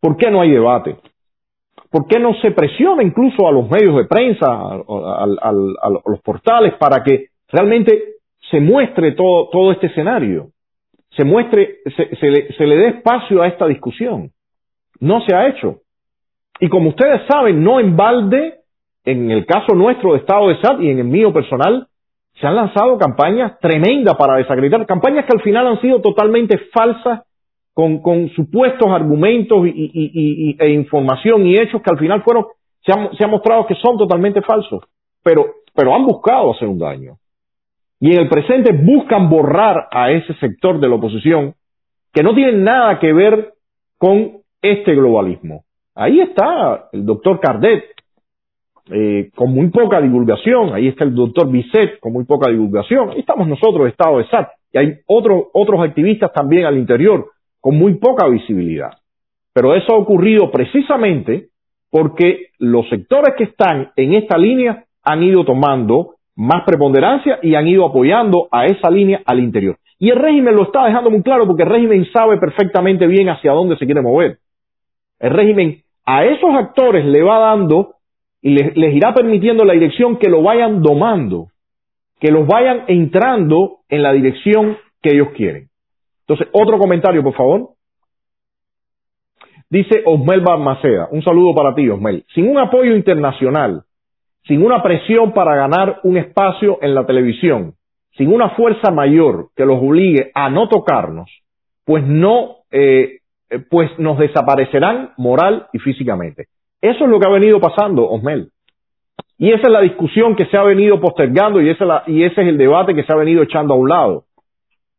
¿Por 0.00 0.16
qué 0.16 0.30
no 0.30 0.40
hay 0.40 0.50
debate? 0.50 0.96
¿Por 1.90 2.06
qué 2.06 2.18
no 2.18 2.34
se 2.40 2.50
presiona 2.50 3.02
incluso 3.02 3.46
a 3.46 3.52
los 3.52 3.68
medios 3.70 3.96
de 3.96 4.04
prensa, 4.04 4.46
a, 4.46 5.52
los 5.52 6.20
portales, 6.22 6.74
para 6.74 7.02
que 7.04 7.26
realmente 7.48 8.14
se 8.50 8.60
muestre 8.60 9.12
todo, 9.12 9.48
todo 9.50 9.72
este 9.72 9.88
escenario? 9.88 10.48
Se 11.16 11.24
muestre, 11.24 11.78
se, 11.96 12.30
le, 12.30 12.52
se 12.52 12.66
le 12.66 12.76
dé 12.76 12.88
espacio 12.88 13.42
a 13.42 13.48
esta 13.48 13.66
discusión. 13.66 14.30
No 15.00 15.20
se 15.26 15.34
ha 15.34 15.48
hecho. 15.48 15.80
Y 16.60 16.68
como 16.68 16.90
ustedes 16.90 17.22
saben, 17.28 17.62
no 17.62 17.80
en 17.80 17.96
balde, 17.96 18.60
en 19.04 19.30
el 19.30 19.44
caso 19.46 19.74
nuestro 19.74 20.12
de 20.12 20.20
Estado 20.20 20.48
de 20.48 20.60
SAT 20.60 20.80
y 20.80 20.90
en 20.90 20.98
el 20.98 21.04
mío 21.04 21.32
personal, 21.32 21.88
se 22.40 22.46
han 22.46 22.56
lanzado 22.56 22.98
campañas 22.98 23.58
tremendas 23.60 24.16
para 24.16 24.36
desacreditar, 24.36 24.86
campañas 24.86 25.26
que 25.26 25.36
al 25.36 25.42
final 25.42 25.66
han 25.66 25.80
sido 25.80 26.00
totalmente 26.00 26.58
falsas 26.72 27.22
con, 27.74 28.28
supuestos 28.30 28.88
argumentos 28.88 29.66
y, 29.66 29.90
y, 29.92 30.56
e 30.58 30.70
información 30.70 31.46
y 31.46 31.54
hechos 31.54 31.82
que 31.82 31.90
al 31.90 31.98
final 31.98 32.22
fueron, 32.22 32.46
se 32.84 32.92
han, 32.92 33.14
se 33.16 33.26
mostrado 33.26 33.66
que 33.66 33.74
son 33.76 33.96
totalmente 33.96 34.42
falsos, 34.42 34.84
pero, 35.22 35.46
pero 35.74 35.94
han 35.94 36.04
buscado 36.04 36.52
hacer 36.52 36.68
un 36.68 36.78
daño. 36.78 37.16
Y 38.02 38.10
en 38.10 38.18
el 38.18 38.28
presente 38.28 38.72
buscan 38.72 39.30
borrar 39.30 39.86
a 39.92 40.10
ese 40.10 40.34
sector 40.34 40.80
de 40.80 40.88
la 40.88 40.96
oposición 40.96 41.54
que 42.12 42.24
no 42.24 42.34
tiene 42.34 42.54
nada 42.54 42.98
que 42.98 43.12
ver 43.12 43.52
con 43.96 44.38
este 44.60 44.96
globalismo. 44.96 45.62
Ahí 45.94 46.20
está 46.20 46.88
el 46.90 47.06
doctor 47.06 47.38
Cardet, 47.38 47.84
eh, 48.90 49.30
con 49.36 49.54
muy 49.54 49.68
poca 49.68 50.00
divulgación, 50.00 50.74
ahí 50.74 50.88
está 50.88 51.04
el 51.04 51.14
doctor 51.14 51.48
Bisset 51.48 52.00
con 52.00 52.12
muy 52.12 52.24
poca 52.24 52.50
divulgación, 52.50 53.10
ahí 53.10 53.20
estamos 53.20 53.46
nosotros, 53.46 53.86
Estado 53.86 54.18
de 54.18 54.26
SAT, 54.26 54.48
y 54.72 54.78
hay 54.78 54.94
otros 55.06 55.44
otros 55.52 55.80
activistas 55.80 56.32
también 56.32 56.66
al 56.66 56.78
interior, 56.78 57.30
con 57.60 57.78
muy 57.78 57.94
poca 57.98 58.26
visibilidad. 58.26 58.90
Pero 59.52 59.76
eso 59.76 59.94
ha 59.94 59.98
ocurrido 59.98 60.50
precisamente 60.50 61.50
porque 61.88 62.46
los 62.58 62.88
sectores 62.88 63.36
que 63.38 63.44
están 63.44 63.92
en 63.94 64.14
esta 64.14 64.36
línea 64.36 64.86
han 65.04 65.22
ido 65.22 65.44
tomando 65.44 66.16
más 66.36 66.64
preponderancia 66.64 67.38
y 67.42 67.54
han 67.54 67.68
ido 67.68 67.86
apoyando 67.86 68.48
a 68.50 68.66
esa 68.66 68.90
línea 68.90 69.20
al 69.26 69.40
interior. 69.40 69.76
Y 69.98 70.10
el 70.10 70.16
régimen 70.16 70.56
lo 70.56 70.64
está 70.64 70.84
dejando 70.86 71.10
muy 71.10 71.22
claro 71.22 71.46
porque 71.46 71.62
el 71.62 71.70
régimen 71.70 72.06
sabe 72.12 72.38
perfectamente 72.38 73.06
bien 73.06 73.28
hacia 73.28 73.52
dónde 73.52 73.76
se 73.76 73.86
quiere 73.86 74.02
mover. 74.02 74.38
El 75.18 75.30
régimen 75.30 75.82
a 76.04 76.24
esos 76.24 76.50
actores 76.54 77.04
le 77.04 77.22
va 77.22 77.38
dando 77.38 77.94
y 78.40 78.50
les, 78.50 78.76
les 78.76 78.94
irá 78.94 79.14
permitiendo 79.14 79.64
la 79.64 79.74
dirección 79.74 80.16
que 80.16 80.28
lo 80.28 80.42
vayan 80.42 80.82
domando, 80.82 81.48
que 82.18 82.32
los 82.32 82.46
vayan 82.46 82.84
entrando 82.88 83.78
en 83.88 84.02
la 84.02 84.12
dirección 84.12 84.76
que 85.00 85.10
ellos 85.14 85.28
quieren. 85.36 85.68
Entonces, 86.26 86.48
otro 86.52 86.78
comentario, 86.78 87.22
por 87.22 87.34
favor. 87.34 87.70
Dice 89.68 90.02
Osmel 90.04 90.40
Balmaceda, 90.40 91.08
un 91.10 91.22
saludo 91.22 91.54
para 91.54 91.74
ti, 91.74 91.88
Osmel. 91.88 92.24
Sin 92.34 92.48
un 92.48 92.58
apoyo 92.58 92.94
internacional, 92.94 93.84
sin 94.46 94.64
una 94.64 94.82
presión 94.82 95.32
para 95.32 95.54
ganar 95.54 96.00
un 96.02 96.16
espacio 96.16 96.78
en 96.82 96.94
la 96.94 97.06
televisión, 97.06 97.74
sin 98.16 98.32
una 98.32 98.50
fuerza 98.50 98.90
mayor 98.90 99.48
que 99.56 99.64
los 99.64 99.78
obligue 99.80 100.30
a 100.34 100.50
no 100.50 100.68
tocarnos, 100.68 101.30
pues 101.84 102.04
no, 102.06 102.56
eh, 102.70 103.18
pues 103.70 103.90
nos 103.98 104.18
desaparecerán 104.18 105.12
moral 105.16 105.66
y 105.72 105.78
físicamente. 105.78 106.46
Eso 106.80 107.04
es 107.04 107.10
lo 107.10 107.20
que 107.20 107.26
ha 107.26 107.32
venido 107.32 107.60
pasando, 107.60 108.08
Osmel. 108.08 108.50
Y 109.38 109.50
esa 109.50 109.62
es 109.62 109.72
la 109.72 109.80
discusión 109.80 110.36
que 110.36 110.46
se 110.46 110.56
ha 110.56 110.62
venido 110.62 111.00
postergando 111.00 111.60
y, 111.60 111.68
esa 111.68 112.04
y 112.06 112.22
ese 112.22 112.42
es 112.42 112.48
el 112.48 112.58
debate 112.58 112.94
que 112.94 113.02
se 113.02 113.12
ha 113.12 113.16
venido 113.16 113.42
echando 113.42 113.74
a 113.74 113.76
un 113.76 113.88
lado. 113.88 114.24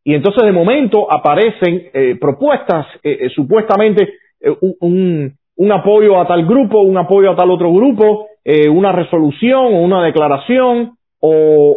Y 0.04 0.14
entonces 0.14 0.42
de 0.44 0.52
momento 0.52 1.10
aparecen 1.10 1.88
eh, 1.94 2.18
propuestas, 2.20 2.86
eh, 3.02 3.18
eh, 3.22 3.28
supuestamente 3.30 4.14
un, 4.60 5.32
un, 5.56 5.72
apoyo 5.72 6.20
a 6.20 6.26
tal 6.26 6.44
grupo, 6.44 6.82
un 6.82 6.98
apoyo 6.98 7.30
a 7.30 7.36
tal 7.36 7.50
otro 7.50 7.72
grupo, 7.72 8.26
una 8.70 8.92
resolución 8.92 9.74
o 9.74 9.80
una 9.80 10.04
declaración 10.04 10.96
o, 11.18 11.30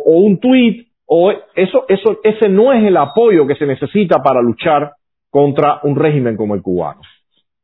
o 0.06 0.18
un 0.18 0.40
tuit, 0.40 0.88
o 1.06 1.32
eso, 1.56 1.86
eso, 1.88 2.20
ese 2.24 2.50
no 2.50 2.74
es 2.74 2.84
el 2.84 2.98
apoyo 2.98 3.48
que 3.48 3.56
se 3.56 3.66
necesita 3.66 4.22
para 4.22 4.42
luchar 4.42 4.92
contra 5.30 5.80
un 5.84 5.96
régimen 5.96 6.36
como 6.36 6.54
el 6.54 6.62
cubano. 6.62 7.02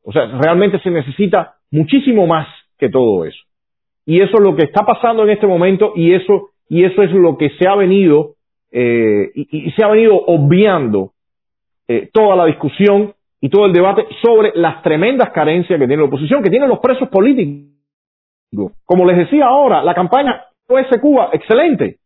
O 0.03 0.11
sea, 0.11 0.25
realmente 0.39 0.79
se 0.79 0.89
necesita 0.89 1.55
muchísimo 1.71 2.27
más 2.27 2.47
que 2.77 2.89
todo 2.89 3.25
eso. 3.25 3.43
Y 4.05 4.21
eso 4.21 4.37
es 4.37 4.43
lo 4.43 4.55
que 4.55 4.65
está 4.65 4.85
pasando 4.85 5.23
en 5.23 5.29
este 5.29 5.47
momento 5.47 5.93
y 5.95 6.13
eso, 6.13 6.49
y 6.69 6.83
eso 6.83 7.01
es 7.03 7.11
lo 7.11 7.37
que 7.37 7.49
se 7.51 7.67
ha 7.67 7.75
venido 7.75 8.35
eh, 8.71 9.31
y, 9.35 9.71
se 9.71 9.83
ha 9.83 9.87
venido 9.87 10.15
obviando 10.15 11.11
eh, 11.87 12.09
toda 12.11 12.35
la 12.35 12.45
discusión 12.45 13.13
y 13.39 13.49
todo 13.49 13.65
el 13.65 13.73
debate 13.73 14.07
sobre 14.21 14.51
las 14.55 14.81
tremendas 14.81 15.29
carencias 15.31 15.79
que 15.79 15.87
tiene 15.87 16.01
la 16.01 16.07
oposición, 16.07 16.41
que 16.41 16.49
tienen 16.49 16.69
los 16.69 16.79
presos 16.79 17.07
políticos. 17.09 17.71
Como 18.85 19.05
les 19.05 19.17
decía 19.17 19.45
ahora, 19.45 19.83
la 19.83 19.93
campaña 19.93 20.45
OS 20.67 20.87
Cuba, 21.01 21.29
excelente. 21.33 21.99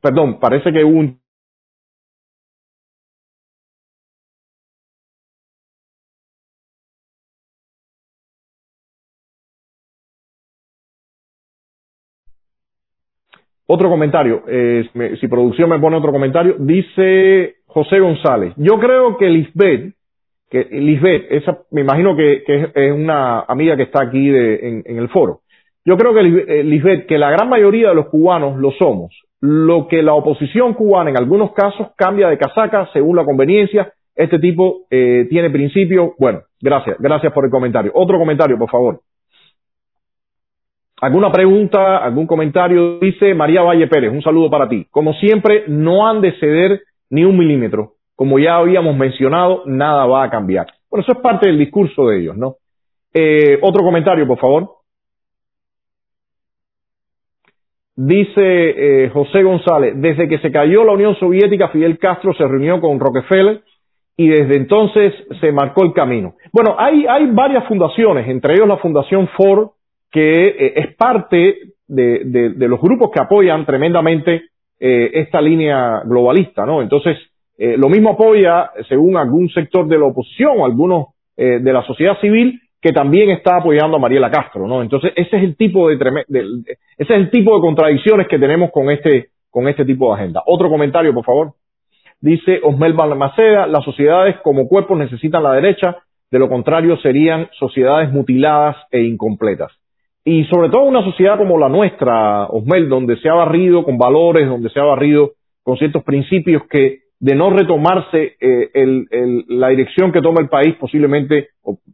Perdón, 0.00 0.38
parece 0.38 0.72
que 0.72 0.84
un 0.84 1.20
Otro 13.70 13.90
comentario, 13.90 14.44
eh, 14.48 14.88
si 15.20 15.28
producción 15.28 15.68
me 15.68 15.78
pone 15.78 15.98
otro 15.98 16.10
comentario, 16.10 16.56
dice 16.58 17.56
José 17.66 18.00
González. 18.00 18.54
Yo 18.56 18.78
creo 18.78 19.18
que 19.18 19.28
Lisbeth, 19.28 19.92
que 20.48 20.68
Lisbeth, 20.70 21.26
esa, 21.28 21.58
me 21.70 21.82
imagino 21.82 22.16
que, 22.16 22.44
es, 22.46 22.92
una 22.92 23.40
amiga 23.40 23.76
que 23.76 23.82
está 23.82 24.04
aquí 24.04 24.30
en, 24.30 24.84
el 24.86 25.10
foro. 25.10 25.40
Yo 25.84 25.98
creo 25.98 26.14
que 26.14 26.20
eh, 26.20 26.64
Lisbeth, 26.64 27.06
que 27.06 27.18
la 27.18 27.30
gran 27.30 27.50
mayoría 27.50 27.90
de 27.90 27.94
los 27.94 28.06
cubanos 28.06 28.58
lo 28.58 28.70
somos. 28.72 29.14
Lo 29.42 29.86
que 29.86 30.02
la 30.02 30.14
oposición 30.14 30.72
cubana 30.72 31.10
en 31.10 31.18
algunos 31.18 31.52
casos 31.52 31.88
cambia 31.94 32.30
de 32.30 32.38
casaca 32.38 32.88
según 32.94 33.16
la 33.16 33.24
conveniencia. 33.26 33.92
Este 34.16 34.38
tipo 34.38 34.86
eh, 34.90 35.26
tiene 35.28 35.50
principio. 35.50 36.14
Bueno, 36.18 36.40
gracias, 36.58 36.96
gracias 36.98 37.34
por 37.34 37.44
el 37.44 37.50
comentario. 37.50 37.92
Otro 37.94 38.18
comentario, 38.18 38.56
por 38.56 38.70
favor. 38.70 39.00
¿Alguna 41.00 41.30
pregunta, 41.30 41.98
algún 41.98 42.26
comentario? 42.26 42.98
Dice 42.98 43.32
María 43.34 43.62
Valle 43.62 43.86
Pérez, 43.86 44.12
un 44.12 44.22
saludo 44.22 44.50
para 44.50 44.68
ti. 44.68 44.86
Como 44.90 45.12
siempre, 45.14 45.64
no 45.68 46.08
han 46.08 46.20
de 46.20 46.32
ceder 46.40 46.82
ni 47.10 47.24
un 47.24 47.38
milímetro. 47.38 47.92
Como 48.16 48.38
ya 48.40 48.56
habíamos 48.56 48.96
mencionado, 48.96 49.62
nada 49.66 50.06
va 50.06 50.24
a 50.24 50.30
cambiar. 50.30 50.66
Bueno, 50.90 51.02
eso 51.02 51.12
es 51.12 51.18
parte 51.18 51.48
del 51.48 51.58
discurso 51.58 52.08
de 52.08 52.20
ellos, 52.20 52.36
¿no? 52.36 52.56
Eh, 53.14 53.58
otro 53.62 53.84
comentario, 53.84 54.26
por 54.26 54.38
favor. 54.38 54.70
Dice 57.94 59.04
eh, 59.04 59.10
José 59.10 59.42
González, 59.42 59.94
desde 59.96 60.28
que 60.28 60.38
se 60.38 60.50
cayó 60.50 60.84
la 60.84 60.92
Unión 60.92 61.14
Soviética, 61.16 61.68
Fidel 61.68 61.98
Castro 61.98 62.32
se 62.34 62.46
reunió 62.46 62.80
con 62.80 62.98
Rockefeller 62.98 63.62
y 64.16 64.28
desde 64.28 64.56
entonces 64.56 65.14
se 65.40 65.52
marcó 65.52 65.84
el 65.84 65.92
camino. 65.92 66.34
Bueno, 66.52 66.74
hay, 66.78 67.06
hay 67.06 67.26
varias 67.26 67.66
fundaciones, 67.66 68.28
entre 68.28 68.54
ellos 68.54 68.68
la 68.68 68.76
Fundación 68.78 69.28
Ford, 69.36 69.70
que 70.10 70.46
eh, 70.48 70.72
es 70.76 70.96
parte 70.96 71.58
de, 71.86 72.22
de, 72.24 72.68
los 72.68 72.80
grupos 72.80 73.10
que 73.10 73.20
apoyan 73.20 73.64
tremendamente 73.64 74.42
eh, 74.78 75.10
esta 75.14 75.40
línea 75.40 76.02
globalista, 76.04 76.66
¿no? 76.66 76.82
Entonces, 76.82 77.16
eh, 77.56 77.76
lo 77.76 77.88
mismo 77.88 78.10
apoya, 78.10 78.70
según 78.88 79.16
algún 79.16 79.48
sector 79.50 79.88
de 79.88 79.98
la 79.98 80.04
oposición 80.06 80.58
o 80.58 80.66
algunos 80.66 81.06
de 81.36 81.72
la 81.72 81.84
sociedad 81.84 82.18
civil, 82.20 82.60
que 82.82 82.92
también 82.92 83.30
está 83.30 83.58
apoyando 83.58 83.96
a 83.96 84.00
Mariela 84.00 84.28
Castro, 84.28 84.66
¿no? 84.66 84.82
Entonces, 84.82 85.12
ese 85.14 85.36
es 85.36 85.42
el 85.44 85.56
tipo 85.56 85.88
de, 85.88 85.94
ese 85.94 86.74
es 86.96 87.10
el 87.10 87.30
tipo 87.30 87.54
de 87.54 87.60
contradicciones 87.60 88.26
que 88.26 88.40
tenemos 88.40 88.72
con 88.72 88.90
este 88.90 89.28
con 89.48 89.68
este 89.68 89.84
tipo 89.84 90.08
de 90.08 90.20
agenda. 90.20 90.42
Otro 90.46 90.68
comentario, 90.68 91.14
por 91.14 91.24
favor. 91.24 91.52
Dice 92.20 92.60
Osmel 92.62 92.94
Balmaceda, 92.94 93.66
las 93.66 93.84
sociedades 93.84 94.36
como 94.42 94.66
cuerpos 94.66 94.98
necesitan 94.98 95.44
la 95.44 95.52
derecha, 95.52 95.98
de 96.30 96.38
lo 96.38 96.48
contrario 96.48 96.96
serían 96.98 97.48
sociedades 97.58 98.12
mutiladas 98.12 98.76
e 98.90 99.02
incompletas. 99.02 99.72
Y 100.30 100.44
sobre 100.44 100.68
todo 100.68 100.82
una 100.82 101.02
sociedad 101.02 101.38
como 101.38 101.56
la 101.56 101.70
nuestra, 101.70 102.48
Osmel, 102.48 102.90
donde 102.90 103.16
se 103.16 103.30
ha 103.30 103.32
barrido 103.32 103.82
con 103.82 103.96
valores, 103.96 104.46
donde 104.46 104.68
se 104.68 104.78
ha 104.78 104.84
barrido 104.84 105.30
con 105.62 105.78
ciertos 105.78 106.04
principios 106.04 106.64
que 106.68 106.98
de 107.18 107.34
no 107.34 107.48
retomarse 107.48 108.36
eh, 108.38 108.68
el, 108.74 109.06
el, 109.10 109.44
la 109.48 109.68
dirección 109.68 110.12
que 110.12 110.20
toma 110.20 110.42
el 110.42 110.50
país, 110.50 110.74
posiblemente 110.78 111.48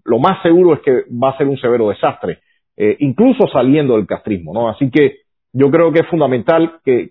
lo 0.04 0.18
más 0.18 0.42
seguro 0.42 0.74
es 0.74 0.80
que 0.80 1.04
va 1.12 1.30
a 1.30 1.38
ser 1.38 1.46
un 1.46 1.56
severo 1.58 1.90
desastre, 1.90 2.40
eh, 2.76 2.96
incluso 2.98 3.46
saliendo 3.52 3.94
del 3.94 4.08
castrismo. 4.08 4.52
¿no? 4.52 4.68
Así 4.68 4.90
que 4.90 5.18
yo 5.52 5.70
creo 5.70 5.92
que 5.92 6.00
es 6.00 6.08
fundamental 6.08 6.80
que, 6.84 7.10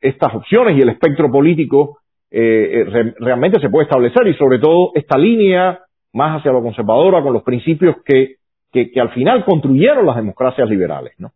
estas 0.00 0.36
opciones 0.36 0.78
y 0.78 0.82
el 0.82 0.90
espectro 0.90 1.32
político 1.32 1.98
eh, 2.30 2.84
re, 2.92 3.14
realmente 3.18 3.60
se 3.60 3.70
puede 3.70 3.86
establecer 3.86 4.28
y 4.28 4.34
sobre 4.34 4.60
todo 4.60 4.92
esta 4.94 5.18
línea 5.18 5.80
más 6.12 6.38
hacia 6.38 6.52
lo 6.52 6.62
conservadora 6.62 7.24
con 7.24 7.32
los 7.32 7.42
principios 7.42 7.96
que, 8.04 8.36
que, 8.74 9.00
al 9.00 9.10
final 9.10 9.44
construyeron 9.44 10.04
las 10.04 10.16
democracias 10.16 10.68
liberales. 10.68 11.14
¿no? 11.18 11.30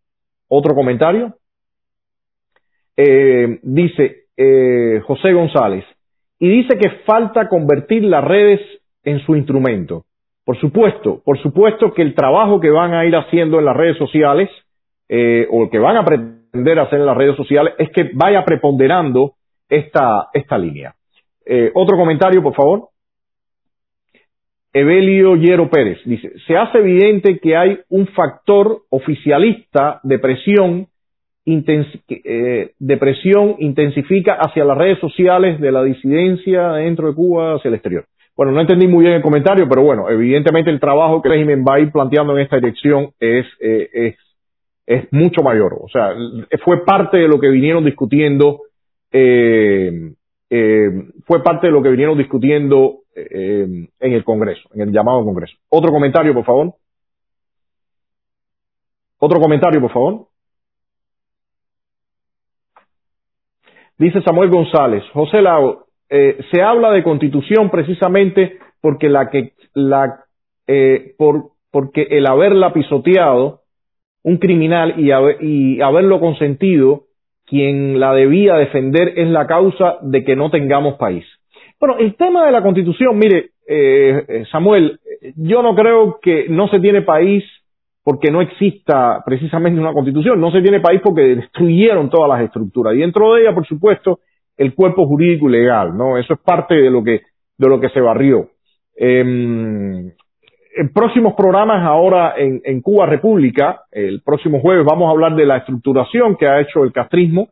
Otro 0.49 0.74
comentario. 0.74 1.34
Eh, 2.97 3.61
dice 3.62 4.24
eh, 4.36 5.01
José 5.07 5.32
González, 5.32 5.84
y 6.41 6.49
dice 6.49 6.76
que 6.76 6.91
falta 7.07 7.49
convertir 7.49 8.03
las 8.05 8.24
redes 8.24 8.61
en 9.05 9.20
su 9.20 9.36
instrumento. 9.36 10.05
Por 10.45 10.59
supuesto, 10.59 11.22
por 11.24 11.39
supuesto 11.39 11.93
que 11.93 12.03
el 12.03 12.14
trabajo 12.14 12.59
que 12.59 12.70
van 12.70 12.95
a 12.95 13.05
ir 13.05 13.14
haciendo 13.14 13.59
en 13.59 13.64
las 13.64 13.76
redes 13.76 13.97
sociales, 13.99 14.51
eh, 15.09 15.47
o 15.51 15.68
que 15.70 15.78
van 15.78 15.97
a 15.97 16.05
pretender 16.05 16.78
hacer 16.78 17.01
en 17.01 17.07
las 17.07 17.16
redes 17.16 17.36
sociales, 17.36 17.74
es 17.78 17.91
que 17.91 18.11
vaya 18.14 18.45
preponderando 18.45 19.34
esta, 19.68 20.28
esta 20.32 20.59
línea. 20.59 20.95
Eh, 21.45 21.70
otro 21.74 21.97
comentario, 21.97 22.43
por 22.43 22.55
favor. 22.55 22.89
Evelio 24.73 25.37
Yero 25.37 25.71
Pérez 25.71 25.99
dice, 26.05 26.33
se 26.47 26.57
hace 26.57 26.79
evidente 26.79 27.39
que 27.39 27.57
hay 27.57 27.79
un 27.89 28.07
factor 28.09 28.83
oficialista 28.91 30.01
de 30.03 30.19
presión 30.19 30.89
eh, 31.47 32.73
depresión 32.79 33.57
intensifica 33.59 34.35
hacia 34.35 34.66
las 34.66 34.77
redes 34.77 34.99
sociales 34.99 35.59
de 35.59 35.73
la 35.73 35.83
disidencia 35.83 36.73
dentro 36.73 37.09
de 37.09 37.14
Cuba 37.14 37.55
hacia 37.55 37.69
el 37.69 37.75
exterior. 37.75 38.05
Bueno, 38.37 38.53
no 38.53 38.61
entendí 38.61 38.87
muy 38.87 39.05
bien 39.05 39.16
el 39.16 39.23
comentario, 39.23 39.66
pero 39.66 39.83
bueno, 39.83 40.11
evidentemente 40.11 40.71
el 40.71 40.79
trabajo 40.79 41.23
que 41.23 41.29
el 41.29 41.35
régimen 41.35 41.64
va 41.66 41.77
a 41.77 41.81
ir 41.81 41.91
planteando 41.91 42.37
en 42.37 42.43
esta 42.45 42.57
dirección 42.57 43.12
es, 43.19 43.47
eh, 43.61 44.14
es 44.87 45.12
mucho 45.12 45.43
mayor. 45.43 45.75
O 45.81 45.89
sea, 45.89 46.14
fue 46.64 46.85
parte 46.85 47.19
de 47.19 47.29
lo 47.29 47.39
que 47.39 47.49
vinieron 47.49 47.85
discutiendo, 47.85 48.62
eh, 49.12 50.12
eh, 50.51 50.91
fue 51.27 51.43
parte 51.43 51.66
de 51.66 51.73
lo 51.73 51.83
que 51.83 51.91
vinieron 51.91 52.16
discutiendo 52.16 53.01
eh, 53.31 53.89
en 54.01 54.12
el 54.12 54.25
Congreso, 54.25 54.69
en 54.75 54.83
el 54.83 54.93
llamado 54.93 55.25
Congreso. 55.25 55.57
Otro 55.69 55.91
comentario, 55.91 56.35
por 56.35 56.45
favor. 56.45 56.75
Otro 59.19 59.41
comentario, 59.41 59.81
por 59.81 59.93
favor. 59.93 60.27
Dice 63.99 64.23
Samuel 64.23 64.51
González, 64.51 65.03
José 65.12 65.43
Lago, 65.43 65.87
eh, 66.09 66.39
se 66.53 66.62
habla 66.62 66.93
de 66.93 67.03
constitución 67.03 67.69
precisamente 67.69 68.59
porque 68.81 69.09
la 69.09 69.29
que 69.29 69.55
la 69.75 70.25
eh, 70.69 71.14
por, 71.19 71.51
porque 71.71 72.03
el 72.11 72.27
haberla 72.27 72.73
pisoteado 72.73 73.62
un 74.23 74.39
criminal 74.39 75.01
y, 75.01 75.11
haber, 75.11 75.43
y 75.43 75.81
haberlo 75.81 76.21
consentido 76.21 77.05
quien 77.45 77.99
la 77.99 78.12
debía 78.14 78.55
defender 78.55 79.14
es 79.16 79.29
la 79.29 79.47
causa 79.47 79.97
de 80.03 80.25
que 80.25 80.37
no 80.37 80.51
tengamos 80.51 80.95
país. 80.97 81.25
Bueno, 81.81 81.97
el 81.99 82.16
tema 82.16 82.47
de 82.47 82.53
la 82.53 82.62
constitución, 82.62 83.18
mire, 83.18 83.51
eh, 83.66 84.24
eh 84.26 84.45
Samuel, 84.51 84.99
yo 85.37 85.62
no 85.62 85.74
creo 85.74 86.18
que 86.20 86.49
no 86.49 86.68
se 86.68 86.81
tiene 86.81 87.03
país 87.03 87.45
porque 88.09 88.31
no 88.31 88.41
exista 88.41 89.22
precisamente 89.24 89.79
una 89.79 89.93
constitución. 89.93 90.41
No 90.41 90.51
se 90.51 90.62
tiene 90.62 90.81
país 90.81 91.01
porque 91.05 91.37
destruyeron 91.37 92.09
todas 92.09 92.29
las 92.29 92.47
estructuras. 92.47 92.95
Y 92.95 93.01
dentro 93.01 93.35
de 93.35 93.43
ella, 93.43 93.55
por 93.55 93.66
supuesto, 93.66 94.20
el 94.57 94.74
cuerpo 94.74 95.07
jurídico 95.07 95.49
y 95.49 95.53
legal, 95.53 95.97
¿no? 95.97 96.16
Eso 96.16 96.33
es 96.33 96.41
parte 96.41 96.74
de 96.74 96.91
lo 96.91 97.05
que, 97.05 97.20
de 97.59 97.68
lo 97.68 97.79
que 97.79 97.91
se 97.91 98.01
barrió. 98.01 98.49
Eh, 98.97 99.20
en 99.20 100.93
próximos 100.95 101.35
programas 101.35 101.85
ahora 101.85 102.35
en, 102.37 102.61
en, 102.64 102.81
Cuba 102.81 103.07
República, 103.07 103.83
el 103.91 104.22
próximo 104.22 104.61
jueves 104.61 104.85
vamos 104.85 105.09
a 105.09 105.11
hablar 105.11 105.35
de 105.35 105.45
la 105.45 105.59
estructuración 105.59 106.37
que 106.37 106.47
ha 106.47 106.61
hecho 106.61 106.85
el 106.85 106.93
castrismo 106.93 107.49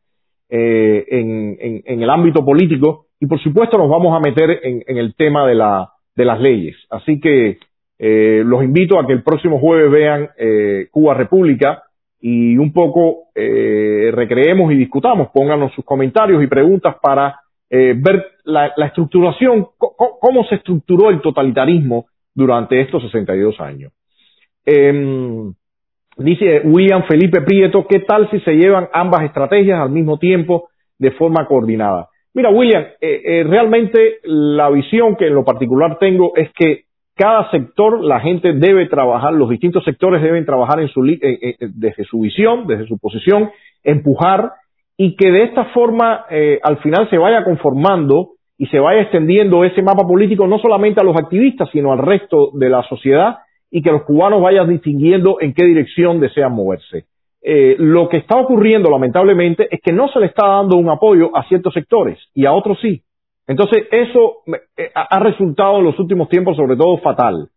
eh, 0.49 1.05
en, 1.09 1.57
en, 1.61 1.83
en, 1.85 2.03
el 2.03 2.09
ámbito 2.09 2.45
político 2.45 3.05
y 3.21 3.27
por 3.27 3.41
supuesto 3.41 3.79
nos 3.79 3.89
vamos 3.89 4.17
a 4.17 4.21
meter 4.21 4.61
en, 4.62 4.99
el 4.99 5.14
tema 5.14 5.47
de, 5.47 5.55
la, 5.55 5.91
de 6.14 6.25
las 6.25 6.41
leyes. 6.41 6.77
Así 6.91 7.21
que 7.21 7.59
eh, 7.99 8.43
los 8.45 8.62
invito 8.62 8.99
a 8.99 9.07
que 9.07 9.12
el 9.12 9.23
próximo 9.23 9.59
jueves 9.59 9.91
vean 9.91 10.29
eh, 10.39 10.89
Cuba 10.91 11.14
República 11.14 11.85
y 12.21 12.57
un 12.57 12.73
poco 12.73 13.29
eh, 13.35 14.11
recreemos 14.12 14.73
y 14.73 14.77
discutamos. 14.77 15.29
Pónganos 15.33 15.73
sus 15.75 15.85
comentarios 15.85 16.43
y 16.43 16.47
preguntas 16.47 16.97
para 17.01 17.41
eh, 17.71 17.95
ver 17.97 18.27
la, 18.45 18.73
estructuración, 18.87 19.69
cómo 19.79 20.45
se 20.49 20.57
estructuró 20.57 21.11
el 21.11 21.21
totalitarismo 21.21 22.07
durante 22.35 22.81
estos 22.81 23.03
62 23.03 23.61
años. 23.61 23.93
Eh, 24.64 25.53
dice 26.17 26.62
William 26.64 27.05
Felipe 27.09 27.41
Prieto, 27.43 27.87
¿qué 27.89 28.01
tal 28.01 28.31
si 28.31 28.41
se 28.41 28.53
llevan 28.53 28.89
ambas 28.93 29.23
estrategias 29.23 29.81
al 29.81 29.91
mismo 29.91 30.19
tiempo 30.19 30.69
de 30.99 31.11
forma 31.12 31.47
coordinada? 31.47 32.09
Mira, 32.37 32.51
William, 32.51 32.82
eh, 33.01 33.22
eh, 33.24 33.45
realmente 33.45 34.18
la 34.24 34.68
visión 34.68 35.16
que 35.16 35.26
en 35.26 35.34
lo 35.34 35.43
particular 35.43 35.97
tengo 35.99 36.37
es 36.37 36.53
que 36.53 36.82
cada 37.16 37.51
sector, 37.51 38.05
la 38.05 38.20
gente 38.20 38.53
debe 38.53 38.87
trabajar, 38.89 39.32
los 39.32 39.49
distintos 39.49 39.82
sectores 39.84 40.20
deben 40.20 40.45
trabajar 40.45 40.80
en 40.80 40.89
su, 40.89 41.03
eh, 41.07 41.18
eh, 41.22 41.57
desde 41.61 42.05
su 42.05 42.20
visión, 42.20 42.66
desde 42.66 42.87
su 42.87 42.99
posición, 42.99 43.51
empujar 43.82 44.53
y 44.99 45.16
que 45.16 45.30
de 45.30 45.45
esta 45.45 45.64
forma 45.72 46.26
eh, 46.28 46.61
al 46.62 46.76
final 46.82 47.09
se 47.09 47.16
vaya 47.16 47.43
conformando 47.43 48.32
y 48.59 48.66
se 48.66 48.80
vaya 48.80 49.01
extendiendo 49.01 49.64
ese 49.64 49.80
mapa 49.80 50.07
político 50.07 50.47
no 50.47 50.59
solamente 50.59 51.01
a 51.01 51.05
los 51.05 51.16
activistas, 51.16 51.70
sino 51.72 51.91
al 51.91 52.01
resto 52.01 52.51
de 52.53 52.68
la 52.68 52.82
sociedad 52.82 53.39
y 53.70 53.80
que 53.80 53.93
los 53.93 54.03
cubanos 54.03 54.43
vayan 54.43 54.68
distinguiendo 54.68 55.39
en 55.41 55.55
qué 55.55 55.64
dirección 55.64 56.20
desean 56.20 56.53
moverse. 56.53 57.07
Eh, 57.49 57.76
lo 57.78 58.09
que 58.09 58.16
está 58.16 58.36
ocurriendo, 58.40 58.90
lamentablemente, 58.90 59.68
es 59.70 59.80
que 59.80 59.92
no 59.92 60.09
se 60.09 60.18
le 60.18 60.26
está 60.26 60.49
dando 60.49 60.76
un 60.76 60.88
apoyo 60.90 61.30
a 61.36 61.44
ciertos 61.44 61.72
sectores 61.74 62.18
y 62.34 62.44
a 62.44 62.53
otros 62.53 62.76
sí. 62.82 63.03
Entonces, 63.47 63.84
eso 63.92 64.38
eh, 64.76 64.90
ha 64.92 65.20
resultado 65.20 65.78
en 65.78 65.84
los 65.84 65.97
últimos 66.01 66.28
tiempos 66.28 66.57
sobre 66.57 66.74
todo 66.76 66.99
fatal. 66.99 67.49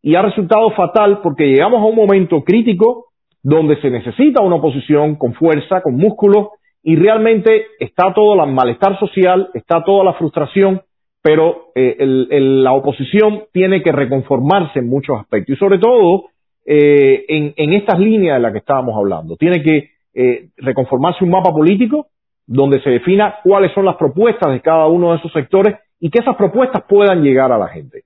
Y 0.00 0.14
ha 0.14 0.22
resultado 0.22 0.70
fatal 0.70 1.20
porque 1.22 1.46
llegamos 1.46 1.82
a 1.82 1.84
un 1.84 1.94
momento 1.94 2.42
crítico 2.42 3.08
donde 3.42 3.78
se 3.82 3.90
necesita 3.90 4.42
una 4.42 4.56
oposición 4.56 5.16
con 5.16 5.34
fuerza, 5.34 5.82
con 5.82 5.96
músculo, 5.96 6.52
y 6.82 6.96
realmente 6.96 7.66
está 7.80 8.14
todo 8.14 8.42
el 8.42 8.50
malestar 8.50 8.98
social, 8.98 9.50
está 9.52 9.84
toda 9.84 10.04
la 10.04 10.14
frustración, 10.14 10.80
pero 11.22 11.66
eh, 11.74 11.96
el, 11.98 12.28
el, 12.30 12.64
la 12.64 12.72
oposición 12.72 13.42
tiene 13.52 13.82
que 13.82 13.92
reconformarse 13.92 14.78
en 14.78 14.88
muchos 14.88 15.20
aspectos. 15.20 15.54
Y 15.54 15.58
sobre 15.58 15.78
todo 15.78 16.30
eh, 16.64 17.24
en, 17.28 17.54
en, 17.56 17.72
estas 17.72 17.98
líneas 17.98 18.36
de 18.36 18.42
las 18.42 18.52
que 18.52 18.58
estábamos 18.58 18.96
hablando. 18.96 19.36
Tiene 19.36 19.62
que 19.62 19.90
eh, 20.14 20.48
reconformarse 20.56 21.24
un 21.24 21.30
mapa 21.30 21.50
político 21.50 22.08
donde 22.46 22.80
se 22.82 22.90
defina 22.90 23.36
cuáles 23.42 23.72
son 23.72 23.84
las 23.84 23.96
propuestas 23.96 24.52
de 24.52 24.60
cada 24.60 24.86
uno 24.86 25.12
de 25.12 25.18
esos 25.18 25.32
sectores 25.32 25.76
y 26.00 26.10
que 26.10 26.20
esas 26.20 26.36
propuestas 26.36 26.84
puedan 26.88 27.22
llegar 27.22 27.52
a 27.52 27.58
la 27.58 27.68
gente. 27.68 28.02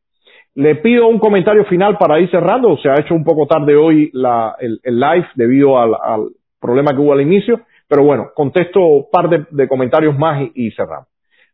Le 0.55 0.77
pido 0.77 1.07
un 1.07 1.19
comentario 1.19 1.65
final 1.67 1.97
para 1.99 2.19
ir 2.21 2.31
cerrando. 2.31 2.77
Se 2.79 2.89
ha 2.89 3.01
hecho 3.01 3.15
un 3.15 3.25
poco 3.25 3.47
tarde 3.47 3.77
hoy 3.77 4.11
la, 4.13 4.57
el, 4.59 4.81
el, 4.83 4.99
live 4.99 5.27
debido 5.35 5.79
al, 5.79 5.95
al, 5.95 6.29
problema 6.61 6.93
que 6.93 6.99
hubo 6.99 7.13
al 7.13 7.21
inicio, 7.21 7.61
pero 7.87 8.03
bueno, 8.03 8.31
contesto 8.35 8.81
un 8.81 9.07
par 9.11 9.29
de, 9.51 9.69
comentarios 9.69 10.19
más 10.19 10.49
y 10.55 10.71
cerramos. 10.73 11.09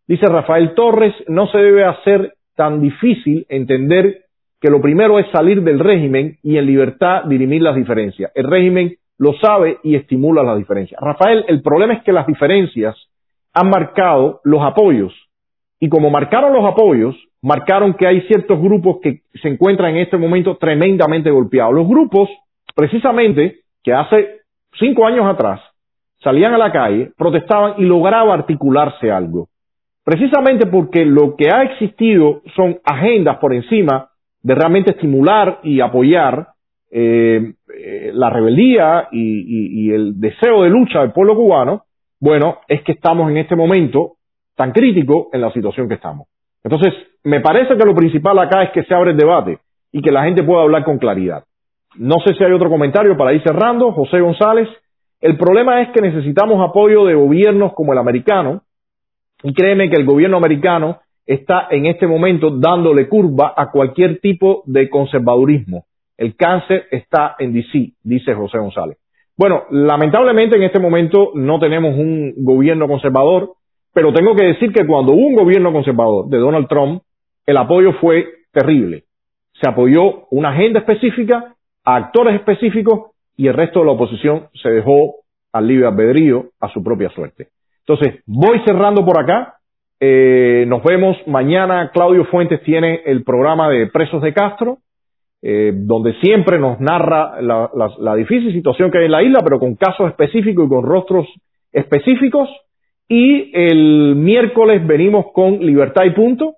Dice 0.06 0.26
Rafael 0.26 0.74
Torres, 0.74 1.14
no 1.28 1.46
se 1.48 1.58
debe 1.58 1.84
hacer 1.84 2.34
tan 2.56 2.80
difícil 2.80 3.46
entender 3.48 4.23
que 4.64 4.70
lo 4.70 4.80
primero 4.80 5.18
es 5.18 5.26
salir 5.30 5.62
del 5.62 5.78
régimen 5.78 6.38
y 6.42 6.56
en 6.56 6.64
libertad 6.64 7.24
dirimir 7.24 7.60
las 7.60 7.76
diferencias. 7.76 8.32
El 8.34 8.46
régimen 8.46 8.96
lo 9.18 9.34
sabe 9.34 9.76
y 9.82 9.94
estimula 9.94 10.42
las 10.42 10.56
diferencias. 10.56 10.98
Rafael, 11.02 11.44
el 11.48 11.60
problema 11.60 11.92
es 11.92 12.02
que 12.02 12.12
las 12.12 12.26
diferencias 12.26 12.96
han 13.52 13.68
marcado 13.68 14.40
los 14.42 14.62
apoyos. 14.62 15.12
Y 15.80 15.90
como 15.90 16.08
marcaron 16.08 16.54
los 16.54 16.64
apoyos, 16.64 17.14
marcaron 17.42 17.92
que 17.92 18.06
hay 18.06 18.22
ciertos 18.22 18.58
grupos 18.58 19.00
que 19.02 19.20
se 19.42 19.48
encuentran 19.48 19.96
en 19.96 19.98
este 19.98 20.16
momento 20.16 20.56
tremendamente 20.56 21.30
golpeados. 21.30 21.74
Los 21.74 21.86
grupos, 21.86 22.30
precisamente, 22.74 23.58
que 23.82 23.92
hace 23.92 24.40
cinco 24.78 25.06
años 25.06 25.26
atrás 25.26 25.60
salían 26.22 26.54
a 26.54 26.58
la 26.58 26.72
calle, 26.72 27.10
protestaban 27.18 27.74
y 27.76 27.82
lograba 27.82 28.32
articularse 28.32 29.10
algo. 29.10 29.48
Precisamente 30.04 30.66
porque 30.68 31.04
lo 31.04 31.36
que 31.36 31.50
ha 31.54 31.64
existido 31.64 32.40
son 32.56 32.78
agendas 32.82 33.36
por 33.36 33.52
encima 33.52 34.08
de 34.44 34.54
realmente 34.54 34.92
estimular 34.92 35.60
y 35.62 35.80
apoyar 35.80 36.48
eh, 36.90 37.54
eh, 37.76 38.10
la 38.12 38.30
rebeldía 38.30 39.08
y, 39.10 39.18
y, 39.18 39.86
y, 39.86 39.90
el 39.90 40.20
deseo 40.20 40.62
de 40.62 40.70
lucha 40.70 41.00
del 41.00 41.12
pueblo 41.12 41.34
cubano, 41.34 41.84
Bueno, 42.20 42.58
es 42.68 42.82
que 42.82 42.92
estamos 42.92 43.30
en 43.30 43.38
este 43.38 43.56
momento 43.56 44.12
tan 44.54 44.70
crítico 44.70 45.28
en 45.32 45.40
la 45.40 45.50
situación 45.50 45.88
que 45.88 45.94
estamos. 45.94 46.28
Entonces, 46.62 46.92
me 47.24 47.40
parece 47.40 47.76
que 47.76 47.84
lo 47.84 47.94
principal 47.94 48.38
acá 48.38 48.62
es 48.62 48.70
que 48.70 48.84
se 48.84 48.94
abre 48.94 49.10
el 49.10 49.16
debate 49.16 49.58
y 49.90 50.02
que 50.02 50.12
la 50.12 50.24
gente 50.24 50.42
pueda 50.42 50.62
hablar 50.62 50.84
con 50.84 50.98
claridad. 50.98 51.44
No 51.96 52.16
sé 52.24 52.34
si 52.34 52.44
hay 52.44 52.52
otro 52.52 52.70
comentario 52.70 53.16
para 53.16 53.32
ir 53.32 53.42
cerrando. 53.42 53.92
José 53.92 54.20
González, 54.20 54.68
el 55.20 55.36
problema 55.36 55.80
es 55.80 55.88
que 55.90 56.00
necesitamos 56.00 56.60
apoyo 56.68 57.06
de 57.06 57.14
gobiernos 57.14 57.72
como 57.72 57.92
el 57.92 57.98
americano 57.98 58.62
y 59.42 59.54
créeme 59.54 59.88
que 59.88 59.96
el 59.96 60.04
gobierno 60.04 60.36
americano 60.36 61.00
está 61.26 61.68
en 61.70 61.86
este 61.86 62.06
momento 62.06 62.50
dándole 62.50 63.08
curva 63.08 63.54
a 63.56 63.70
cualquier 63.70 64.20
tipo 64.20 64.62
de 64.66 64.88
conservadurismo. 64.88 65.84
El 66.16 66.36
cáncer 66.36 66.86
está 66.90 67.36
en 67.38 67.52
DC, 67.52 67.92
dice 68.02 68.34
José 68.34 68.58
González. 68.58 68.98
Bueno, 69.36 69.64
lamentablemente 69.70 70.56
en 70.56 70.62
este 70.62 70.78
momento 70.78 71.32
no 71.34 71.58
tenemos 71.58 71.96
un 71.96 72.34
gobierno 72.36 72.86
conservador, 72.86 73.54
pero 73.92 74.12
tengo 74.12 74.36
que 74.36 74.44
decir 74.44 74.72
que 74.72 74.86
cuando 74.86 75.12
hubo 75.12 75.26
un 75.26 75.34
gobierno 75.34 75.72
conservador 75.72 76.28
de 76.28 76.38
Donald 76.38 76.68
Trump, 76.68 77.02
el 77.46 77.56
apoyo 77.56 77.92
fue 77.94 78.26
terrible. 78.52 79.04
Se 79.60 79.68
apoyó 79.68 80.26
una 80.30 80.50
agenda 80.50 80.80
específica, 80.80 81.54
a 81.84 81.96
actores 81.96 82.34
específicos 82.36 83.10
y 83.36 83.46
el 83.46 83.54
resto 83.54 83.80
de 83.80 83.86
la 83.86 83.92
oposición 83.92 84.48
se 84.54 84.70
dejó 84.70 85.16
al 85.52 85.66
libre 85.66 85.86
albedrío, 85.86 86.46
a 86.60 86.68
su 86.68 86.82
propia 86.82 87.10
suerte. 87.10 87.48
Entonces, 87.86 88.22
voy 88.26 88.60
cerrando 88.64 89.04
por 89.04 89.22
acá. 89.22 89.53
Eh, 90.06 90.66
nos 90.66 90.82
vemos 90.82 91.16
mañana. 91.26 91.90
Claudio 91.90 92.26
Fuentes 92.26 92.62
tiene 92.62 93.00
el 93.06 93.24
programa 93.24 93.70
de 93.70 93.86
Presos 93.86 94.20
de 94.20 94.34
Castro, 94.34 94.76
eh, 95.40 95.72
donde 95.74 96.12
siempre 96.20 96.58
nos 96.58 96.78
narra 96.78 97.40
la, 97.40 97.70
la, 97.98 98.14
difícil 98.14 98.52
situación 98.52 98.90
que 98.90 98.98
hay 98.98 99.06
en 99.06 99.12
la 99.12 99.22
isla, 99.22 99.40
pero 99.42 99.58
con 99.58 99.76
casos 99.76 100.10
específicos 100.10 100.66
y 100.66 100.68
con 100.68 100.84
rostros 100.84 101.26
específicos. 101.72 102.50
Y 103.08 103.50
el 103.54 104.14
miércoles 104.16 104.86
venimos 104.86 105.32
con 105.32 105.60
Libertad 105.60 106.04
y 106.04 106.10
Punto. 106.10 106.56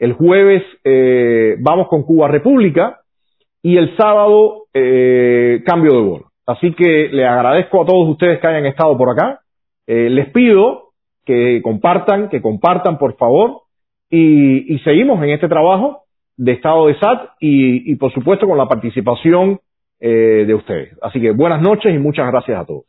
El 0.00 0.14
jueves 0.14 0.64
eh, 0.82 1.54
vamos 1.60 1.86
con 1.86 2.02
Cuba 2.02 2.26
República. 2.26 2.98
Y 3.62 3.76
el 3.76 3.96
sábado, 3.96 4.64
eh, 4.74 5.62
cambio 5.64 5.92
de 5.92 6.02
gol. 6.02 6.24
Así 6.46 6.72
que 6.72 7.10
le 7.12 7.24
agradezco 7.24 7.80
a 7.80 7.86
todos 7.86 8.08
ustedes 8.08 8.40
que 8.40 8.46
hayan 8.48 8.66
estado 8.66 8.98
por 8.98 9.10
acá. 9.10 9.40
Les 9.86 10.30
pido 10.32 10.87
que 11.28 11.60
compartan, 11.62 12.30
que 12.30 12.40
compartan 12.40 12.96
por 12.96 13.14
favor. 13.18 13.60
Y, 14.08 14.74
y 14.74 14.78
seguimos 14.78 15.22
en 15.22 15.28
este 15.28 15.46
trabajo 15.46 16.04
de 16.38 16.52
Estado 16.52 16.86
de 16.86 16.98
SAT 16.98 17.32
y, 17.38 17.94
por 17.96 18.10
supuesto 18.14 18.46
con 18.46 18.56
la 18.56 18.66
participación 18.66 19.60
eh, 20.00 20.44
de 20.46 20.54
ustedes. 20.54 20.96
Así 21.02 21.20
que 21.20 21.32
buenas 21.32 21.60
noches 21.60 21.94
y 21.94 21.98
muchas 21.98 22.32
gracias 22.32 22.58
a 22.58 22.64
todos. 22.64 22.86